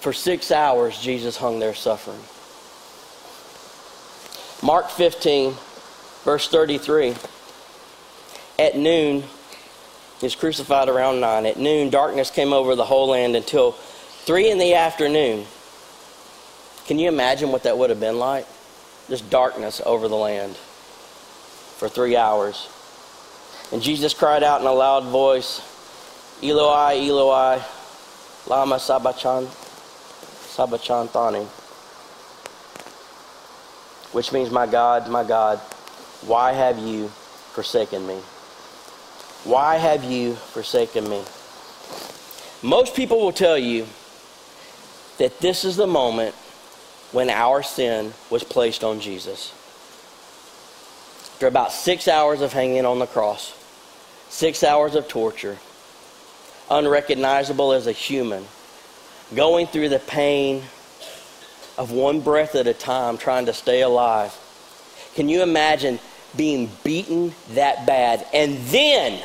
For 0.00 0.12
six 0.12 0.52
hours, 0.52 1.00
Jesus 1.00 1.38
hung 1.38 1.58
there 1.58 1.74
suffering. 1.74 2.20
Mark 4.62 4.90
15, 4.90 5.54
verse 6.24 6.48
33. 6.48 7.14
At 8.58 8.76
noon, 8.76 9.24
he 10.20 10.26
was 10.26 10.34
crucified 10.34 10.88
around 10.88 11.20
9. 11.20 11.46
At 11.46 11.58
noon, 11.58 11.88
darkness 11.88 12.30
came 12.30 12.52
over 12.52 12.76
the 12.76 12.84
whole 12.84 13.08
land 13.08 13.34
until 13.36 13.72
3 13.72 14.50
in 14.50 14.58
the 14.58 14.74
afternoon. 14.74 15.46
Can 16.86 16.98
you 16.98 17.08
imagine 17.08 17.52
what 17.52 17.62
that 17.62 17.78
would 17.78 17.88
have 17.88 18.00
been 18.00 18.18
like? 18.18 18.46
Just 19.08 19.30
darkness 19.30 19.80
over 19.86 20.08
the 20.08 20.16
land 20.16 20.56
for 20.56 21.88
three 21.88 22.16
hours. 22.16 22.68
And 23.72 23.80
Jesus 23.80 24.12
cried 24.12 24.42
out 24.42 24.60
in 24.60 24.66
a 24.66 24.72
loud 24.72 25.04
voice, 25.04 25.62
Eloi, 26.42 26.96
Eloi, 26.96 27.62
lama 28.46 28.78
sabachthani? 28.78 29.48
Sabachthani, 30.48 31.46
which 34.12 34.32
means, 34.32 34.50
My 34.50 34.66
God, 34.66 35.08
my 35.08 35.24
God, 35.24 35.58
why 36.26 36.52
have 36.52 36.78
you 36.78 37.08
forsaken 37.52 38.06
me? 38.06 38.18
Why 39.44 39.76
have 39.76 40.04
you 40.04 40.34
forsaken 40.34 41.08
me? 41.08 41.22
Most 42.62 42.94
people 42.94 43.20
will 43.20 43.32
tell 43.32 43.56
you 43.56 43.86
that 45.18 45.38
this 45.40 45.64
is 45.64 45.76
the 45.76 45.86
moment 45.86 46.34
when 47.12 47.30
our 47.30 47.62
sin 47.62 48.12
was 48.28 48.44
placed 48.44 48.84
on 48.84 49.00
Jesus. 49.00 49.52
After 51.32 51.46
about 51.46 51.72
six 51.72 52.06
hours 52.06 52.42
of 52.42 52.52
hanging 52.52 52.84
on 52.84 52.98
the 52.98 53.06
cross, 53.06 53.54
six 54.28 54.62
hours 54.62 54.94
of 54.94 55.08
torture, 55.08 55.58
unrecognizable 56.70 57.72
as 57.72 57.86
a 57.86 57.92
human, 57.92 58.44
going 59.34 59.66
through 59.66 59.88
the 59.88 59.98
pain 59.98 60.62
of 61.78 61.92
one 61.92 62.20
breath 62.20 62.54
at 62.54 62.66
a 62.66 62.74
time 62.74 63.16
trying 63.16 63.46
to 63.46 63.54
stay 63.54 63.80
alive. 63.80 64.36
Can 65.14 65.30
you 65.30 65.42
imagine 65.42 65.98
being 66.36 66.70
beaten 66.84 67.32
that 67.50 67.86
bad 67.86 68.26
and 68.32 68.58
then 68.66 69.20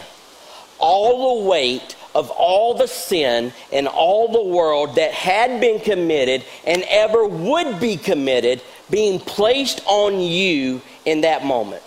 all 0.80 1.40
the 1.40 1.50
weight 1.50 1.96
of 2.14 2.30
all 2.32 2.74
the 2.74 2.88
sin 2.88 3.52
in 3.72 3.88
all 3.88 4.32
the 4.32 4.42
world 4.42 4.96
that 4.96 5.12
had 5.12 5.60
been 5.60 5.80
committed 5.80 6.44
and 6.66 6.84
ever 6.88 7.26
would 7.28 7.80
be 7.80 7.98
committed 7.98 8.62
being 8.90 9.20
placed 9.20 9.82
on 9.86 10.20
you 10.20 10.82
in 11.06 11.22
that 11.22 11.44
moment? 11.44 11.84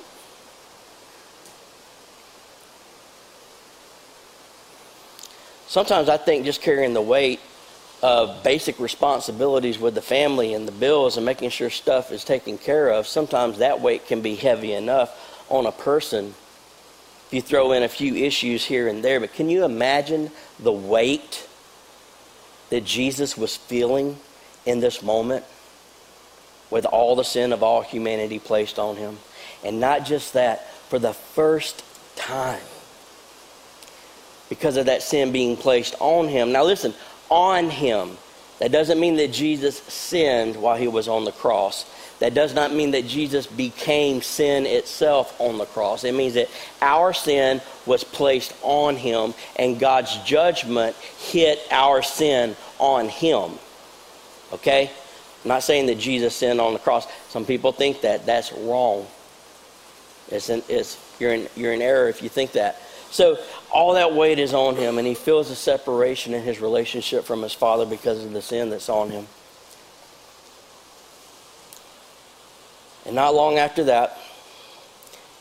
Sometimes 5.66 6.08
I 6.08 6.16
think 6.16 6.44
just 6.44 6.62
carrying 6.62 6.94
the 6.94 7.02
weight 7.02 7.40
of 8.03 8.42
basic 8.44 8.78
responsibilities 8.78 9.78
with 9.78 9.94
the 9.94 10.03
family 10.03 10.55
and 10.55 10.68
the 10.68 10.72
bills 10.72 11.16
and 11.16 11.26
making 11.26 11.51
sure 11.51 11.70
stuff 11.70 12.12
is 12.12 12.24
taken 12.24 12.59
care 12.59 12.88
of, 12.90 13.07
sometimes 13.07 13.59
that 13.59 13.80
weight 13.80 14.07
can 14.07 14.20
be 14.20 14.34
heavy 14.34 14.72
enough 14.72 15.44
on 15.49 15.66
a 15.66 15.72
person 15.72 16.34
if 17.26 17.34
you 17.34 17.42
throw 17.42 17.72
in 17.72 17.82
a 17.82 17.88
few 17.88 18.14
issues 18.14 18.64
here 18.64 18.88
and 18.88 19.05
there. 19.05 19.20
But 19.20 19.34
can 19.34 19.51
you 19.51 19.64
imagine 19.64 20.30
the 20.59 20.72
weight 20.72 21.46
that 22.70 22.84
Jesus 22.84 23.36
was 23.36 23.57
feeling 23.57 24.18
in 24.64 24.80
this 24.80 25.03
moment 25.03 25.44
with 26.70 26.86
all 26.86 27.16
the 27.16 27.24
sin 27.24 27.53
of 27.53 27.62
all 27.62 27.82
humanity 27.82 28.38
placed 28.38 28.78
on 28.78 28.96
him? 28.96 29.18
And 29.64 29.80
not 29.80 30.07
just 30.07 30.34
that, 30.34 30.72
for 30.88 30.99
the 30.99 31.12
first 31.12 31.84
time 32.16 32.62
because 34.49 34.76
of 34.76 34.86
that 34.86 35.03
sin 35.03 35.32
being 35.32 35.57
placed 35.57 35.94
on 36.01 36.28
him. 36.28 36.53
Now, 36.53 36.64
listen, 36.64 36.94
on 37.31 37.70
him. 37.70 38.16
That 38.59 38.72
doesn't 38.72 38.99
mean 38.99 39.16
that 39.16 39.33
Jesus 39.33 39.79
sinned 39.83 40.57
while 40.57 40.76
he 40.76 40.89
was 40.89 41.09
on 41.09 41.24
the 41.24 41.33
cross. 41.33 41.87
That 42.18 42.35
does 42.35 42.53
not 42.53 42.72
mean 42.72 42.91
that 42.93 43.07
Jesus 43.07 43.47
became 43.47 44.22
sin 44.22 44.66
itself 44.66 45.41
on 45.41 45.59
the 45.59 45.66
cross. 45.66 46.03
It 46.03 46.14
means 46.14 46.35
that 46.35 46.49
our 46.83 47.12
sin 47.12 47.61
was 47.87 48.03
placed 48.03 48.55
on 48.62 48.97
him 48.97 49.35
and 49.57 49.79
God's 49.79 50.16
judgment 50.24 50.97
hit 50.97 51.61
our 51.70 52.03
sin 52.03 52.57
on 52.79 53.09
him. 53.09 53.53
Okay? 54.53 54.91
I'm 55.45 55.49
not 55.49 55.62
saying 55.62 55.87
that 55.87 55.99
Jesus 55.99 56.35
sinned 56.35 56.61
on 56.61 56.72
the 56.72 56.81
cross. 56.81 57.07
Some 57.29 57.45
people 57.45 57.70
think 57.70 58.01
that. 58.01 58.26
That's 58.26 58.53
wrong. 58.53 59.07
It's, 60.31 60.51
in, 60.51 60.62
it's, 60.68 60.99
you're, 61.20 61.35
in, 61.35 61.49
you're 61.55 61.72
in 61.72 61.83
error 61.83 62.09
if 62.09 62.22
you 62.22 62.29
think 62.29 62.53
that. 62.53 62.83
So 63.11 63.38
all 63.72 63.94
that 63.94 64.14
weight 64.14 64.38
is 64.38 64.52
on 64.52 64.76
him, 64.76 64.98
and 64.98 65.06
he 65.06 65.14
feels 65.14 65.50
a 65.50 65.56
separation 65.56 66.34
in 66.34 66.42
his 66.42 66.61
relationship 66.61 67.24
from 67.24 67.42
his 67.42 67.54
father 67.54 67.86
because 67.86 68.24
of 68.24 68.32
the 68.32 68.42
sin 68.42 68.70
that's 68.70 68.88
on 68.88 69.11
him. 69.11 69.26
And 73.06 73.14
not 73.14 73.34
long 73.34 73.56
after 73.56 73.84
that, 73.84 74.18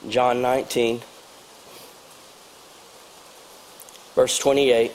John 0.07 0.41
19, 0.41 1.01
verse 4.15 4.37
28, 4.37 4.93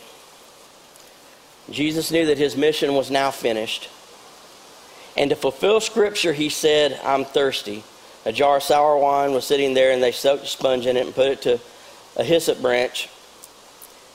Jesus 1.70 2.10
knew 2.10 2.26
that 2.26 2.38
his 2.38 2.56
mission 2.56 2.94
was 2.94 3.10
now 3.10 3.30
finished. 3.30 3.90
And 5.16 5.28
to 5.30 5.36
fulfill 5.36 5.80
Scripture, 5.80 6.32
he 6.32 6.48
said, 6.48 6.98
I'm 7.04 7.26
thirsty. 7.26 7.84
A 8.24 8.32
jar 8.32 8.56
of 8.56 8.62
sour 8.62 8.96
wine 8.96 9.32
was 9.32 9.44
sitting 9.44 9.74
there, 9.74 9.92
and 9.92 10.02
they 10.02 10.12
soaked 10.12 10.44
a 10.44 10.46
sponge 10.46 10.86
in 10.86 10.96
it 10.96 11.04
and 11.04 11.14
put 11.14 11.28
it 11.28 11.42
to 11.42 11.60
a 12.16 12.24
hyssop 12.24 12.60
branch 12.60 13.08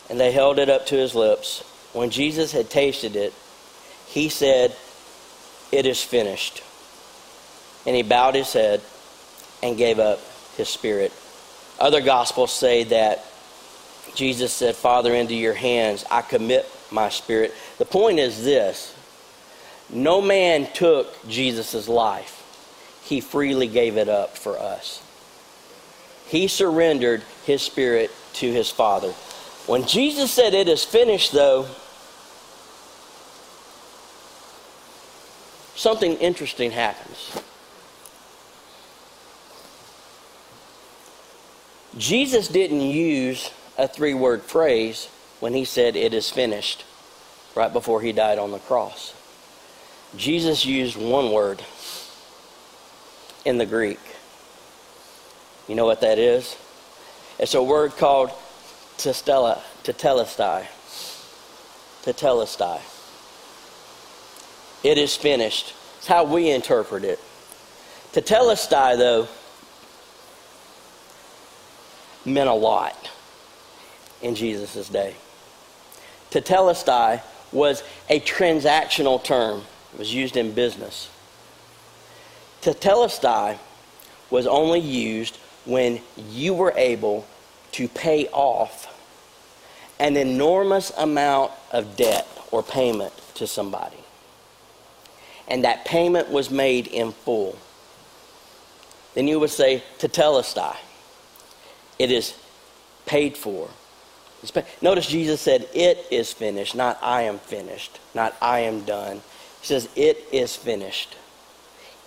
and 0.09 0.19
they 0.19 0.31
held 0.31 0.59
it 0.59 0.69
up 0.69 0.85
to 0.87 0.95
his 0.95 1.15
lips. 1.15 1.63
When 1.93 2.09
Jesus 2.09 2.51
had 2.51 2.69
tasted 2.69 3.15
it, 3.15 3.33
he 4.07 4.29
said, 4.29 4.75
It 5.71 5.85
is 5.85 6.01
finished. 6.01 6.63
And 7.85 7.95
he 7.95 8.03
bowed 8.03 8.35
his 8.35 8.51
head 8.53 8.81
and 9.63 9.77
gave 9.77 9.99
up 9.99 10.19
his 10.55 10.69
spirit. 10.69 11.11
Other 11.79 12.01
gospels 12.01 12.51
say 12.51 12.83
that 12.85 13.25
Jesus 14.15 14.51
said, 14.51 14.75
Father, 14.75 15.13
into 15.13 15.35
your 15.35 15.53
hands 15.53 16.05
I 16.09 16.21
commit 16.21 16.69
my 16.91 17.09
spirit. 17.09 17.53
The 17.77 17.85
point 17.85 18.19
is 18.19 18.43
this 18.43 18.95
no 19.89 20.21
man 20.21 20.67
took 20.73 21.27
Jesus' 21.27 21.87
life, 21.87 22.43
he 23.03 23.21
freely 23.21 23.67
gave 23.67 23.97
it 23.97 24.09
up 24.09 24.37
for 24.37 24.57
us. 24.57 25.01
He 26.27 26.47
surrendered 26.47 27.23
his 27.47 27.61
spirit 27.61 28.11
to 28.33 28.51
his 28.51 28.69
Father. 28.69 29.11
When 29.67 29.87
Jesus 29.87 30.31
said, 30.31 30.53
It 30.53 30.67
is 30.67 30.83
finished, 30.83 31.31
though, 31.31 31.65
something 35.75 36.13
interesting 36.17 36.71
happens. 36.71 37.41
Jesus 41.97 42.49
didn't 42.49 42.81
use 42.81 43.49
a 43.77 43.87
three 43.87 44.13
word 44.13 44.43
phrase 44.43 45.07
when 45.39 45.53
he 45.53 45.63
said, 45.63 45.95
It 45.95 46.13
is 46.13 46.29
finished, 46.29 46.83
right 47.55 47.71
before 47.71 48.01
he 48.01 48.11
died 48.11 48.39
on 48.39 48.51
the 48.51 48.59
cross. 48.59 49.13
Jesus 50.17 50.65
used 50.65 50.97
one 50.97 51.31
word 51.31 51.63
in 53.45 53.57
the 53.57 53.65
Greek. 53.65 53.99
You 55.69 55.75
know 55.75 55.85
what 55.85 56.01
that 56.01 56.19
is? 56.19 56.57
It's 57.39 57.53
a 57.53 57.61
word 57.61 57.95
called 57.97 58.31
testella, 58.97 59.59
tetelestai. 59.83 60.65
Tetelestai. 62.03 62.81
It 64.83 64.97
is 64.97 65.15
finished. 65.15 65.73
It's 65.97 66.07
how 66.07 66.23
we 66.23 66.49
interpret 66.49 67.03
it. 67.03 67.19
Tetelestai, 68.13 68.97
though, 68.97 69.27
meant 72.25 72.49
a 72.49 72.53
lot 72.53 73.11
in 74.21 74.33
Jesus' 74.33 74.89
day. 74.89 75.15
Tetelestai 76.31 77.21
was 77.51 77.83
a 78.09 78.19
transactional 78.19 79.23
term. 79.23 79.61
It 79.93 79.99
was 79.99 80.13
used 80.13 80.37
in 80.37 80.53
business. 80.53 81.09
Tetelestai 82.61 83.57
was 84.29 84.47
only 84.47 84.79
used 84.79 85.37
when 85.67 86.01
you 86.29 86.53
were 86.53 86.73
able 86.75 87.27
to 87.73 87.87
pay 87.87 88.27
off 88.29 88.93
an 89.99 90.15
enormous 90.17 90.91
amount 90.97 91.51
of 91.71 91.95
debt 91.95 92.27
or 92.51 92.63
payment 92.63 93.13
to 93.35 93.45
somebody. 93.45 93.97
And 95.47 95.63
that 95.63 95.85
payment 95.85 96.29
was 96.29 96.49
made 96.49 96.87
in 96.87 97.11
full. 97.11 97.57
Then 99.13 99.27
you 99.27 99.39
would 99.39 99.49
say, 99.49 99.83
Tetelestai. 99.99 100.75
It 101.99 102.11
is 102.11 102.35
paid 103.05 103.35
for. 103.35 103.69
Paid. 104.53 104.65
Notice 104.81 105.07
Jesus 105.07 105.41
said, 105.41 105.67
It 105.73 106.05
is 106.11 106.31
finished, 106.31 106.75
not 106.75 106.99
I 107.01 107.23
am 107.23 107.39
finished, 107.39 107.99
not 108.13 108.35
I 108.41 108.59
am 108.59 108.81
done. 108.81 109.21
He 109.61 109.67
says, 109.67 109.89
It 109.95 110.25
is 110.31 110.55
finished. 110.55 111.15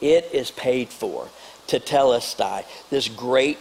It 0.00 0.30
is 0.32 0.50
paid 0.50 0.88
for. 0.88 1.28
Tetelestai. 1.70 2.64
This 2.90 3.08
great 3.08 3.58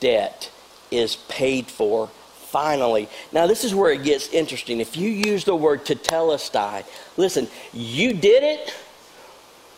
debt 0.00 0.50
is 0.90 1.16
paid 1.16 1.66
for 1.66 2.08
finally. 2.52 3.08
Now, 3.32 3.46
this 3.46 3.64
is 3.64 3.74
where 3.74 3.92
it 3.92 4.02
gets 4.02 4.28
interesting. 4.28 4.80
If 4.80 4.96
you 4.96 5.08
use 5.08 5.44
the 5.44 5.56
word 5.56 5.84
tetelestai, 5.84 6.84
listen, 7.16 7.48
you 7.72 8.12
did 8.12 8.42
it 8.42 8.74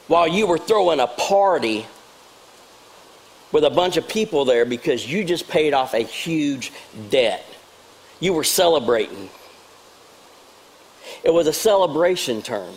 while 0.08 0.26
you 0.26 0.46
were 0.46 0.58
throwing 0.58 0.98
a 0.98 1.06
party 1.06 1.86
with 3.52 3.64
a 3.64 3.70
bunch 3.70 3.96
of 3.96 4.08
people 4.08 4.44
there 4.44 4.64
because 4.64 5.06
you 5.06 5.24
just 5.24 5.48
paid 5.48 5.72
off 5.72 5.94
a 5.94 6.00
huge 6.00 6.72
debt. 7.10 7.44
You 8.18 8.32
were 8.32 8.44
celebrating. 8.44 9.30
It 11.22 11.32
was 11.32 11.46
a 11.46 11.52
celebration 11.52 12.42
term. 12.42 12.74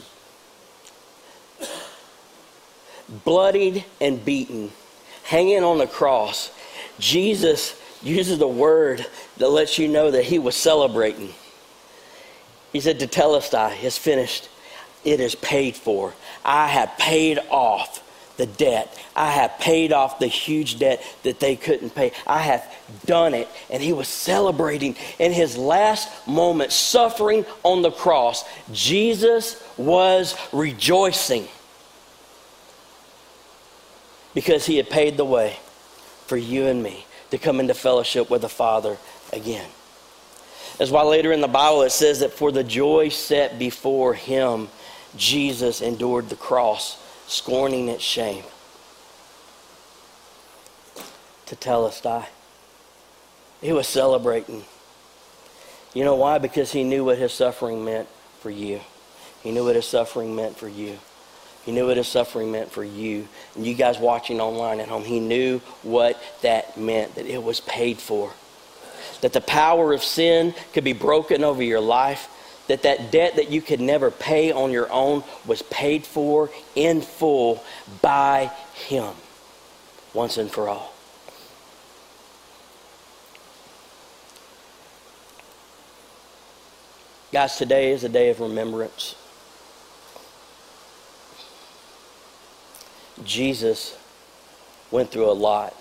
Bloodied 3.26 3.84
and 4.00 4.24
beaten, 4.24 4.72
hanging 5.28 5.62
on 5.62 5.78
the 5.78 5.88
cross, 5.88 6.52
Jesus 7.00 7.80
uses 8.02 8.40
a 8.40 8.48
word 8.48 9.06
that 9.38 9.50
lets 9.50 9.78
you 9.78 9.90
know 9.90 10.10
that 10.10 10.24
he 10.24 10.40
was 10.40 10.56
celebrating. 10.56 11.34
He 12.72 12.80
said, 12.80 12.98
Tetelestai 12.98 13.84
is 13.84 13.98
finished. 13.98 14.48
It 15.04 15.20
is 15.20 15.36
paid 15.36 15.76
for. 15.76 16.14
I 16.46 16.68
have 16.68 16.98
paid 16.98 17.40
off 17.50 18.02
the 18.38 18.46
debt. 18.46 18.98
I 19.18 19.32
have 19.32 19.60
paid 19.60 19.92
off 19.92 20.18
the 20.18 20.28
huge 20.28 20.80
debt 20.80 21.04
that 21.24 21.42
they 21.42 21.58
couldn't 21.58 21.94
pay. 21.94 22.14
I 22.26 22.40
have 22.44 22.64
done 23.06 23.34
it. 23.34 23.50
And 23.70 23.84
he 23.84 23.92
was 23.92 24.08
celebrating 24.08 24.96
in 25.20 25.34
his 25.34 25.58
last 25.58 26.26
moment, 26.26 26.72
suffering 26.72 27.46
on 27.64 27.82
the 27.82 27.92
cross. 27.92 28.46
Jesus 28.72 29.62
was 29.76 30.38
rejoicing 30.54 31.50
because 34.38 34.68
he 34.68 34.78
had 34.78 34.88
paid 34.88 35.18
the 35.18 35.26
way 35.26 35.58
for 36.28 36.38
you 36.38 36.68
and 36.68 36.84
me 36.84 37.08
to 37.32 37.40
come 37.40 37.60
into 37.60 37.74
fellowship 37.74 38.30
with 38.30 38.44
the 38.44 38.48
Father 38.48 38.96
again. 39.34 39.68
That's 40.78 40.92
why 40.92 41.02
later 41.02 41.32
in 41.32 41.42
the 41.42 41.48
Bible 41.48 41.82
it 41.82 41.90
says 41.90 42.20
that 42.20 42.32
for 42.32 42.52
the 42.52 42.64
joy 42.64 43.10
set 43.10 43.58
before 43.58 44.14
him, 44.14 44.68
Jesus 45.16 45.82
endured 45.82 46.30
the 46.30 46.36
cross, 46.36 47.04
scorning 47.26 47.88
its 47.88 48.04
shame. 48.04 48.44
Tetelestai. 51.48 52.28
He 53.60 53.72
was 53.72 53.88
celebrating. 53.88 54.66
You 55.96 56.04
know 56.04 56.14
why? 56.14 56.38
Because 56.38 56.72
he 56.72 56.84
knew 56.84 57.04
what 57.04 57.18
his 57.18 57.34
suffering 57.34 57.84
meant 57.84 58.08
for 58.42 58.52
you. 58.52 58.82
He 59.42 59.50
knew 59.50 59.66
what 59.66 59.76
his 59.76 59.88
suffering 59.88 60.36
meant 60.36 60.58
for 60.58 60.68
you. 60.68 61.00
He 61.68 61.74
knew 61.74 61.88
what 61.88 61.98
his 61.98 62.08
suffering 62.08 62.54
meant 62.54 62.72
for 62.72 62.82
you. 62.82 63.28
And 63.54 63.68
you 63.68 63.74
guys 63.74 64.00
watching 64.00 64.40
online 64.40 64.80
at 64.80 64.88
home, 64.88 65.04
he 65.04 65.20
knew 65.20 65.60
what 65.84 66.18
that 66.42 66.78
meant, 66.78 67.16
that 67.16 67.26
it 67.26 67.44
was 67.44 67.60
paid 67.60 67.98
for. 67.98 68.32
That 69.20 69.34
the 69.34 69.42
power 69.42 69.92
of 69.92 70.02
sin 70.02 70.56
could 70.72 70.86
be 70.86 70.94
broken 70.94 71.44
over 71.44 71.62
your 71.62 71.82
life. 71.82 72.30
That 72.70 72.84
that 72.84 73.12
debt 73.12 73.36
that 73.36 73.52
you 73.52 73.62
could 73.62 73.82
never 73.82 74.12
pay 74.12 74.54
on 74.54 74.72
your 74.72 74.90
own 74.90 75.26
was 75.46 75.62
paid 75.62 76.06
for 76.06 76.50
in 76.74 77.02
full 77.02 77.62
by 78.02 78.50
him 78.74 79.14
once 80.14 80.38
and 80.38 80.50
for 80.50 80.70
all. 80.70 80.94
Guys, 87.34 87.58
today 87.58 87.92
is 87.92 88.06
a 88.06 88.10
day 88.10 88.30
of 88.30 88.40
remembrance. 88.40 89.16
Jesus 93.24 93.98
went 94.92 95.10
through 95.12 95.30
a 95.30 95.34
lot 95.34 95.74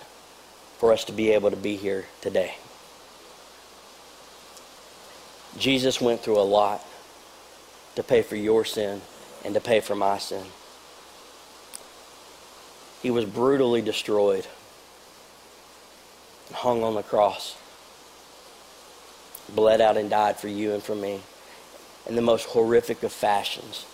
for 0.79 0.93
us 0.93 1.05
to 1.05 1.13
be 1.13 1.31
able 1.31 1.51
to 1.51 1.57
be 1.57 1.77
here 1.77 2.07
today. 2.21 2.57
Jesus 5.59 6.01
went 6.01 6.21
through 6.21 6.39
a 6.39 6.45
lot 6.45 6.85
to 7.95 8.03
pay 8.03 8.23
for 8.23 8.37
your 8.37 8.65
sin 8.65 9.01
and 9.45 9.55
to 9.55 9.61
pay 9.61 9.81
for 9.81 9.95
my 9.95 10.19
sin. 10.19 10.45
He 13.03 13.11
was 13.11 13.25
brutally 13.25 13.81
destroyed 13.83 14.47
hung 16.53 16.83
on 16.83 16.95
the 16.95 17.03
cross, 17.03 17.57
bled 19.55 19.81
out 19.81 19.97
and 19.97 20.09
died 20.11 20.37
for 20.37 20.49
you 20.49 20.73
and 20.73 20.83
for 20.83 20.95
me 20.95 21.21
in 22.07 22.15
the 22.15 22.23
most 22.23 22.47
horrific 22.47 23.03
of 23.03 23.13
fashions, 23.13 23.85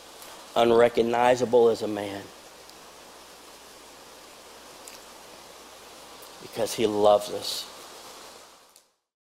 unrecognizable 0.55 1.69
as 1.69 1.83
a 1.83 1.89
man. 1.89 2.23
Because 6.53 6.75
he 6.75 6.87
loves 6.87 7.31
us. 7.31 7.72